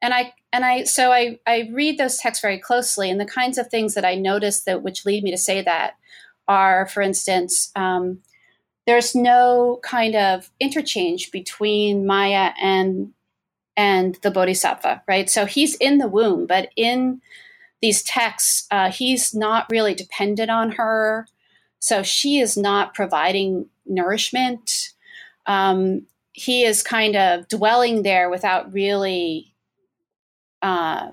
And 0.00 0.14
I 0.14 0.32
and 0.52 0.64
I 0.64 0.84
so 0.84 1.12
I 1.12 1.38
I 1.46 1.70
read 1.72 1.98
those 1.98 2.18
texts 2.18 2.42
very 2.42 2.58
closely, 2.58 3.10
and 3.10 3.20
the 3.20 3.26
kinds 3.26 3.58
of 3.58 3.68
things 3.68 3.94
that 3.94 4.04
I 4.04 4.14
notice 4.14 4.62
that 4.62 4.82
which 4.82 5.04
lead 5.04 5.24
me 5.24 5.30
to 5.30 5.38
say 5.38 5.62
that 5.62 5.94
are, 6.46 6.86
for 6.86 7.02
instance. 7.02 7.70
Um, 7.76 8.20
there's 8.86 9.14
no 9.14 9.80
kind 9.82 10.16
of 10.16 10.50
interchange 10.60 11.30
between 11.30 12.06
Maya 12.06 12.52
and 12.58 13.12
and 13.76 14.18
the 14.22 14.30
Bodhisattva, 14.30 15.02
right? 15.06 15.28
So 15.28 15.44
he's 15.44 15.76
in 15.76 15.98
the 15.98 16.08
womb, 16.08 16.46
but 16.46 16.70
in 16.74 17.20
these 17.80 18.02
texts, 18.02 18.66
uh, 18.70 18.90
he's 18.90 19.34
not 19.34 19.66
really 19.70 19.94
dependent 19.94 20.50
on 20.50 20.72
her. 20.72 21.28
So 21.78 22.02
she 22.02 22.40
is 22.40 22.56
not 22.56 22.94
providing 22.94 23.66
nourishment. 23.86 24.94
Um, 25.48 26.06
he 26.32 26.62
is 26.62 26.84
kind 26.84 27.16
of 27.16 27.48
dwelling 27.48 28.04
there 28.04 28.30
without 28.30 28.72
really 28.72 29.52
uh, 30.62 31.10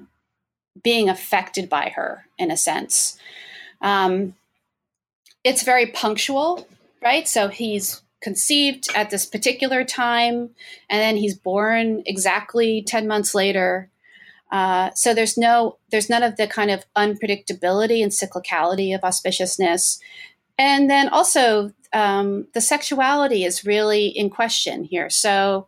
being 0.84 1.10
affected 1.10 1.70
by 1.70 1.92
her, 1.96 2.26
in 2.38 2.52
a 2.52 2.58
sense. 2.58 3.18
Um, 3.82 4.36
it's 5.44 5.64
very 5.64 5.88
punctual 5.88 6.68
right? 7.06 7.28
So 7.28 7.48
he's 7.48 8.02
conceived 8.22 8.88
at 8.96 9.12
this 9.12 9.26
particular 9.26 9.84
time, 9.84 10.50
and 10.90 11.02
then 11.02 11.16
he's 11.16 11.38
born 11.38 12.02
exactly 12.06 12.82
10 12.82 13.08
months 13.08 13.36
later. 13.36 13.90
Uh, 14.52 14.90
so 14.96 15.14
there's 15.14 15.38
no, 15.38 15.78
there's 15.92 16.10
none 16.10 16.24
of 16.24 16.36
the 16.38 16.48
kind 16.48 16.72
of 16.72 16.84
unpredictability 16.98 18.02
and 18.02 18.12
cyclicality 18.12 18.94
of 18.96 19.02
auspiciousness. 19.02 20.00
And 20.58 20.90
then 20.90 21.10
also, 21.10 21.72
um, 21.96 22.46
the 22.54 22.60
sexuality 22.60 23.46
is 23.46 23.66
really 23.66 24.08
in 24.08 24.30
question 24.30 24.84
here. 24.84 25.10
So, 25.10 25.68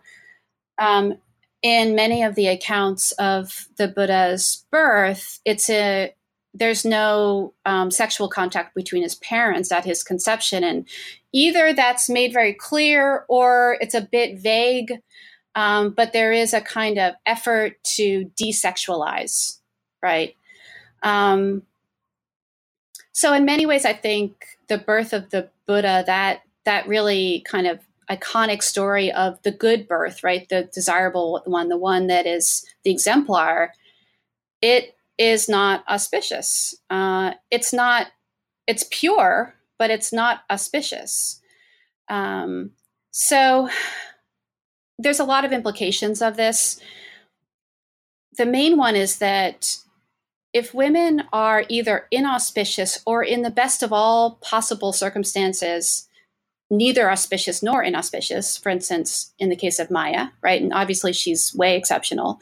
um, 0.78 1.18
in 1.64 1.96
many 1.96 2.22
of 2.22 2.36
the 2.36 2.48
accounts 2.48 3.14
of 3.14 3.68
the 3.78 3.88
Buddha's 3.88 4.66
birth, 4.70 5.40
it's 5.46 5.70
a 5.70 6.14
there's 6.54 6.84
no 6.84 7.54
um, 7.66 7.92
sexual 7.92 8.28
contact 8.28 8.76
between 8.76 9.04
his 9.04 9.16
parents 9.16 9.72
at 9.72 9.86
his 9.86 10.04
conception. 10.04 10.64
And 10.64 10.88
either 11.32 11.74
that's 11.74 12.10
made 12.10 12.34
very 12.34 12.54
clear 12.54 13.26
or 13.30 13.78
it's 13.80 13.94
a 13.94 14.02
bit 14.02 14.40
vague, 14.40 14.94
um, 15.56 15.92
but 15.92 16.14
there 16.14 16.34
is 16.34 16.54
a 16.54 16.62
kind 16.62 16.98
of 16.98 17.14
effort 17.26 17.82
to 17.96 18.30
desexualize, 18.42 19.60
right? 20.04 20.36
Um, 21.04 21.64
so, 23.14 23.34
in 23.34 23.46
many 23.46 23.66
ways, 23.66 23.86
I 23.86 23.94
think 23.94 24.46
the 24.68 24.78
birth 24.78 25.14
of 25.14 25.30
the 25.30 25.50
Buddha, 25.68 26.04
that 26.08 26.42
that 26.66 26.88
really 26.88 27.46
kind 27.48 27.68
of 27.68 27.80
iconic 28.10 28.64
story 28.64 29.12
of 29.12 29.42
the 29.44 29.52
good 29.52 29.88
birth, 29.88 30.24
right? 30.24 30.48
The 30.50 30.70
desirable 30.74 31.42
one, 31.46 31.70
the 31.70 31.78
one 31.78 32.08
that 32.08 32.26
is 32.26 32.66
the 32.84 32.92
exemplar. 32.92 33.74
It 34.62 34.96
is 35.18 35.50
not 35.50 35.84
auspicious. 35.90 36.76
Uh, 36.90 37.34
it's 37.52 37.74
not, 37.74 38.08
it's 38.66 38.86
pure, 38.92 39.56
but 39.78 39.90
it's 39.90 40.14
not 40.14 40.42
auspicious. 40.50 41.42
Um, 42.10 42.72
so 43.12 43.70
there's 44.98 45.20
a 45.20 45.26
lot 45.26 45.46
of 45.46 45.52
implications 45.52 46.22
of 46.22 46.38
this. 46.38 46.80
The 48.38 48.46
main 48.46 48.78
one 48.78 48.96
is 48.96 49.18
that 49.20 49.78
if 50.58 50.74
women 50.74 51.24
are 51.32 51.64
either 51.70 52.08
inauspicious 52.12 53.00
or 53.06 53.24
in 53.24 53.44
the 53.44 53.52
best 53.52 53.84
of 53.84 53.94
all 53.94 54.40
possible 54.42 54.92
circumstances, 54.92 56.08
neither 56.72 57.12
auspicious 57.12 57.62
nor 57.62 57.84
inauspicious, 57.84 58.58
for 58.58 58.70
instance, 58.70 59.34
in 59.38 59.50
the 59.50 59.56
case 59.56 59.78
of 59.78 59.92
Maya, 59.92 60.30
right? 60.42 60.62
And 60.62 60.74
obviously 60.74 61.14
she's 61.14 61.54
way 61.54 61.78
exceptional. 61.78 62.40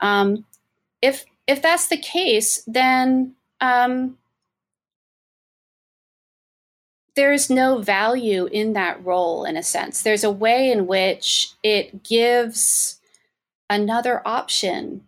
Um, 0.00 0.44
if 1.00 1.24
if 1.46 1.62
that's 1.62 1.88
the 1.88 1.96
case, 1.96 2.62
then 2.66 3.34
um, 3.60 4.18
there's 7.14 7.48
no 7.48 7.78
value 7.78 8.46
in 8.46 8.72
that 8.72 9.04
role 9.04 9.44
in 9.44 9.56
a 9.56 9.62
sense. 9.62 10.02
There's 10.02 10.24
a 10.24 10.30
way 10.30 10.72
in 10.72 10.86
which 10.86 11.52
it 11.62 12.02
gives 12.02 12.98
another 13.70 14.22
option 14.26 15.04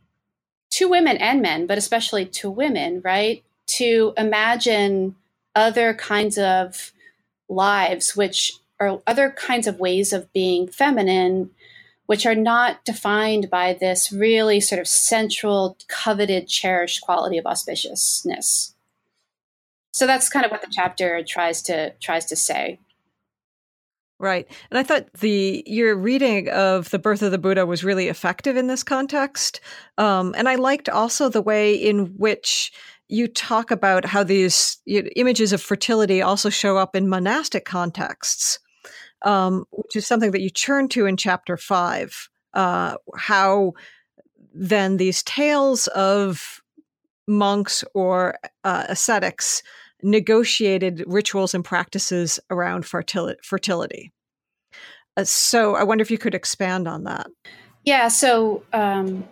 to 0.77 0.89
women 0.89 1.16
and 1.18 1.43
men, 1.43 1.66
but 1.66 1.79
especially 1.79 2.24
to 2.24 2.51
women, 2.51 3.01
right? 3.05 3.45
To 3.79 4.14
imagine 4.16 5.16
other 5.55 5.95
kinds 5.95 6.39
of 6.39 6.93
lives, 7.49 8.16
which 8.16 8.55
are 8.81 9.01
other 9.07 9.31
kinds 9.31 9.66
of 9.66 9.81
ways 9.81 10.12
of 10.12 10.33
being 10.33 10.68
feminine 10.68 11.51
which 12.07 12.24
are 12.24 12.35
not 12.35 12.85
defined 12.85 13.51
by 13.51 13.74
this 13.74 14.11
really 14.12 14.61
sort 14.61 14.81
of 14.81 14.89
central, 14.89 15.77
coveted, 15.89 16.49
cherished 16.49 17.03
quality 17.03 17.37
of 17.37 17.45
auspiciousness. 17.45 18.72
So 19.93 20.07
that's 20.07 20.29
kind 20.29 20.45
of 20.45 20.53
what 20.53 20.62
the 20.62 20.70
chapter 20.70 21.22
tries 21.24 21.62
to 21.62 21.91
tries 22.01 22.27
to 22.27 22.37
say. 22.37 22.79
Right. 24.18 24.46
And 24.70 24.78
I 24.78 24.82
thought 24.82 25.12
the 25.20 25.62
your 25.66 25.94
reading 25.94 26.48
of 26.48 26.90
the 26.90 26.98
birth 26.98 27.20
of 27.20 27.32
the 27.32 27.38
Buddha 27.38 27.66
was 27.66 27.84
really 27.84 28.08
effective 28.08 28.56
in 28.56 28.66
this 28.66 28.82
context. 28.82 29.60
Um, 29.98 30.34
and 30.38 30.48
I 30.48 30.54
liked 30.54 30.88
also 30.88 31.28
the 31.28 31.42
way 31.42 31.74
in 31.74 32.06
which 32.16 32.72
you 33.08 33.28
talk 33.28 33.70
about 33.70 34.06
how 34.06 34.24
these 34.24 34.78
you 34.86 35.02
know, 35.02 35.08
images 35.16 35.52
of 35.52 35.60
fertility 35.60 36.22
also 36.22 36.48
show 36.48 36.78
up 36.78 36.96
in 36.96 37.08
monastic 37.08 37.66
contexts 37.66 38.58
um, 39.22 39.64
which 39.70 39.96
is 39.96 40.06
something 40.06 40.30
that 40.30 40.40
you 40.40 40.50
turn 40.50 40.88
to 40.90 41.06
in 41.06 41.16
chapter 41.16 41.56
five. 41.56 42.28
Uh, 42.54 42.96
how 43.16 43.72
then 44.54 44.96
these 44.96 45.22
tales 45.22 45.88
of 45.88 46.62
monks 47.26 47.84
or 47.92 48.38
uh, 48.64 48.84
ascetics 48.88 49.62
negotiated 50.03 51.05
rituals 51.07 51.55
and 51.55 51.64
practices 51.64 52.38
around 52.51 52.84
fertili- 52.84 53.36
fertility. 53.42 54.12
Uh, 55.16 55.24
so 55.24 55.74
I 55.74 55.84
wonder 55.84 56.03
if 56.03 56.11
you 56.11 56.18
could 56.18 56.34
expand 56.34 56.86
on 56.86 57.05
that. 57.05 57.28
Yeah. 57.84 58.09
So, 58.09 58.62
um, 58.72 59.24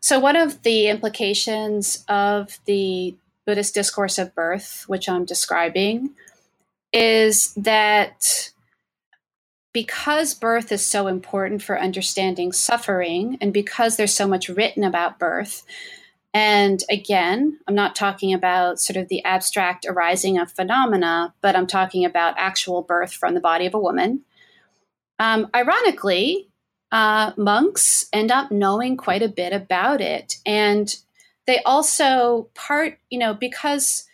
so 0.00 0.20
one 0.20 0.36
of 0.36 0.62
the 0.62 0.88
implications 0.88 2.04
of 2.08 2.58
the 2.66 3.16
Buddhist 3.46 3.74
discourse 3.74 4.18
of 4.18 4.34
birth, 4.34 4.84
which 4.86 5.08
I'm 5.08 5.24
describing, 5.24 6.10
is 6.92 7.52
that 7.54 8.50
because 9.72 10.34
birth 10.34 10.70
is 10.72 10.84
so 10.84 11.06
important 11.06 11.62
for 11.62 11.78
understanding 11.78 12.52
suffering, 12.52 13.38
and 13.40 13.52
because 13.52 13.96
there's 13.96 14.14
so 14.14 14.26
much 14.26 14.48
written 14.48 14.84
about 14.84 15.18
birth, 15.18 15.64
and 16.34 16.82
again, 16.90 17.58
I'm 17.66 17.74
not 17.74 17.96
talking 17.96 18.34
about 18.34 18.80
sort 18.80 18.96
of 18.96 19.08
the 19.08 19.24
abstract 19.24 19.86
arising 19.88 20.38
of 20.38 20.52
phenomena, 20.52 21.34
but 21.40 21.56
I'm 21.56 21.66
talking 21.66 22.04
about 22.04 22.34
actual 22.36 22.82
birth 22.82 23.12
from 23.12 23.34
the 23.34 23.40
body 23.40 23.66
of 23.66 23.74
a 23.74 23.80
woman. 23.80 24.22
Um, 25.18 25.48
ironically, 25.54 26.48
uh, 26.92 27.32
monks 27.36 28.06
end 28.12 28.30
up 28.30 28.50
knowing 28.50 28.96
quite 28.96 29.22
a 29.22 29.28
bit 29.28 29.52
about 29.52 30.00
it. 30.00 30.36
And 30.44 30.94
they 31.46 31.62
also, 31.62 32.48
part, 32.54 32.98
you 33.10 33.18
know, 33.18 33.34
because 33.34 34.04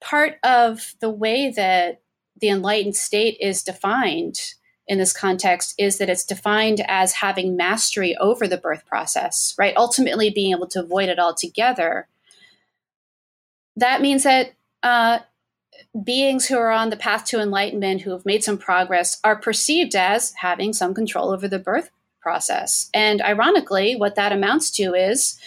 part 0.00 0.38
of 0.42 0.94
the 1.00 1.10
way 1.10 1.50
that 1.50 2.02
the 2.40 2.48
enlightened 2.48 2.96
state 2.96 3.36
is 3.40 3.62
defined 3.62 4.54
in 4.90 4.98
this 4.98 5.12
context 5.12 5.72
is 5.78 5.98
that 5.98 6.10
it's 6.10 6.24
defined 6.24 6.84
as 6.88 7.12
having 7.12 7.56
mastery 7.56 8.16
over 8.16 8.48
the 8.48 8.58
birth 8.58 8.84
process, 8.86 9.54
right? 9.56 9.72
Ultimately, 9.76 10.30
being 10.30 10.50
able 10.50 10.66
to 10.66 10.80
avoid 10.80 11.08
it 11.08 11.20
altogether. 11.20 12.08
That 13.76 14.02
means 14.02 14.24
that 14.24 14.52
uh, 14.82 15.20
beings 16.02 16.46
who 16.46 16.58
are 16.58 16.72
on 16.72 16.90
the 16.90 16.96
path 16.96 17.24
to 17.26 17.40
enlightenment, 17.40 18.00
who 18.00 18.10
have 18.10 18.26
made 18.26 18.42
some 18.42 18.58
progress, 18.58 19.20
are 19.22 19.36
perceived 19.36 19.94
as 19.94 20.34
having 20.38 20.72
some 20.72 20.92
control 20.92 21.30
over 21.30 21.46
the 21.46 21.60
birth 21.60 21.90
process. 22.20 22.90
And 22.92 23.22
ironically, 23.22 23.94
what 23.94 24.16
that 24.16 24.32
amounts 24.32 24.72
to 24.72 24.94
is 24.94 25.38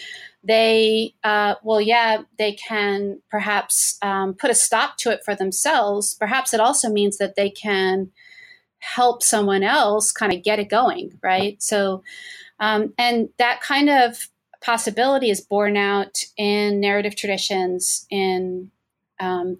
they, 0.42 1.16
uh, 1.26 1.56
well, 1.64 1.82
yeah, 1.82 2.22
they 2.38 2.54
can 2.54 3.22
perhaps 3.30 3.98
um, 4.02 4.36
put 4.36 4.52
a 4.52 4.56
stop 4.56 4.96
to 5.00 5.12
it 5.12 5.20
for 5.26 5.36
themselves. 5.36 6.14
Perhaps 6.14 6.54
it 6.54 6.62
also 6.62 6.90
means 6.90 7.18
that 7.18 7.36
they 7.36 7.50
can 7.50 8.12
help 8.84 9.24
someone 9.24 9.64
else 9.64 10.12
kind 10.12 10.34
of 10.34 10.44
get 10.44 10.60
it 10.60 10.70
going, 10.70 11.18
right? 11.24 11.62
So, 11.64 12.04
um, 12.60 12.94
and 12.98 13.30
that 13.38 13.62
kind 13.62 13.90
of 13.90 14.28
possibility 14.62 15.30
is 15.30 15.42
borne 15.42 15.78
out 15.78 16.24
in 16.38 16.80
narrative 16.80 17.16
traditions 17.16 18.06
in 18.10 18.72
um, 19.20 19.58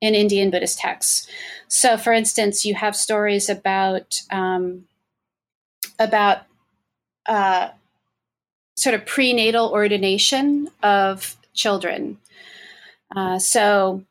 in 0.00 0.14
Indian 0.14 0.50
Buddhist 0.50 0.78
texts. 0.78 1.28
So, 1.68 1.96
for 1.96 2.12
instance, 2.12 2.64
you 2.64 2.74
have 2.74 2.94
stories 2.94 3.48
about 3.48 4.20
um, 4.30 4.84
about 5.98 6.42
uh, 7.26 7.70
sort 8.76 8.94
of 8.94 9.06
prenatal 9.06 9.70
ordination 9.70 10.68
of 10.82 11.36
children. 11.52 12.18
Uh, 13.14 13.38
so, 13.38 14.04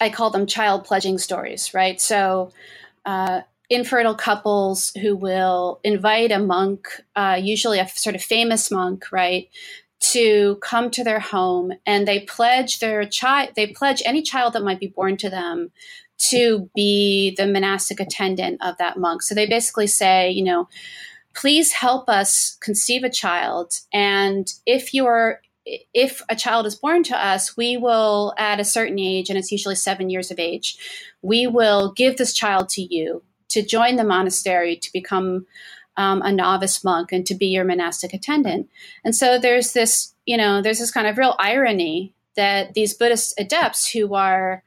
I 0.00 0.10
call 0.10 0.30
them 0.30 0.46
child 0.46 0.84
pledging 0.84 1.18
stories, 1.18 1.72
right? 1.74 2.00
So, 2.00 2.52
uh, 3.04 3.42
infertile 3.70 4.14
couples 4.14 4.92
who 5.00 5.16
will 5.16 5.80
invite 5.82 6.30
a 6.30 6.38
monk, 6.38 6.88
uh, 7.16 7.38
usually 7.40 7.78
a 7.78 7.88
sort 7.88 8.14
of 8.14 8.22
famous 8.22 8.70
monk, 8.70 9.10
right, 9.10 9.48
to 10.12 10.56
come 10.56 10.90
to 10.90 11.02
their 11.02 11.20
home 11.20 11.72
and 11.86 12.06
they 12.06 12.20
pledge 12.20 12.78
their 12.78 13.06
child 13.06 13.50
they 13.56 13.66
pledge 13.66 14.02
any 14.04 14.20
child 14.20 14.52
that 14.52 14.62
might 14.62 14.80
be 14.80 14.88
born 14.88 15.16
to 15.16 15.30
them 15.30 15.70
to 16.18 16.68
be 16.74 17.34
the 17.36 17.46
monastic 17.46 18.00
attendant 18.00 18.58
of 18.62 18.76
that 18.76 18.98
monk 18.98 19.22
so 19.22 19.34
they 19.34 19.46
basically 19.46 19.86
say 19.86 20.30
you 20.30 20.44
know 20.44 20.68
please 21.34 21.72
help 21.72 22.08
us 22.08 22.56
conceive 22.60 23.02
a 23.02 23.10
child 23.10 23.80
and 23.92 24.52
if 24.66 24.92
you're 24.92 25.40
if 25.66 26.20
a 26.28 26.36
child 26.36 26.66
is 26.66 26.74
born 26.74 27.02
to 27.02 27.16
us 27.16 27.56
we 27.56 27.76
will 27.76 28.34
at 28.36 28.60
a 28.60 28.64
certain 28.64 28.98
age 28.98 29.30
and 29.30 29.38
it's 29.38 29.52
usually 29.52 29.74
seven 29.74 30.10
years 30.10 30.30
of 30.30 30.38
age 30.38 30.76
we 31.22 31.46
will 31.46 31.92
give 31.92 32.16
this 32.16 32.32
child 32.32 32.68
to 32.68 32.82
you 32.82 33.22
to 33.48 33.62
join 33.62 33.96
the 33.96 34.04
monastery 34.04 34.76
to 34.76 34.92
become 34.92 35.46
um, 35.96 36.22
a 36.22 36.32
novice 36.32 36.82
monk 36.84 37.12
and 37.12 37.24
to 37.26 37.34
be 37.34 37.46
your 37.46 37.64
monastic 37.64 38.12
attendant. 38.12 38.68
And 39.04 39.14
so 39.14 39.38
there's 39.38 39.72
this, 39.72 40.14
you 40.26 40.36
know, 40.36 40.60
there's 40.60 40.78
this 40.78 40.90
kind 40.90 41.06
of 41.06 41.18
real 41.18 41.36
irony 41.38 42.14
that 42.36 42.74
these 42.74 42.94
Buddhist 42.94 43.34
adepts 43.38 43.90
who 43.90 44.14
are 44.14 44.62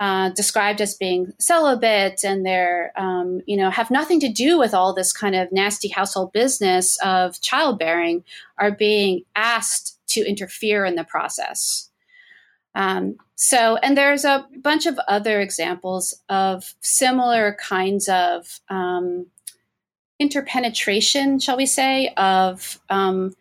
uh, 0.00 0.30
described 0.30 0.80
as 0.80 0.94
being 0.94 1.32
celibate 1.38 2.22
and 2.24 2.44
they're, 2.44 2.92
um, 2.96 3.40
you 3.46 3.56
know, 3.56 3.70
have 3.70 3.90
nothing 3.90 4.20
to 4.20 4.28
do 4.28 4.58
with 4.58 4.74
all 4.74 4.92
this 4.92 5.12
kind 5.12 5.34
of 5.34 5.52
nasty 5.52 5.88
household 5.88 6.32
business 6.32 6.98
of 7.02 7.40
childbearing 7.40 8.24
are 8.58 8.72
being 8.72 9.22
asked 9.36 9.95
to 10.08 10.20
interfere 10.20 10.84
in 10.84 10.94
the 10.94 11.04
process. 11.04 11.90
Um, 12.74 13.16
so, 13.36 13.76
and 13.76 13.96
there's 13.96 14.24
a 14.24 14.46
bunch 14.62 14.86
of 14.86 14.98
other 15.08 15.40
examples 15.40 16.14
of 16.28 16.74
similar 16.80 17.56
kinds 17.60 18.08
of 18.08 18.60
um, 18.68 19.26
interpenetration, 20.18 21.38
shall 21.38 21.56
we 21.56 21.66
say, 21.66 22.12
of 22.16 22.78
um, 22.90 23.34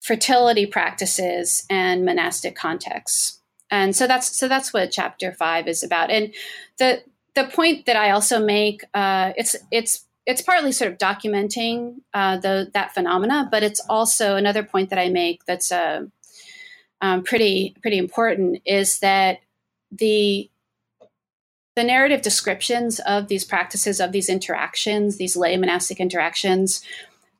fertility 0.00 0.66
practices 0.66 1.64
and 1.70 2.04
monastic 2.04 2.56
contexts. 2.56 3.40
And 3.70 3.96
so 3.96 4.06
that's 4.06 4.36
so 4.36 4.48
that's 4.48 4.72
what 4.72 4.92
chapter 4.92 5.32
five 5.32 5.66
is 5.66 5.82
about. 5.82 6.10
And 6.10 6.34
the 6.78 7.02
the 7.34 7.44
point 7.44 7.86
that 7.86 7.96
I 7.96 8.10
also 8.10 8.44
make, 8.44 8.84
uh, 8.94 9.32
it's 9.36 9.56
it's 9.70 10.06
it's 10.26 10.42
partly 10.42 10.72
sort 10.72 10.90
of 10.90 10.98
documenting 10.98 11.96
uh, 12.14 12.38
the 12.38 12.70
that 12.74 12.94
phenomena, 12.94 13.48
but 13.50 13.62
it's 13.62 13.80
also 13.88 14.36
another 14.36 14.62
point 14.62 14.90
that 14.90 14.98
I 14.98 15.08
make 15.10 15.44
that's 15.44 15.70
uh, 15.70 16.06
um, 17.00 17.22
pretty 17.22 17.76
pretty 17.82 17.98
important 17.98 18.62
is 18.64 19.00
that 19.00 19.40
the 19.92 20.50
the 21.76 21.84
narrative 21.84 22.22
descriptions 22.22 23.00
of 23.00 23.28
these 23.28 23.44
practices, 23.44 24.00
of 24.00 24.12
these 24.12 24.28
interactions, 24.28 25.16
these 25.16 25.36
lay 25.36 25.56
monastic 25.56 25.98
interactions, 25.98 26.84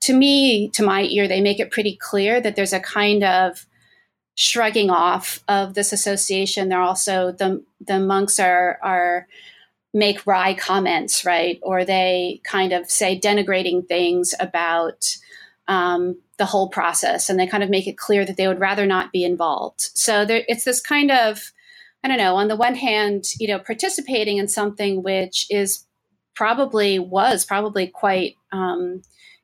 to 0.01 0.13
me, 0.13 0.69
to 0.71 0.83
my 0.83 1.03
ear, 1.05 1.29
they 1.29 1.41
make 1.41 1.61
it 1.61 1.71
pretty 1.71 1.97
clear 1.97 2.41
that 2.41 2.57
there's 2.57 2.73
a 2.73 2.81
kind 2.81 3.23
of 3.23 3.67
shrugging 4.35 4.91
off 4.91 5.43
of 5.49 5.75
this 5.75 5.93
association. 5.93 6.69
They're 6.69 6.81
also 6.81 7.33
the 7.33 7.65
the 7.81 8.01
monks 8.01 8.39
are 8.39 8.79
are 8.83 9.27
make 9.95 10.27
wry 10.27 10.55
comments, 10.55 11.25
right? 11.25 11.59
Or 11.63 11.85
they 11.85 12.41
kind 12.45 12.73
of 12.73 12.91
say 12.91 13.19
denigrating 13.19 13.87
things 13.87 14.35
about 14.39 15.17
um, 15.69 16.19
the 16.37 16.45
whole 16.45 16.69
process, 16.69 17.31
and 17.31 17.39
they 17.39 17.47
kind 17.47 17.63
of 17.63 17.71
make 17.71 17.87
it 17.87 17.97
clear 17.97 18.27
that 18.27 18.37
they 18.37 18.49
would 18.49 18.61
rather 18.61 18.85
not 18.85 19.13
be 19.13 19.25
involved. 19.25 19.81
So 19.95 20.27
there, 20.27 20.43
it's 20.49 20.65
this 20.65 20.81
kind 20.81 21.11
of 21.11 21.53
I 22.05 22.09
don't 22.09 22.19
know, 22.19 22.37
on 22.37 22.49
the 22.49 22.57
one 22.57 22.75
hand, 22.75 23.25
you 23.41 23.49
know, 23.49 23.59
participating 23.59 24.37
in 24.37 24.47
something 24.47 25.03
which 25.03 25.47
is 25.49 25.87
probably 26.35 26.99
was 26.99 27.47
probably 27.47 27.87
quite 27.87 28.37
um, 28.53 29.01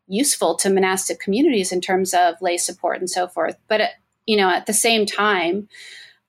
useful 0.08 0.56
to 0.56 0.68
monastic 0.68 1.20
communities 1.20 1.72
in 1.72 1.80
terms 1.80 2.12
of 2.12 2.34
lay 2.42 2.58
support 2.58 2.98
and 2.98 3.08
so 3.08 3.26
forth. 3.26 3.56
But, 3.66 3.80
uh, 3.80 3.86
you 4.26 4.36
know, 4.36 4.50
at 4.50 4.66
the 4.66 4.74
same 4.74 5.06
time, 5.06 5.68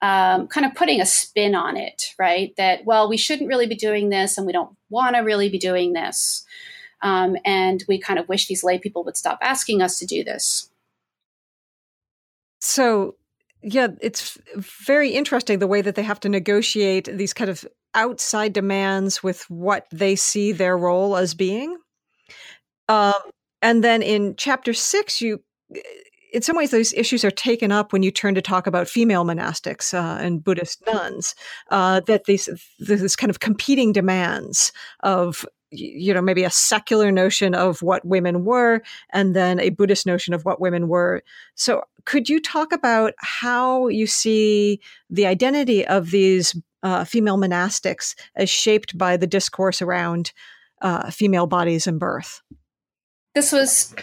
um, 0.02 0.48
kind 0.48 0.66
of 0.66 0.74
putting 0.74 1.00
a 1.00 1.06
spin 1.06 1.54
on 1.54 1.78
it, 1.78 2.14
right? 2.18 2.54
That, 2.58 2.86
well, 2.86 3.08
we 3.08 3.18
shouldn't 3.18 3.50
really 3.50 3.68
be 3.68 3.76
doing 3.76 4.10
this 4.10 4.38
and 4.38 4.48
we 4.48 4.54
don't 4.54 4.76
want 4.90 5.16
to 5.16 5.22
really 5.22 5.50
be 5.50 5.60
doing 5.60 5.94
this. 5.94 6.44
Um, 7.04 7.38
and 7.46 7.84
we 7.88 8.00
kind 8.00 8.20
of 8.20 8.28
wish 8.30 8.48
these 8.48 8.64
lay 8.64 8.78
people 8.78 9.04
would 9.04 9.18
stop 9.18 9.40
asking 9.42 9.82
us 9.82 10.00
to 10.00 10.06
do 10.06 10.24
this. 10.24 10.70
So, 12.60 13.16
yeah, 13.64 13.88
it's 14.02 14.38
very 14.56 15.12
interesting 15.12 15.60
the 15.60 15.68
way 15.68 15.82
that 15.82 15.96
they 15.96 16.04
have 16.04 16.20
to 16.22 16.30
negotiate 16.30 17.06
these 17.06 17.34
kind 17.34 17.50
of 17.50 17.66
outside 17.94 18.54
demands 18.54 19.22
with 19.22 19.48
what 19.50 19.88
they 19.92 20.16
see 20.16 20.52
their 20.52 20.78
role 20.78 21.16
as 21.16 21.34
being. 21.34 21.78
Um, 22.88 23.14
and 23.62 23.84
then 23.84 24.02
in 24.02 24.36
chapter 24.36 24.74
six, 24.74 25.22
you, 25.22 25.44
in 26.32 26.42
some 26.42 26.56
ways, 26.56 26.72
those 26.72 26.94
issues 26.94 27.26
are 27.26 27.32
taken 27.32 27.72
up 27.72 27.92
when 27.92 28.04
you 28.04 28.12
turn 28.12 28.36
to 28.36 28.42
talk 28.42 28.66
about 28.66 28.88
female 28.88 29.26
monastics 29.26 29.94
uh, 29.94 30.22
and 30.22 30.44
Buddhist 30.44 30.82
nuns. 30.88 31.36
Uh, 31.70 32.00
that 32.02 32.26
these 32.26 32.50
this 32.80 33.16
kind 33.16 33.30
of 33.30 33.40
competing 33.40 33.92
demands 33.92 34.72
of 35.02 35.46
you 35.72 36.14
know 36.14 36.22
maybe 36.22 36.44
a 36.44 36.50
secular 36.50 37.12
notion 37.12 37.56
of 37.56 37.82
what 37.82 38.06
women 38.06 38.44
were 38.44 38.82
and 39.12 39.34
then 39.34 39.60
a 39.60 39.70
buddhist 39.70 40.06
notion 40.06 40.34
of 40.34 40.44
what 40.44 40.60
women 40.60 40.90
were 40.90 41.24
so 41.56 41.82
could 42.04 42.28
you 42.28 42.42
talk 42.42 42.74
about 42.74 43.14
how 43.20 43.88
you 43.88 44.06
see 44.06 44.82
the 45.10 45.26
identity 45.26 45.88
of 45.88 46.12
these 46.12 46.56
uh, 46.84 47.06
female 47.06 47.38
monastics 47.38 48.16
as 48.36 48.50
shaped 48.50 48.98
by 48.98 49.16
the 49.16 49.28
discourse 49.28 49.82
around 49.82 50.34
uh, 50.82 51.10
female 51.10 51.48
bodies 51.48 51.88
and 51.88 52.02
birth 52.02 52.42
this 53.34 53.54
was 53.54 53.96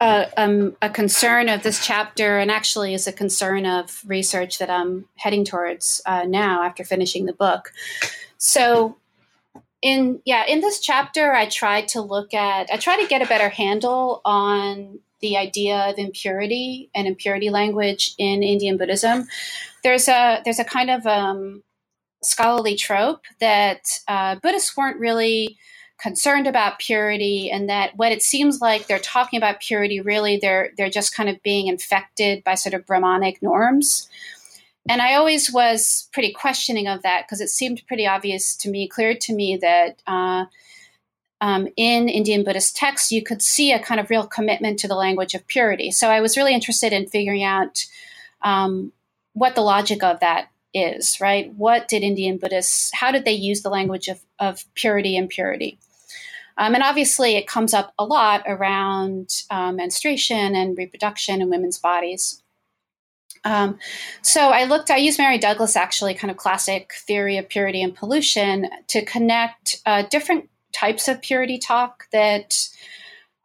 uh, 0.00 0.26
um, 0.36 0.76
a 0.80 0.88
concern 0.88 1.48
of 1.48 1.62
this 1.62 1.84
chapter 1.84 2.38
and 2.38 2.50
actually 2.50 2.94
is 2.94 3.06
a 3.06 3.12
concern 3.12 3.66
of 3.66 4.02
research 4.06 4.58
that 4.58 4.70
i'm 4.70 5.06
heading 5.16 5.44
towards 5.44 6.00
uh, 6.06 6.24
now 6.24 6.62
after 6.62 6.84
finishing 6.84 7.26
the 7.26 7.32
book. 7.32 7.72
So 8.36 8.96
in 9.80 10.20
yeah 10.24 10.44
in 10.46 10.60
this 10.60 10.80
chapter 10.80 11.32
i 11.32 11.46
tried 11.46 11.86
to 11.86 12.00
look 12.00 12.34
at 12.34 12.68
i 12.72 12.76
try 12.76 13.00
to 13.00 13.06
get 13.06 13.22
a 13.22 13.26
better 13.26 13.48
handle 13.48 14.20
on 14.24 14.98
the 15.20 15.36
idea 15.36 15.88
of 15.88 15.98
impurity 15.98 16.90
and 16.96 17.06
impurity 17.06 17.50
language 17.50 18.14
in 18.18 18.42
indian 18.42 18.76
buddhism. 18.76 19.26
There's 19.82 20.08
a 20.08 20.40
there's 20.44 20.58
a 20.58 20.64
kind 20.64 20.90
of 20.90 21.06
um, 21.06 21.62
scholarly 22.22 22.76
trope 22.76 23.22
that 23.40 23.82
uh, 24.06 24.36
buddhists 24.36 24.76
weren't 24.76 24.98
really 24.98 25.58
concerned 26.00 26.46
about 26.46 26.78
purity 26.78 27.50
and 27.50 27.68
that 27.68 27.96
what 27.96 28.12
it 28.12 28.22
seems 28.22 28.60
like 28.60 28.86
they're 28.86 28.98
talking 28.98 29.36
about 29.36 29.60
purity 29.60 30.00
really 30.00 30.36
they're 30.36 30.70
they're 30.76 30.88
just 30.88 31.14
kind 31.14 31.28
of 31.28 31.42
being 31.42 31.66
infected 31.66 32.42
by 32.44 32.54
sort 32.54 32.74
of 32.74 32.86
brahmanic 32.86 33.42
norms 33.42 34.08
and 34.88 35.02
I 35.02 35.14
always 35.14 35.52
was 35.52 36.08
pretty 36.12 36.32
questioning 36.32 36.88
of 36.88 37.02
that 37.02 37.26
because 37.26 37.42
it 37.42 37.50
seemed 37.50 37.82
pretty 37.86 38.06
obvious 38.06 38.56
to 38.56 38.70
me, 38.70 38.88
clear 38.88 39.14
to 39.14 39.34
me 39.34 39.58
that 39.58 40.02
uh, 40.06 40.46
um, 41.42 41.68
in 41.76 42.08
Indian 42.08 42.42
Buddhist 42.42 42.74
texts, 42.74 43.12
you 43.12 43.22
could 43.22 43.42
see 43.42 43.70
a 43.70 43.78
kind 43.78 44.00
of 44.00 44.08
real 44.08 44.26
commitment 44.26 44.78
to 44.80 44.88
the 44.88 44.94
language 44.94 45.34
of 45.34 45.46
purity. 45.46 45.90
So 45.90 46.08
I 46.08 46.22
was 46.22 46.36
really 46.36 46.54
interested 46.54 46.94
in 46.94 47.06
figuring 47.06 47.44
out 47.44 47.84
um, 48.42 48.92
what 49.34 49.54
the 49.54 49.60
logic 49.60 50.02
of 50.02 50.20
that 50.20 50.48
is, 50.72 51.20
right? 51.20 51.52
What 51.54 51.88
did 51.88 52.02
Indian 52.02 52.38
Buddhists, 52.38 52.90
how 52.94 53.10
did 53.10 53.26
they 53.26 53.32
use 53.32 53.60
the 53.60 53.70
language 53.70 54.08
of, 54.08 54.20
of 54.38 54.64
purity 54.74 55.18
and 55.18 55.28
purity? 55.28 55.78
Um, 56.58 56.74
and 56.74 56.82
obviously, 56.82 57.36
it 57.36 57.46
comes 57.46 57.72
up 57.72 57.94
a 57.98 58.04
lot 58.04 58.42
around 58.46 59.44
uh, 59.48 59.72
menstruation 59.72 60.56
and 60.56 60.76
reproduction 60.76 61.40
in 61.40 61.48
women's 61.48 61.78
bodies. 61.78 62.42
Um, 63.44 63.78
so 64.22 64.50
I 64.50 64.64
looked, 64.64 64.90
I 64.90 64.96
used 64.96 65.18
Mary 65.18 65.38
Douglas 65.38 65.76
actually, 65.76 66.14
kind 66.14 66.30
of 66.30 66.36
classic 66.36 66.92
theory 67.06 67.38
of 67.38 67.48
purity 67.48 67.82
and 67.82 67.94
pollution 67.94 68.68
to 68.88 69.04
connect 69.04 69.80
uh, 69.86 70.02
different 70.10 70.50
types 70.72 71.08
of 71.08 71.22
purity 71.22 71.58
talk 71.58 72.04
that 72.12 72.68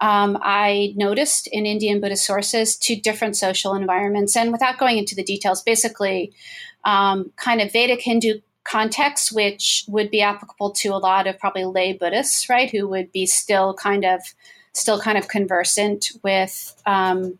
um, 0.01 0.37
I 0.41 0.93
noticed 0.97 1.47
in 1.47 1.65
Indian 1.65 2.01
Buddhist 2.01 2.25
sources 2.25 2.75
two 2.75 2.95
different 2.95 3.37
social 3.37 3.75
environments. 3.75 4.35
And 4.35 4.51
without 4.51 4.79
going 4.79 4.97
into 4.97 5.15
the 5.15 5.23
details, 5.23 5.61
basically, 5.61 6.33
um, 6.83 7.31
kind 7.37 7.61
of 7.61 7.71
Vedic 7.71 8.01
Hindu 8.01 8.41
context, 8.63 9.33
which 9.33 9.85
would 9.87 10.09
be 10.09 10.21
applicable 10.21 10.71
to 10.71 10.89
a 10.89 10.97
lot 10.97 11.27
of 11.27 11.39
probably 11.39 11.65
lay 11.65 11.93
Buddhists, 11.93 12.49
right, 12.49 12.69
who 12.69 12.87
would 12.87 13.11
be 13.11 13.25
still 13.25 13.73
kind 13.73 14.05
of 14.05 14.21
still 14.73 14.99
kind 14.99 15.17
of 15.17 15.27
conversant 15.27 16.11
with 16.23 16.75
um, 16.85 17.37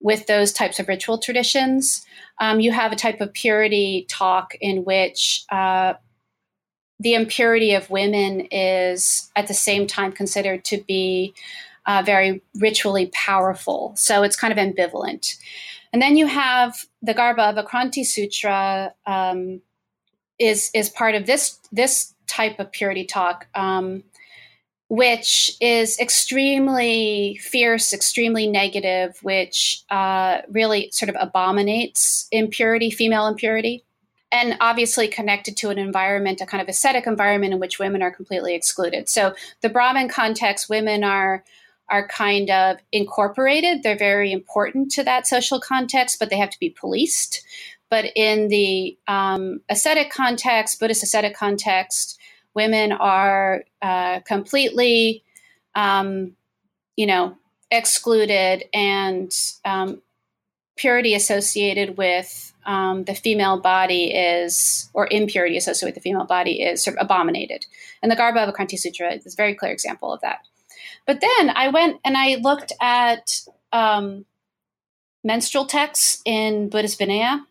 with 0.00 0.26
those 0.26 0.52
types 0.52 0.78
of 0.78 0.88
ritual 0.88 1.18
traditions. 1.18 2.04
Um, 2.38 2.60
you 2.60 2.72
have 2.72 2.92
a 2.92 2.96
type 2.96 3.20
of 3.20 3.32
purity 3.32 4.06
talk 4.08 4.54
in 4.60 4.84
which 4.84 5.44
uh, 5.50 5.94
the 7.00 7.14
impurity 7.14 7.74
of 7.74 7.90
women 7.90 8.42
is 8.52 9.30
at 9.34 9.48
the 9.48 9.54
same 9.54 9.86
time 9.86 10.12
considered 10.12 10.64
to 10.66 10.82
be 10.86 11.34
uh, 11.86 12.02
very 12.04 12.42
ritually 12.56 13.10
powerful. 13.12 13.92
So 13.96 14.22
it's 14.22 14.36
kind 14.36 14.52
of 14.52 14.58
ambivalent. 14.58 15.36
And 15.92 16.02
then 16.02 16.16
you 16.16 16.26
have 16.26 16.84
the 17.02 17.14
Garbhavakranti 17.14 18.04
Sutra 18.04 18.92
um, 19.06 19.62
is 20.38 20.70
is 20.74 20.88
part 20.88 21.14
of 21.14 21.26
this 21.26 21.58
this 21.72 22.14
type 22.26 22.58
of 22.58 22.72
purity 22.72 23.04
talk. 23.04 23.46
Um, 23.54 24.04
which 24.88 25.54
is 25.60 25.98
extremely 25.98 27.38
fierce, 27.42 27.92
extremely 27.92 28.46
negative, 28.46 29.18
which 29.22 29.82
uh, 29.90 30.38
really 30.48 30.90
sort 30.92 31.10
of 31.10 31.16
abominates 31.20 32.26
impurity, 32.32 32.90
female 32.90 33.26
impurity, 33.26 33.84
and 34.32 34.56
obviously 34.60 35.06
connected 35.06 35.56
to 35.58 35.68
an 35.68 35.78
environment, 35.78 36.40
a 36.40 36.46
kind 36.46 36.62
of 36.62 36.68
ascetic 36.68 37.06
environment 37.06 37.52
in 37.52 37.60
which 37.60 37.78
women 37.78 38.02
are 38.02 38.10
completely 38.10 38.54
excluded. 38.54 39.08
So 39.10 39.34
the 39.60 39.68
Brahmin 39.68 40.08
context, 40.08 40.68
women 40.68 41.04
are 41.04 41.44
are 41.90 42.06
kind 42.06 42.50
of 42.50 42.76
incorporated. 42.92 43.82
They're 43.82 43.96
very 43.96 44.30
important 44.30 44.90
to 44.92 45.04
that 45.04 45.26
social 45.26 45.58
context, 45.58 46.18
but 46.18 46.28
they 46.28 46.36
have 46.36 46.50
to 46.50 46.58
be 46.58 46.68
policed. 46.68 47.42
But 47.90 48.06
in 48.14 48.48
the 48.48 48.98
um, 49.06 49.60
ascetic 49.68 50.10
context, 50.10 50.78
Buddhist 50.78 51.02
ascetic 51.02 51.34
context, 51.34 52.18
women 52.54 52.92
are 52.92 53.64
uh, 53.80 54.20
completely, 54.20 55.24
um, 55.74 56.32
you 56.96 57.06
know, 57.06 57.36
excluded 57.70 58.64
and 58.74 59.32
um, 59.64 60.02
purity 60.76 61.14
associated 61.14 61.96
with 61.96 62.52
um, 62.66 63.04
the 63.04 63.14
female 63.14 63.58
body 63.58 64.12
is, 64.12 64.90
or 64.92 65.08
impurity 65.10 65.56
associated 65.56 65.94
with 65.94 66.02
the 66.02 66.08
female 66.08 66.26
body 66.26 66.62
is 66.62 66.84
sort 66.84 66.96
of 66.98 67.04
abominated. 67.04 67.64
And 68.02 68.12
the 68.12 68.16
Garbha 68.16 68.78
Sutra 68.78 69.12
is 69.14 69.32
a 69.32 69.36
very 69.36 69.54
clear 69.54 69.72
example 69.72 70.12
of 70.12 70.20
that. 70.20 70.40
But 71.06 71.20
then 71.20 71.50
I 71.50 71.68
went 71.68 72.00
and 72.04 72.16
I 72.16 72.36
looked 72.36 72.72
at 72.80 73.40
um, 73.72 74.26
menstrual 75.24 75.64
texts 75.64 76.20
in 76.26 76.68
Buddhist 76.68 77.00
Vinaya 77.00 77.44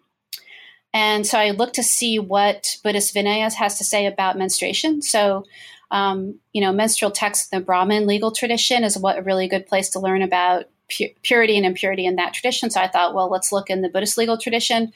and 0.94 1.28
so 1.28 1.38
I 1.38 1.52
looked 1.52 1.76
to 1.76 1.84
see 1.84 2.20
what 2.20 2.78
Buddhist 2.84 3.14
Vinayas 3.14 3.54
has 3.56 3.78
to 3.78 3.84
say 3.84 4.06
about 4.06 4.38
menstruation. 4.38 5.02
So, 5.02 5.46
um, 5.92 6.40
you 6.54 6.62
know, 6.62 6.72
menstrual 6.72 7.12
texts 7.12 7.50
in 7.52 7.60
the 7.60 7.66
Brahmin 7.66 8.08
legal 8.08 8.32
tradition 8.32 8.84
is 8.84 8.98
what 8.98 9.18
a 9.18 9.22
really 9.22 9.48
good 9.48 9.68
place 9.68 9.90
to 9.90 10.00
learn 10.00 10.22
about 10.22 10.66
pu- 10.90 11.14
purity 11.24 11.58
and 11.58 11.66
impurity 11.66 12.06
in 12.06 12.16
that 12.16 12.34
tradition. 12.34 12.70
So 12.70 12.82
I 12.82 12.88
thought, 12.88 13.14
well, 13.14 13.30
let's 13.30 13.52
look 13.52 13.70
in 13.70 13.82
the 13.82 13.90
Buddhist 13.90 14.18
legal 14.18 14.38
tradition. 14.38 14.92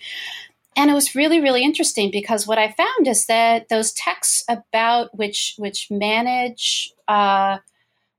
And 0.75 0.89
it 0.89 0.93
was 0.93 1.15
really, 1.15 1.41
really 1.41 1.63
interesting 1.63 2.11
because 2.11 2.47
what 2.47 2.57
I 2.57 2.71
found 2.71 3.07
is 3.07 3.25
that 3.25 3.67
those 3.69 3.91
texts 3.91 4.45
about 4.47 5.17
which 5.17 5.55
which 5.57 5.91
manage, 5.91 6.93
uh, 7.09 7.57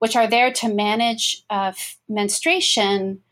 which 0.01 0.17
are 0.17 0.27
there 0.27 0.53
to 0.53 0.69
manage 0.69 1.45
uh, 1.49 1.73
menstruation, 2.09 3.23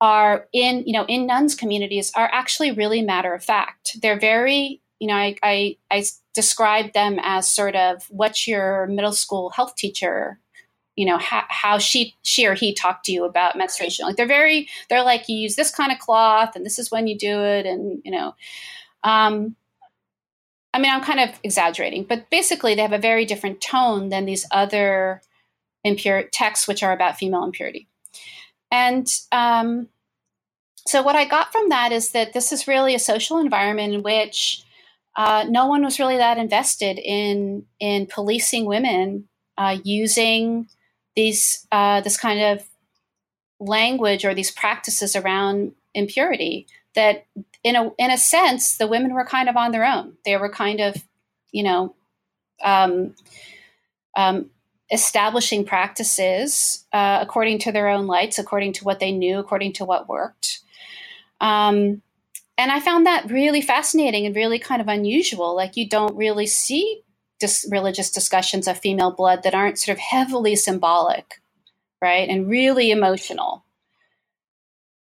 are 0.00 0.46
in 0.52 0.84
you 0.86 0.92
know 0.92 1.04
in 1.06 1.26
nuns 1.26 1.54
communities 1.54 2.12
are 2.14 2.28
actually 2.32 2.70
really 2.70 3.02
matter 3.02 3.34
of 3.34 3.44
fact. 3.44 3.96
They're 4.00 4.18
very 4.18 4.80
you 4.98 5.08
know 5.08 5.14
I, 5.14 5.36
I 5.42 5.76
i 5.90 6.04
describe 6.34 6.92
them 6.92 7.18
as 7.22 7.48
sort 7.48 7.74
of 7.74 8.06
what's 8.10 8.46
your 8.46 8.86
middle 8.86 9.12
school 9.12 9.50
health 9.50 9.74
teacher? 9.76 10.38
You 10.96 11.06
know 11.06 11.18
how, 11.18 11.44
how 11.48 11.78
she 11.78 12.14
she 12.22 12.46
or 12.46 12.54
he 12.54 12.74
talked 12.74 13.04
to 13.06 13.12
you 13.12 13.24
about 13.24 13.56
menstruation. 13.56 14.06
Like 14.06 14.16
they're 14.16 14.26
very 14.26 14.68
they're 14.88 15.04
like 15.04 15.28
you 15.28 15.36
use 15.36 15.56
this 15.56 15.70
kind 15.70 15.92
of 15.92 15.98
cloth 15.98 16.54
and 16.54 16.64
this 16.64 16.78
is 16.78 16.90
when 16.90 17.06
you 17.06 17.16
do 17.16 17.40
it 17.40 17.66
and 17.66 18.00
you 18.04 18.10
know 18.10 18.34
um 19.04 19.54
i 20.74 20.78
mean 20.78 20.90
i'm 20.90 21.02
kind 21.02 21.20
of 21.20 21.30
exaggerating 21.44 22.02
but 22.02 22.28
basically 22.30 22.74
they 22.74 22.82
have 22.82 22.92
a 22.92 22.98
very 22.98 23.24
different 23.24 23.60
tone 23.60 24.08
than 24.08 24.24
these 24.24 24.44
other 24.50 25.22
impure 25.84 26.24
texts 26.32 26.66
which 26.66 26.82
are 26.82 26.92
about 26.92 27.16
female 27.16 27.44
impurity 27.44 27.86
and 28.70 29.06
um, 29.32 29.88
so, 30.88 31.02
what 31.02 31.16
I 31.16 31.26
got 31.26 31.52
from 31.52 31.68
that 31.68 31.92
is 31.92 32.12
that 32.12 32.32
this 32.32 32.50
is 32.50 32.66
really 32.66 32.94
a 32.94 32.98
social 32.98 33.38
environment 33.38 33.92
in 33.92 34.02
which 34.02 34.64
uh, 35.16 35.44
no 35.46 35.66
one 35.66 35.84
was 35.84 35.98
really 35.98 36.16
that 36.16 36.38
invested 36.38 36.98
in 36.98 37.66
in 37.78 38.06
policing 38.06 38.64
women 38.64 39.28
uh, 39.58 39.76
using 39.84 40.68
these 41.14 41.66
uh, 41.70 42.00
this 42.00 42.16
kind 42.16 42.40
of 42.40 42.66
language 43.60 44.24
or 44.24 44.32
these 44.32 44.50
practices 44.50 45.14
around 45.14 45.72
impurity. 45.92 46.66
That 46.94 47.26
in 47.62 47.76
a 47.76 47.90
in 47.98 48.10
a 48.10 48.16
sense, 48.16 48.78
the 48.78 48.86
women 48.86 49.12
were 49.12 49.26
kind 49.26 49.50
of 49.50 49.58
on 49.58 49.72
their 49.72 49.84
own. 49.84 50.14
They 50.24 50.38
were 50.38 50.48
kind 50.48 50.80
of, 50.80 50.96
you 51.52 51.64
know, 51.64 51.94
um, 52.64 53.14
um, 54.16 54.50
establishing 54.90 55.64
practices 55.64 56.86
uh, 56.92 57.18
according 57.20 57.58
to 57.58 57.72
their 57.72 57.88
own 57.88 58.06
lights, 58.06 58.38
according 58.38 58.72
to 58.74 58.84
what 58.84 59.00
they 59.00 59.12
knew, 59.12 59.38
according 59.38 59.72
to 59.74 59.84
what 59.84 60.08
worked. 60.08 60.60
Um, 61.40 62.02
and 62.56 62.72
I 62.72 62.80
found 62.80 63.06
that 63.06 63.30
really 63.30 63.60
fascinating 63.60 64.26
and 64.26 64.34
really 64.34 64.58
kind 64.58 64.80
of 64.80 64.88
unusual. 64.88 65.54
Like, 65.54 65.76
you 65.76 65.88
don't 65.88 66.16
really 66.16 66.46
see 66.46 67.02
dis- 67.38 67.68
religious 67.70 68.10
discussions 68.10 68.66
of 68.66 68.78
female 68.78 69.12
blood 69.12 69.42
that 69.44 69.54
aren't 69.54 69.78
sort 69.78 69.96
of 69.96 70.00
heavily 70.00 70.56
symbolic, 70.56 71.40
right? 72.02 72.28
And 72.28 72.48
really 72.48 72.90
emotional. 72.90 73.64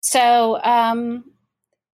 So, 0.02 0.62
um, 0.64 1.26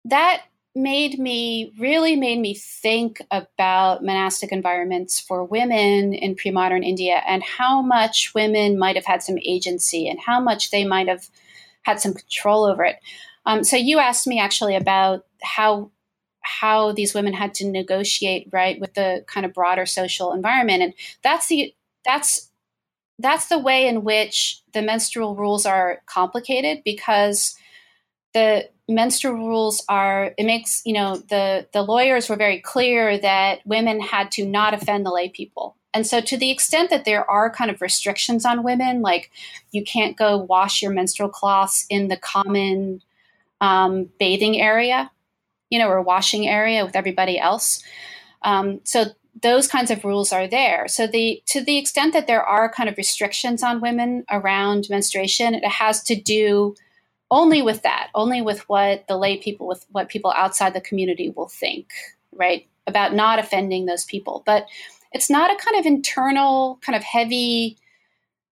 that 0.07 0.43
made 0.75 1.18
me 1.18 1.73
really 1.79 2.16
made 2.16 2.39
me 2.39 2.55
think 2.55 3.20
about 3.31 4.03
monastic 4.03 4.53
environments 4.53 5.20
for 5.20 5.45
women 5.45 6.14
in 6.14 6.35
pre-modern 6.35 6.83
India 6.83 7.23
and 7.29 7.43
how 7.43 7.83
much 7.83 8.33
women 8.35 8.79
might 8.79 8.97
have 8.97 9.05
had 9.05 9.23
some 9.23 9.39
agency 9.45 10.09
and 10.09 10.18
how 10.18 10.41
much 10.41 10.70
they 10.70 10.85
might 10.85 11.09
have 11.09 11.29
had 11.83 12.01
some 12.01 12.14
control 12.14 12.64
over 12.64 12.85
it. 12.85 12.97
Um, 13.45 13.64
so 13.64 13.77
you 13.77 13.99
asked 13.99 14.27
me 14.27 14.41
actually 14.41 14.77
about 14.77 15.27
how 15.43 15.91
how 16.45 16.93
these 16.93 17.14
women 17.14 17.33
had 17.33 17.55
to 17.55 17.68
negotiate 17.68 18.49
right 18.53 18.81
with 18.81 18.95
the 18.95 19.25
kind 19.29 19.47
of 19.47 19.53
broader 19.53 19.87
social 19.87 20.33
environment, 20.33 20.83
and 20.83 20.95
that's 21.23 21.49
the 21.49 21.75
that's 22.05 22.51
that's 23.18 23.47
the 23.47 23.59
way 23.59 23.87
in 23.87 24.05
which 24.05 24.62
the 24.73 24.83
menstrual 24.83 25.37
rules 25.37 25.66
are 25.66 26.01
complicated 26.07 26.83
because 26.85 27.55
the 28.35 28.68
menstrual 28.89 29.35
rules 29.35 29.85
are 29.89 30.35
it 30.37 30.45
makes 30.45 30.83
you 30.85 30.93
know 30.93 31.16
the 31.16 31.66
the 31.72 31.83
lawyers 31.83 32.28
were 32.28 32.37
very 32.37 32.61
clear 32.61 33.18
that 33.18 33.61
women 33.64 34.01
had 34.01 34.30
to 34.33 34.47
not 34.47 34.74
offend 34.74 35.07
the 35.07 35.11
lay 35.11 35.28
people. 35.28 35.76
And 35.95 36.07
so 36.07 36.20
to 36.22 36.39
the 36.39 36.51
extent 36.51 36.89
that 36.91 37.05
there 37.05 37.30
are 37.30 37.51
kind 37.51 37.70
of 37.70 37.83
restrictions 37.83 38.47
on 38.47 38.62
women 38.62 39.03
like 39.03 39.30
you 39.72 39.85
can't 39.85 40.16
go 40.16 40.39
wash 40.39 40.83
your 40.83 40.91
menstrual 40.91 41.28
cloths 41.28 41.87
in 41.91 42.09
the 42.09 42.16
common 42.16 43.03
um, 43.61 44.09
bathing 44.18 44.61
area 44.61 45.11
you 45.72 45.78
know 45.78 45.89
or 45.89 46.03
washing 46.03 46.47
area 46.47 46.85
with 46.85 46.95
everybody 46.95 47.39
else. 47.39 47.83
Um, 48.43 48.80
so 48.85 49.07
those 49.41 49.66
kinds 49.66 49.91
of 49.91 50.05
rules 50.05 50.30
are 50.30 50.47
there. 50.47 50.87
So 50.87 51.07
the 51.07 51.43
to 51.47 51.62
the 51.64 51.78
extent 51.78 52.12
that 52.12 52.26
there 52.26 52.45
are 52.45 52.70
kind 52.70 52.91
of 52.91 52.99
restrictions 52.99 53.62
on 53.62 53.80
women 53.80 54.24
around 54.30 54.89
menstruation 54.91 55.55
it 55.55 55.66
has 55.66 56.03
to 56.05 56.14
do 56.14 56.74
only 57.33 57.62
with 57.62 57.83
that, 57.83 58.11
only 58.14 58.43
with 58.43 58.61
what 58.68 59.09
the 59.09 59.16
lay 59.16 59.39
people, 59.39 59.66
with 59.66 59.85
what 59.91 60.11
people 60.11 60.33
outside 60.37 60.74
the 60.74 60.80
community 60.80 61.33
will 61.35 61.49
think, 61.49 61.89
right? 62.33 62.68
About 62.87 63.14
not 63.14 63.39
offending 63.39 63.87
those 63.87 64.05
people. 64.05 64.43
But 64.45 64.66
it's 65.12 65.30
not 65.30 65.51
a 65.51 65.57
kind 65.57 65.80
of 65.80 65.87
internal, 65.87 66.78
kind 66.83 66.95
of 66.95 67.03
heavy 67.03 67.78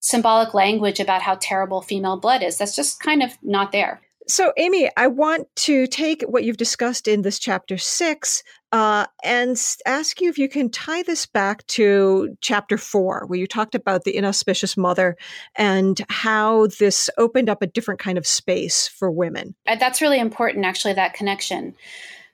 symbolic 0.02 0.54
language 0.54 1.00
about 1.00 1.22
how 1.22 1.38
terrible 1.40 1.82
female 1.82 2.18
blood 2.18 2.44
is. 2.44 2.58
That's 2.58 2.76
just 2.76 3.00
kind 3.00 3.24
of 3.24 3.32
not 3.42 3.72
there. 3.72 4.02
So, 4.28 4.52
Amy, 4.58 4.90
I 4.98 5.08
want 5.08 5.48
to 5.58 5.88
take 5.88 6.24
what 6.24 6.44
you've 6.44 6.58
discussed 6.58 7.08
in 7.08 7.22
this 7.22 7.40
chapter 7.40 7.78
six 7.78 8.44
uh, 8.76 9.06
and 9.24 9.58
ask 9.86 10.20
you 10.20 10.30
if 10.30 10.38
you 10.38 10.50
can 10.50 10.70
tie 10.70 11.02
this 11.04 11.26
back 11.26 11.66
to 11.68 12.36
chapter 12.42 12.78
four, 12.78 13.24
where 13.28 13.40
you 13.40 13.48
talked 13.48 13.74
about 13.74 14.04
the 14.04 14.18
inauspicious 14.18 14.76
mother 14.76 15.16
and 15.56 16.02
how 16.10 16.68
this 16.78 17.10
opened 17.18 17.48
up 17.48 17.62
a 17.62 17.68
different 17.68 18.02
kind 18.02 18.18
of 18.18 18.28
space 18.28 18.86
for 18.86 19.10
women. 19.10 19.56
Uh, 19.66 19.78
that's 19.78 20.02
really 20.02 20.20
important, 20.20 20.66
actually, 20.66 20.92
that 20.92 21.14
connection. 21.14 21.74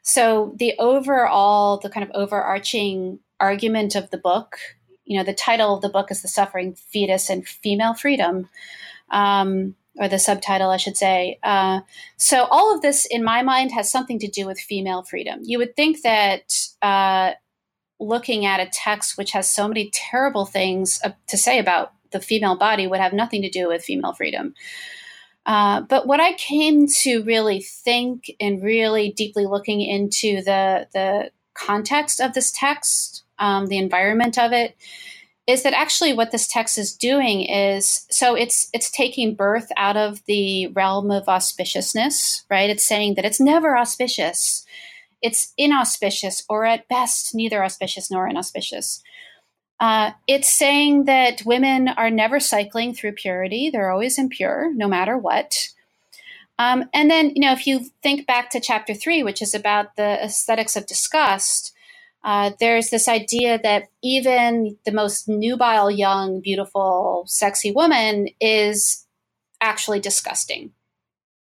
So, 0.01 0.55
the 0.57 0.73
overall, 0.79 1.77
the 1.77 1.91
kind 1.91 2.03
of 2.03 2.09
overarching 2.15 3.19
argument 3.39 3.93
of 3.95 4.09
the 4.09 4.17
book 4.17 4.57
you 5.05 5.17
know, 5.17 5.23
the 5.25 5.33
title 5.33 5.75
of 5.75 5.81
the 5.81 5.89
book 5.89 6.09
is 6.09 6.21
The 6.21 6.29
Suffering 6.29 6.73
Fetus 6.73 7.29
and 7.29 7.45
Female 7.45 7.93
Freedom. 7.93 8.47
Um, 9.09 9.75
or 9.97 10.07
the 10.07 10.19
subtitle, 10.19 10.69
I 10.69 10.77
should 10.77 10.97
say. 10.97 11.39
Uh, 11.43 11.81
so, 12.17 12.45
all 12.45 12.73
of 12.73 12.81
this, 12.81 13.05
in 13.05 13.23
my 13.23 13.41
mind, 13.41 13.71
has 13.71 13.91
something 13.91 14.19
to 14.19 14.27
do 14.27 14.45
with 14.45 14.59
female 14.59 15.03
freedom. 15.03 15.39
You 15.43 15.57
would 15.57 15.75
think 15.75 16.01
that 16.01 16.53
uh, 16.81 17.31
looking 17.99 18.45
at 18.45 18.59
a 18.59 18.69
text 18.71 19.17
which 19.17 19.31
has 19.31 19.49
so 19.49 19.67
many 19.67 19.89
terrible 19.93 20.45
things 20.45 20.99
uh, 21.03 21.11
to 21.27 21.37
say 21.37 21.59
about 21.59 21.93
the 22.11 22.19
female 22.19 22.57
body 22.57 22.87
would 22.87 22.99
have 22.99 23.13
nothing 23.13 23.41
to 23.41 23.49
do 23.49 23.67
with 23.67 23.83
female 23.83 24.13
freedom. 24.13 24.53
Uh, 25.45 25.81
but 25.81 26.05
what 26.07 26.19
I 26.19 26.33
came 26.33 26.87
to 27.01 27.23
really 27.23 27.61
think 27.61 28.31
and 28.39 28.61
really 28.61 29.11
deeply 29.11 29.45
looking 29.45 29.81
into 29.81 30.41
the 30.43 30.87
the 30.93 31.31
context 31.53 32.19
of 32.19 32.33
this 32.33 32.51
text, 32.51 33.23
um, 33.39 33.67
the 33.67 33.77
environment 33.77 34.37
of 34.37 34.51
it, 34.51 34.75
is 35.47 35.63
that 35.63 35.73
actually 35.73 36.13
what 36.13 36.31
this 36.31 36.47
text 36.47 36.77
is 36.77 36.95
doing 36.95 37.41
is 37.41 38.05
so 38.09 38.35
it's 38.35 38.69
it's 38.73 38.91
taking 38.91 39.35
birth 39.35 39.71
out 39.75 39.97
of 39.97 40.23
the 40.25 40.67
realm 40.67 41.09
of 41.11 41.25
auspiciousness, 41.25 42.43
right? 42.49 42.69
It's 42.69 42.85
saying 42.85 43.15
that 43.15 43.25
it's 43.25 43.39
never 43.39 43.77
auspicious, 43.77 44.65
it's 45.21 45.53
inauspicious, 45.57 46.43
or 46.47 46.65
at 46.65 46.87
best 46.87 47.33
neither 47.33 47.63
auspicious 47.63 48.11
nor 48.11 48.27
inauspicious. 48.27 49.01
Uh, 49.79 50.11
it's 50.27 50.53
saying 50.53 51.05
that 51.05 51.41
women 51.43 51.87
are 51.87 52.11
never 52.11 52.39
cycling 52.39 52.93
through 52.93 53.13
purity; 53.13 53.69
they're 53.69 53.91
always 53.91 54.19
impure, 54.19 54.71
no 54.73 54.87
matter 54.87 55.17
what. 55.17 55.69
Um, 56.59 56.87
and 56.93 57.09
then, 57.09 57.31
you 57.31 57.41
know, 57.41 57.53
if 57.53 57.65
you 57.65 57.85
think 58.03 58.27
back 58.27 58.51
to 58.51 58.59
chapter 58.59 58.93
three, 58.93 59.23
which 59.23 59.41
is 59.41 59.55
about 59.55 59.95
the 59.95 60.23
aesthetics 60.23 60.75
of 60.75 60.85
disgust, 60.85 61.70
uh, 62.23 62.51
there's 62.59 62.89
this 62.89 63.07
idea 63.07 63.59
that 63.63 63.89
even 64.03 64.77
the 64.85 64.91
most 64.91 65.27
nubile, 65.27 65.89
young, 65.89 66.39
beautiful, 66.39 67.23
sexy 67.27 67.71
woman 67.71 68.29
is 68.39 69.05
actually 69.59 69.99
disgusting. 69.99 70.71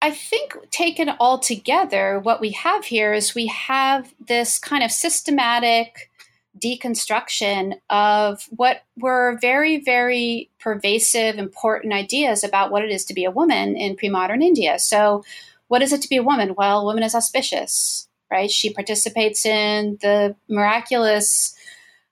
I 0.00 0.10
think 0.12 0.56
taken 0.70 1.10
all 1.18 1.38
together, 1.38 2.20
what 2.20 2.40
we 2.40 2.52
have 2.52 2.84
here 2.84 3.12
is 3.12 3.34
we 3.34 3.48
have 3.48 4.12
this 4.28 4.58
kind 4.58 4.84
of 4.84 4.92
systematic 4.92 6.10
deconstruction 6.58 7.74
of 7.90 8.44
what 8.50 8.82
were 8.96 9.38
very, 9.40 9.80
very 9.80 10.50
pervasive, 10.60 11.36
important 11.36 11.92
ideas 11.92 12.44
about 12.44 12.70
what 12.70 12.84
it 12.84 12.90
is 12.90 13.04
to 13.06 13.14
be 13.14 13.24
a 13.24 13.30
woman 13.30 13.76
in 13.76 13.96
pre 13.96 14.08
modern 14.08 14.42
India. 14.42 14.78
So, 14.78 15.24
what 15.68 15.82
is 15.82 15.92
it 15.92 16.02
to 16.02 16.08
be 16.08 16.16
a 16.16 16.22
woman? 16.22 16.54
Well, 16.56 16.80
a 16.80 16.84
woman 16.84 17.02
is 17.02 17.14
auspicious, 17.14 18.07
right? 18.30 18.50
She 18.50 18.72
participates 18.72 19.46
in 19.46 19.98
the 20.00 20.36
miraculous 20.48 21.54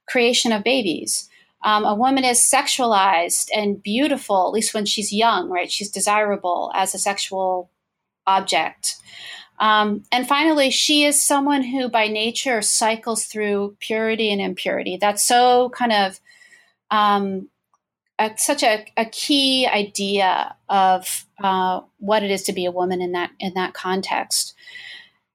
creation 0.06 0.52
of 0.52 0.64
babies. 0.64 1.28
Um, 1.64 1.84
a 1.84 1.94
woman 1.94 2.24
is 2.24 2.38
sexualized 2.38 3.48
and 3.54 3.82
beautiful, 3.82 4.46
at 4.46 4.52
least 4.52 4.74
when 4.74 4.86
she's 4.86 5.12
young, 5.12 5.50
right? 5.50 5.70
She's 5.70 5.90
desirable 5.90 6.70
as 6.74 6.94
a 6.94 6.98
sexual 6.98 7.70
object. 8.26 8.96
Um, 9.58 10.04
and 10.12 10.28
finally, 10.28 10.70
she 10.70 11.04
is 11.04 11.20
someone 11.20 11.62
who 11.62 11.88
by 11.88 12.08
nature 12.08 12.60
cycles 12.62 13.24
through 13.24 13.76
purity 13.80 14.30
and 14.30 14.40
impurity. 14.40 14.98
That's 15.00 15.26
so 15.26 15.70
kind 15.70 15.92
of 15.92 16.20
um, 16.90 17.48
a, 18.18 18.32
such 18.36 18.62
a, 18.62 18.86
a, 18.96 19.06
key 19.06 19.66
idea 19.66 20.54
of 20.68 21.26
uh, 21.42 21.80
what 21.98 22.22
it 22.22 22.30
is 22.30 22.42
to 22.44 22.52
be 22.52 22.64
a 22.64 22.70
woman 22.70 23.02
in 23.02 23.12
that 23.12 23.30
in 23.40 23.54
that 23.54 23.74
context. 23.74 24.54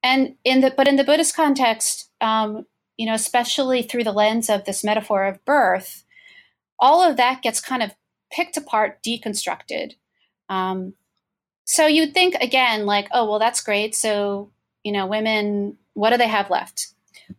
And 0.02 0.36
in 0.44 0.60
the 0.60 0.72
but 0.76 0.88
in 0.88 0.96
the 0.96 1.04
Buddhist 1.04 1.36
context, 1.36 2.10
um, 2.20 2.66
you 2.96 3.06
know, 3.06 3.14
especially 3.14 3.82
through 3.82 4.04
the 4.04 4.12
lens 4.12 4.50
of 4.50 4.64
this 4.64 4.84
metaphor 4.84 5.24
of 5.24 5.44
birth, 5.44 6.04
all 6.78 7.02
of 7.02 7.16
that 7.16 7.42
gets 7.42 7.60
kind 7.60 7.82
of 7.82 7.94
picked 8.32 8.56
apart, 8.56 9.02
deconstructed. 9.02 9.92
Um, 10.48 10.94
so 11.64 11.86
you'd 11.86 12.14
think 12.14 12.34
again, 12.36 12.86
like, 12.86 13.08
oh, 13.12 13.28
well, 13.28 13.38
that's 13.38 13.62
great. 13.62 13.94
So, 13.94 14.50
you 14.82 14.92
know, 14.92 15.06
women, 15.06 15.78
what 15.94 16.10
do 16.10 16.16
they 16.16 16.28
have 16.28 16.50
left? 16.50 16.88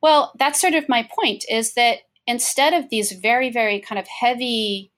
Well, 0.02 0.32
that's 0.40 0.62
sort 0.62 0.74
of 0.74 0.90
my 0.90 1.08
point 1.20 1.46
is 1.50 1.74
that 1.74 2.00
instead 2.26 2.74
of 2.74 2.90
these 2.90 3.12
very, 3.12 3.52
very 3.52 3.80
kind 3.80 4.00
of 4.00 4.08
heavy 4.08 4.92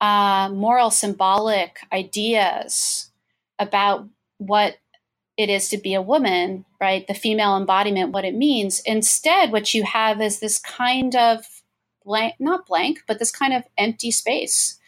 uh, 0.00 0.48
moral 0.52 0.90
symbolic 0.90 1.78
ideas 1.92 3.10
about 3.58 4.08
what 4.38 4.76
it 5.36 5.48
is 5.48 5.68
to 5.70 5.78
be 5.78 5.94
a 5.94 6.02
woman, 6.02 6.64
right? 6.80 7.06
The 7.06 7.14
female 7.14 7.56
embodiment, 7.56 8.12
what 8.12 8.24
it 8.24 8.34
means. 8.34 8.80
Instead, 8.80 9.52
what 9.52 9.74
you 9.74 9.82
have 9.84 10.20
is 10.20 10.38
this 10.38 10.58
kind 10.58 11.16
of 11.16 11.44
blank, 12.04 12.34
not 12.38 12.66
blank, 12.66 13.00
but 13.06 13.18
this 13.18 13.32
kind 13.32 13.52
of 13.52 13.64
empty 13.76 14.10
space. 14.10 14.78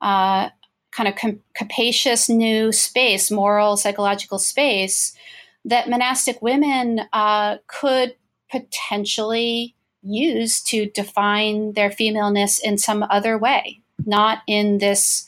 Uh, 0.00 0.50
kind 0.92 1.08
of 1.08 1.16
com- 1.16 1.40
capacious 1.54 2.28
new 2.28 2.72
space, 2.72 3.30
moral, 3.30 3.76
psychological 3.76 4.38
space 4.38 5.16
that 5.64 5.88
monastic 5.88 6.40
women 6.40 7.02
uh, 7.12 7.58
could 7.66 8.14
potentially 8.50 9.74
use 10.02 10.62
to 10.62 10.86
define 10.86 11.72
their 11.74 11.90
femaleness 11.90 12.58
in 12.58 12.78
some 12.78 13.04
other 13.10 13.36
way, 13.36 13.80
not 14.06 14.38
in 14.46 14.78
this 14.78 15.26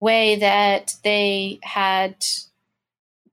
way 0.00 0.36
that 0.36 0.94
they 1.02 1.58
had 1.62 2.14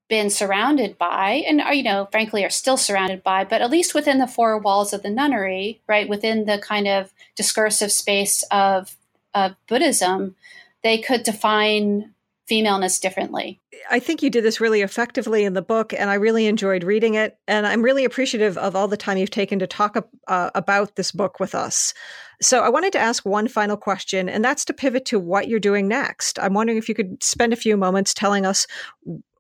been 0.09 0.29
surrounded 0.29 0.97
by 0.97 1.43
and 1.47 1.59
are 1.59 1.73
you 1.73 1.83
know 1.83 2.07
frankly 2.11 2.45
are 2.45 2.49
still 2.49 2.77
surrounded 2.77 3.21
by 3.23 3.43
but 3.43 3.61
at 3.61 3.69
least 3.69 3.93
within 3.93 4.19
the 4.19 4.27
four 4.27 4.57
walls 4.57 4.93
of 4.93 5.03
the 5.03 5.09
nunnery 5.09 5.81
right 5.87 6.07
within 6.07 6.45
the 6.45 6.57
kind 6.59 6.87
of 6.87 7.11
discursive 7.35 7.91
space 7.91 8.43
of 8.51 8.95
of 9.33 9.55
buddhism 9.67 10.35
they 10.83 10.97
could 10.97 11.23
define 11.23 12.13
femaleness 12.47 12.99
differently. 12.99 13.59
I 13.91 13.99
think 13.99 14.23
you 14.23 14.29
did 14.29 14.43
this 14.43 14.61
really 14.61 14.81
effectively 14.81 15.43
in 15.43 15.53
the 15.53 15.61
book, 15.61 15.93
and 15.93 16.09
I 16.09 16.15
really 16.15 16.47
enjoyed 16.47 16.83
reading 16.83 17.15
it. 17.15 17.37
And 17.47 17.67
I'm 17.67 17.81
really 17.81 18.05
appreciative 18.05 18.57
of 18.57 18.75
all 18.75 18.87
the 18.87 18.97
time 18.97 19.17
you've 19.17 19.29
taken 19.29 19.59
to 19.59 19.67
talk 19.67 19.97
uh, 20.27 20.49
about 20.55 20.95
this 20.95 21.11
book 21.11 21.39
with 21.39 21.53
us. 21.53 21.93
So 22.41 22.61
I 22.61 22.69
wanted 22.69 22.93
to 22.93 22.99
ask 22.99 23.25
one 23.25 23.47
final 23.47 23.77
question, 23.77 24.29
and 24.29 24.43
that's 24.43 24.63
to 24.65 24.73
pivot 24.73 25.05
to 25.05 25.19
what 25.19 25.47
you're 25.47 25.59
doing 25.59 25.87
next. 25.87 26.39
I'm 26.39 26.53
wondering 26.53 26.77
if 26.77 26.87
you 26.87 26.95
could 26.95 27.21
spend 27.21 27.51
a 27.51 27.57
few 27.57 27.75
moments 27.75 28.13
telling 28.13 28.45
us 28.45 28.65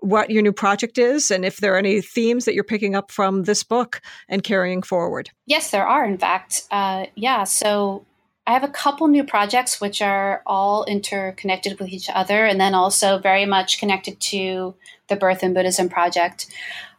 what 0.09 0.29
your 0.29 0.41
new 0.41 0.53
project 0.53 0.97
is 0.97 1.31
and 1.31 1.43
if 1.43 1.57
there 1.57 1.73
are 1.73 1.77
any 1.77 2.01
themes 2.01 2.45
that 2.45 2.53
you're 2.53 2.63
picking 2.63 2.95
up 2.95 3.11
from 3.11 3.43
this 3.43 3.63
book 3.63 4.01
and 4.29 4.43
carrying 4.43 4.81
forward. 4.81 5.29
Yes, 5.45 5.71
there 5.71 5.87
are, 5.87 6.05
in 6.05 6.17
fact. 6.17 6.63
Uh, 6.71 7.07
yeah, 7.15 7.43
so 7.43 8.05
I 8.45 8.53
have 8.53 8.63
a 8.63 8.69
couple 8.69 9.07
new 9.09 9.25
projects 9.25 9.81
which 9.81 10.01
are 10.01 10.41
all 10.45 10.85
interconnected 10.85 11.79
with 11.79 11.89
each 11.89 12.09
other 12.09 12.45
and 12.45 12.59
then 12.59 12.73
also 12.73 13.17
very 13.17 13.45
much 13.45 13.79
connected 13.79 14.19
to 14.21 14.73
the 15.09 15.17
Birth 15.17 15.43
in 15.43 15.53
Buddhism 15.53 15.89
project. 15.89 16.47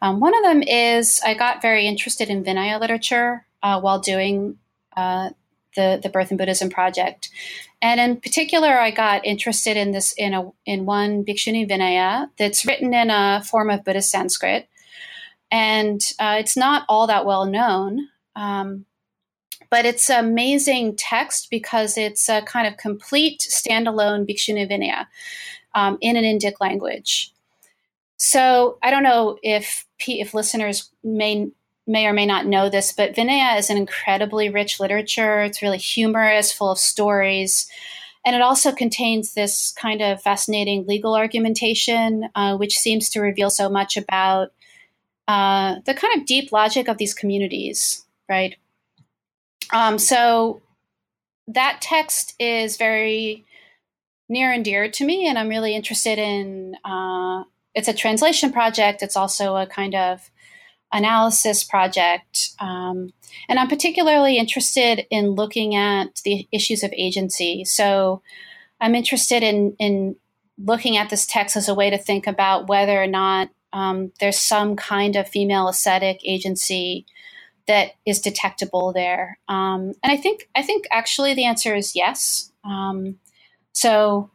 Um, 0.02 0.20
one 0.20 0.36
of 0.36 0.42
them 0.44 0.62
is 0.62 1.20
I 1.24 1.32
got 1.32 1.62
very 1.62 1.86
interested 1.86 2.28
in 2.28 2.44
Vinaya 2.44 2.78
literature 2.78 3.46
uh, 3.62 3.80
while 3.80 3.98
doing 3.98 4.58
uh, 4.96 5.30
the, 5.74 5.98
the 6.02 6.10
Birth 6.10 6.30
in 6.30 6.36
Buddhism 6.36 6.68
project. 6.68 7.30
And 7.80 8.00
in 8.00 8.20
particular, 8.20 8.78
I 8.78 8.90
got 8.90 9.24
interested 9.24 9.76
in 9.76 9.92
this 9.92 10.12
in 10.12 10.34
a 10.34 10.50
in 10.66 10.84
one 10.84 11.24
Bhikshuni 11.24 11.68
Vinaya 11.70 12.28
that's 12.36 12.66
written 12.66 12.92
in 12.92 13.10
a 13.10 13.42
form 13.44 13.70
of 13.70 13.84
Buddhist 13.84 14.10
Sanskrit, 14.10 14.68
and 15.50 16.00
uh, 16.18 16.36
it's 16.40 16.56
not 16.56 16.84
all 16.88 17.06
that 17.06 17.24
well 17.24 17.46
known. 17.46 18.08
Um, 18.34 18.84
but 19.70 19.84
it's 19.84 20.08
an 20.08 20.24
amazing 20.24 20.96
text 20.96 21.48
because 21.50 21.98
it's 21.98 22.28
a 22.28 22.42
kind 22.42 22.66
of 22.66 22.78
complete 22.78 23.40
standalone 23.40 24.28
Bhikshuni 24.28 24.68
Vinaya 24.70 25.06
um, 25.74 25.98
in 26.00 26.16
an 26.16 26.24
Indic 26.24 26.54
language. 26.60 27.32
So 28.16 28.78
I 28.82 28.90
don't 28.90 29.02
know 29.04 29.38
if 29.42 29.86
if 30.06 30.34
listeners 30.34 30.90
may 31.04 31.50
may 31.88 32.06
or 32.06 32.12
may 32.12 32.26
not 32.26 32.46
know 32.46 32.68
this, 32.68 32.92
but 32.92 33.14
Vinaya 33.14 33.58
is 33.58 33.70
an 33.70 33.78
incredibly 33.78 34.50
rich 34.50 34.78
literature. 34.78 35.40
It's 35.40 35.62
really 35.62 35.78
humorous, 35.78 36.52
full 36.52 36.70
of 36.70 36.78
stories. 36.78 37.68
And 38.24 38.36
it 38.36 38.42
also 38.42 38.72
contains 38.72 39.32
this 39.32 39.72
kind 39.72 40.02
of 40.02 40.20
fascinating 40.22 40.86
legal 40.86 41.16
argumentation, 41.16 42.28
uh, 42.34 42.56
which 42.56 42.78
seems 42.78 43.08
to 43.10 43.20
reveal 43.20 43.48
so 43.48 43.70
much 43.70 43.96
about 43.96 44.52
uh, 45.26 45.76
the 45.86 45.94
kind 45.94 46.20
of 46.20 46.26
deep 46.26 46.52
logic 46.52 46.88
of 46.88 46.98
these 46.98 47.14
communities, 47.14 48.04
right? 48.28 48.56
Um, 49.72 49.98
so 49.98 50.60
that 51.46 51.80
text 51.80 52.34
is 52.38 52.76
very 52.76 53.46
near 54.28 54.52
and 54.52 54.64
dear 54.64 54.90
to 54.90 55.04
me, 55.06 55.26
and 55.26 55.38
I'm 55.38 55.48
really 55.48 55.74
interested 55.74 56.18
in. 56.18 56.76
Uh, 56.84 57.44
it's 57.74 57.88
a 57.88 57.94
translation 57.94 58.52
project. 58.52 59.02
It's 59.02 59.16
also 59.16 59.56
a 59.56 59.66
kind 59.66 59.94
of 59.94 60.30
analysis 60.92 61.64
project, 61.64 62.50
um, 62.60 63.12
and 63.48 63.58
I'm 63.58 63.68
particularly 63.68 64.38
interested 64.38 65.06
in 65.10 65.30
looking 65.30 65.74
at 65.74 66.20
the 66.24 66.48
issues 66.52 66.82
of 66.82 66.92
agency. 66.96 67.64
So 67.64 68.22
I'm 68.80 68.94
interested 68.94 69.42
in 69.42 69.76
in 69.78 70.16
looking 70.58 70.96
at 70.96 71.10
this 71.10 71.26
text 71.26 71.56
as 71.56 71.68
a 71.68 71.74
way 71.74 71.90
to 71.90 71.98
think 71.98 72.26
about 72.26 72.68
whether 72.68 73.00
or 73.00 73.06
not 73.06 73.50
um, 73.72 74.12
there's 74.18 74.38
some 74.38 74.76
kind 74.76 75.14
of 75.16 75.28
female 75.28 75.68
ascetic 75.68 76.20
agency 76.24 77.06
that 77.68 77.92
is 78.06 78.20
detectable 78.20 78.92
there? 78.92 79.38
Um, 79.46 79.92
and 80.02 80.10
I 80.10 80.16
think 80.16 80.48
I 80.56 80.62
think 80.62 80.86
actually 80.90 81.34
the 81.34 81.44
answer 81.44 81.76
is 81.76 81.94
yes. 81.94 82.50
Um, 82.64 83.18
so 83.72 84.30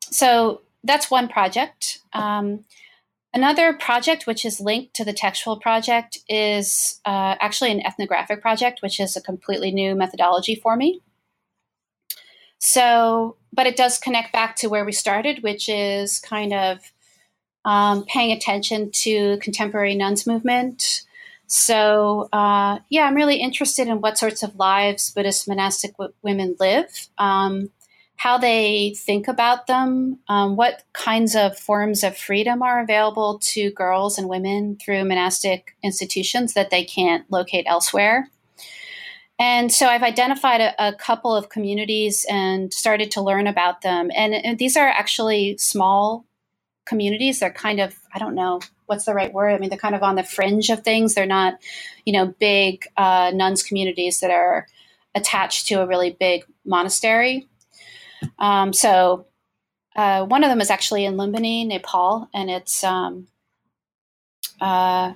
so 0.00 0.60
that's 0.84 1.10
one 1.10 1.28
project. 1.28 2.00
Um, 2.12 2.64
another 3.34 3.72
project, 3.72 4.26
which 4.26 4.44
is 4.44 4.60
linked 4.60 4.94
to 4.94 5.04
the 5.04 5.12
textual 5.12 5.58
project, 5.58 6.18
is 6.28 7.00
uh, 7.04 7.36
actually 7.40 7.72
an 7.72 7.84
ethnographic 7.86 8.40
project, 8.40 8.82
which 8.82 9.00
is 9.00 9.16
a 9.16 9.22
completely 9.22 9.70
new 9.70 9.94
methodology 9.94 10.54
for 10.54 10.76
me. 10.76 11.00
So, 12.58 13.36
but 13.52 13.66
it 13.66 13.76
does 13.76 13.98
connect 13.98 14.32
back 14.32 14.56
to 14.56 14.68
where 14.68 14.84
we 14.84 14.92
started, 14.92 15.42
which 15.42 15.68
is 15.68 16.20
kind 16.20 16.52
of 16.52 16.78
um, 17.64 18.04
paying 18.04 18.32
attention 18.32 18.90
to 18.92 19.38
contemporary 19.38 19.94
nuns 19.94 20.26
movement. 20.26 21.02
So, 21.46 22.28
uh, 22.32 22.78
yeah, 22.88 23.02
I'm 23.02 23.14
really 23.14 23.36
interested 23.36 23.88
in 23.88 24.00
what 24.00 24.16
sorts 24.16 24.42
of 24.42 24.56
lives 24.56 25.10
Buddhist 25.10 25.48
monastic 25.48 25.92
w- 25.98 26.14
women 26.22 26.56
live. 26.58 27.08
Um, 27.18 27.70
how 28.22 28.38
they 28.38 28.94
think 28.98 29.26
about 29.26 29.66
them, 29.66 30.16
um, 30.28 30.54
what 30.54 30.84
kinds 30.92 31.34
of 31.34 31.58
forms 31.58 32.04
of 32.04 32.16
freedom 32.16 32.62
are 32.62 32.80
available 32.80 33.40
to 33.40 33.72
girls 33.72 34.16
and 34.16 34.28
women 34.28 34.78
through 34.80 35.04
monastic 35.04 35.74
institutions 35.82 36.54
that 36.54 36.70
they 36.70 36.84
can't 36.84 37.28
locate 37.32 37.64
elsewhere. 37.66 38.28
And 39.40 39.72
so 39.72 39.88
I've 39.88 40.04
identified 40.04 40.60
a, 40.60 40.90
a 40.90 40.92
couple 40.94 41.34
of 41.34 41.48
communities 41.48 42.24
and 42.30 42.72
started 42.72 43.10
to 43.10 43.20
learn 43.20 43.48
about 43.48 43.80
them. 43.80 44.08
And, 44.14 44.34
and, 44.34 44.56
these 44.56 44.76
are 44.76 44.86
actually 44.86 45.56
small 45.58 46.24
communities. 46.84 47.40
They're 47.40 47.52
kind 47.52 47.80
of, 47.80 47.98
I 48.14 48.20
don't 48.20 48.36
know 48.36 48.60
what's 48.86 49.04
the 49.04 49.14
right 49.14 49.32
word. 49.32 49.52
I 49.52 49.58
mean, 49.58 49.68
they're 49.68 49.78
kind 49.80 49.96
of 49.96 50.04
on 50.04 50.14
the 50.14 50.22
fringe 50.22 50.70
of 50.70 50.84
things. 50.84 51.14
They're 51.14 51.26
not, 51.26 51.54
you 52.04 52.12
know, 52.12 52.26
big 52.38 52.86
uh, 52.96 53.32
nuns 53.34 53.64
communities 53.64 54.20
that 54.20 54.30
are 54.30 54.68
attached 55.12 55.66
to 55.66 55.82
a 55.82 55.88
really 55.88 56.16
big 56.20 56.44
monastery. 56.64 57.48
Um, 58.38 58.72
so 58.72 59.26
uh, 59.96 60.24
one 60.24 60.44
of 60.44 60.50
them 60.50 60.60
is 60.60 60.70
actually 60.70 61.04
in 61.04 61.16
Lumbini, 61.16 61.66
Nepal, 61.66 62.28
and 62.32 62.50
it's 62.50 62.82
um, 62.82 63.28
uh, 64.60 65.12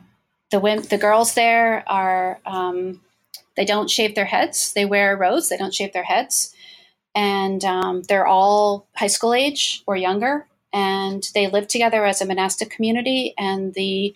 the 0.50 0.86
the 0.90 0.98
girls 0.98 1.34
there 1.34 1.84
are 1.88 2.40
um, 2.44 3.00
they 3.56 3.64
don't 3.64 3.90
shave 3.90 4.14
their 4.14 4.26
heads. 4.26 4.72
They 4.72 4.84
wear 4.84 5.16
robes. 5.16 5.48
They 5.48 5.56
don't 5.56 5.74
shave 5.74 5.92
their 5.92 6.04
heads, 6.04 6.54
and 7.14 7.64
um, 7.64 8.02
they're 8.02 8.26
all 8.26 8.86
high 8.96 9.06
school 9.06 9.34
age 9.34 9.82
or 9.86 9.96
younger, 9.96 10.46
and 10.72 11.28
they 11.34 11.48
live 11.48 11.68
together 11.68 12.04
as 12.04 12.20
a 12.20 12.26
monastic 12.26 12.70
community. 12.70 13.34
And 13.38 13.74
the 13.74 14.14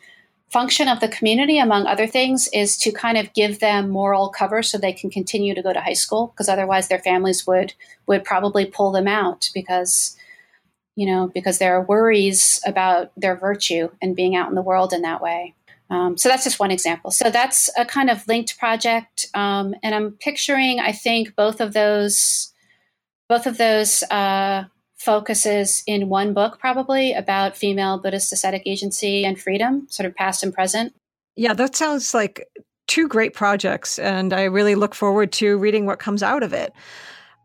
function 0.51 0.89
of 0.89 1.01
the 1.01 1.09
community, 1.09 1.59
among 1.59 1.87
other 1.87 2.07
things, 2.07 2.49
is 2.53 2.77
to 2.79 2.91
kind 2.91 3.17
of 3.17 3.33
give 3.33 3.61
them 3.61 3.89
moral 3.89 4.29
cover 4.29 4.63
so 4.63 4.77
they 4.77 4.93
can 4.93 5.11
continue 5.11 5.55
to 5.55 5.63
go 5.63 5.73
to 5.73 5.81
high 5.81 5.93
school 5.93 6.29
because 6.29 6.49
otherwise 6.49 6.89
their 6.89 6.99
families 6.99 7.47
would 7.47 7.73
would 8.07 8.25
probably 8.25 8.67
pull 8.67 8.91
them 8.91 9.07
out 9.07 9.49
because 9.55 10.17
you 10.97 11.07
know 11.07 11.31
because 11.33 11.59
there 11.59 11.75
are 11.77 11.85
worries 11.85 12.61
about 12.67 13.13
their 13.17 13.37
virtue 13.37 13.89
and 14.03 14.17
being 14.17 14.35
out 14.35 14.49
in 14.49 14.55
the 14.55 14.63
world 14.63 14.93
in 14.93 15.03
that 15.03 15.23
way. 15.23 15.55
Um, 15.89 16.17
so 16.17 16.29
that's 16.29 16.45
just 16.45 16.61
one 16.61 16.71
example. 16.71 17.11
So 17.11 17.31
that's 17.31 17.69
a 17.77 17.85
kind 17.85 18.11
of 18.11 18.27
linked 18.29 18.59
project, 18.59 19.27
um, 19.35 19.75
and 19.83 19.95
I'm 19.95 20.13
picturing 20.13 20.81
I 20.81 20.93
think 20.93 21.37
both 21.37 21.61
of 21.61 21.73
those 21.73 22.53
both 23.29 23.47
of 23.47 23.57
those. 23.57 24.03
Uh, 24.05 24.65
focuses 25.01 25.83
in 25.87 26.09
one 26.09 26.35
book, 26.35 26.59
probably 26.59 27.15
about 27.15 27.57
female 27.57 27.99
Buddhist 27.99 28.33
ascetic 28.33 28.63
agency 28.67 29.25
and 29.25 29.41
freedom, 29.41 29.87
sort 29.89 30.07
of 30.07 30.15
past 30.15 30.43
and 30.43 30.53
present. 30.53 30.95
Yeah, 31.37 31.55
that 31.55 31.75
sounds 31.75 32.13
like 32.13 32.47
two 32.87 33.09
great 33.09 33.33
projects, 33.33 33.99
and 33.99 34.33
I 34.33 34.45
really 34.45 34.75
look 34.75 34.95
forward 34.95 35.33
to 35.33 35.57
reading 35.57 35.87
what 35.87 35.99
comes 35.99 36.23
out 36.23 36.43
of 36.43 36.53
it. 36.53 36.75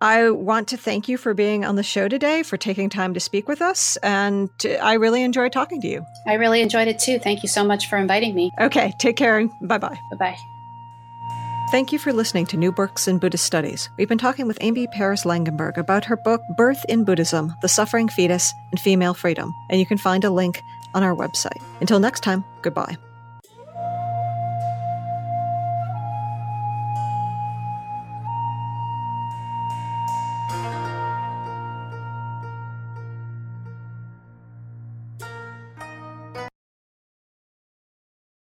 I 0.01 0.29
want 0.29 0.67
to 0.69 0.77
thank 0.77 1.07
you 1.07 1.17
for 1.17 1.33
being 1.33 1.63
on 1.63 1.77
the 1.77 1.83
show 1.83 2.09
today, 2.09 2.43
for 2.43 2.57
taking 2.57 2.89
time 2.89 3.13
to 3.13 3.21
speak 3.21 3.47
with 3.47 3.61
us, 3.61 3.95
and 4.03 4.49
I 4.81 4.93
really 4.93 5.23
enjoyed 5.23 5.53
talking 5.53 5.79
to 5.81 5.87
you. 5.87 6.05
I 6.27 6.33
really 6.33 6.61
enjoyed 6.61 6.89
it 6.89 6.99
too. 6.99 7.19
Thank 7.19 7.41
you 7.41 7.47
so 7.47 7.63
much 7.63 7.87
for 7.87 7.97
inviting 7.97 8.35
me. 8.35 8.51
Okay, 8.59 8.91
take 8.99 9.15
care 9.15 9.37
and 9.37 9.49
bye 9.61 9.77
bye. 9.77 9.97
Bye 10.11 10.17
bye. 10.17 10.54
Thank 11.75 11.91
you 11.91 11.99
for 11.99 12.13
listening 12.13 12.45
to 12.45 12.55
New 12.55 12.71
Books 12.71 13.05
in 13.05 13.17
Buddhist 13.17 13.43
Studies. 13.43 13.89
We've 13.97 14.07
been 14.07 14.17
talking 14.17 14.47
with 14.47 14.57
Amy 14.61 14.87
Paris 14.87 15.25
Langenberg 15.25 15.75
about 15.75 16.05
her 16.05 16.15
book, 16.15 16.41
Birth 16.55 16.85
in 16.87 17.03
Buddhism 17.03 17.53
The 17.61 17.67
Suffering 17.67 18.07
Fetus 18.07 18.53
and 18.71 18.79
Female 18.79 19.13
Freedom, 19.13 19.53
and 19.69 19.77
you 19.77 19.85
can 19.85 19.97
find 19.97 20.23
a 20.23 20.29
link 20.29 20.63
on 20.93 21.03
our 21.03 21.13
website. 21.13 21.61
Until 21.81 21.99
next 21.99 22.21
time, 22.21 22.45
goodbye. 22.61 22.95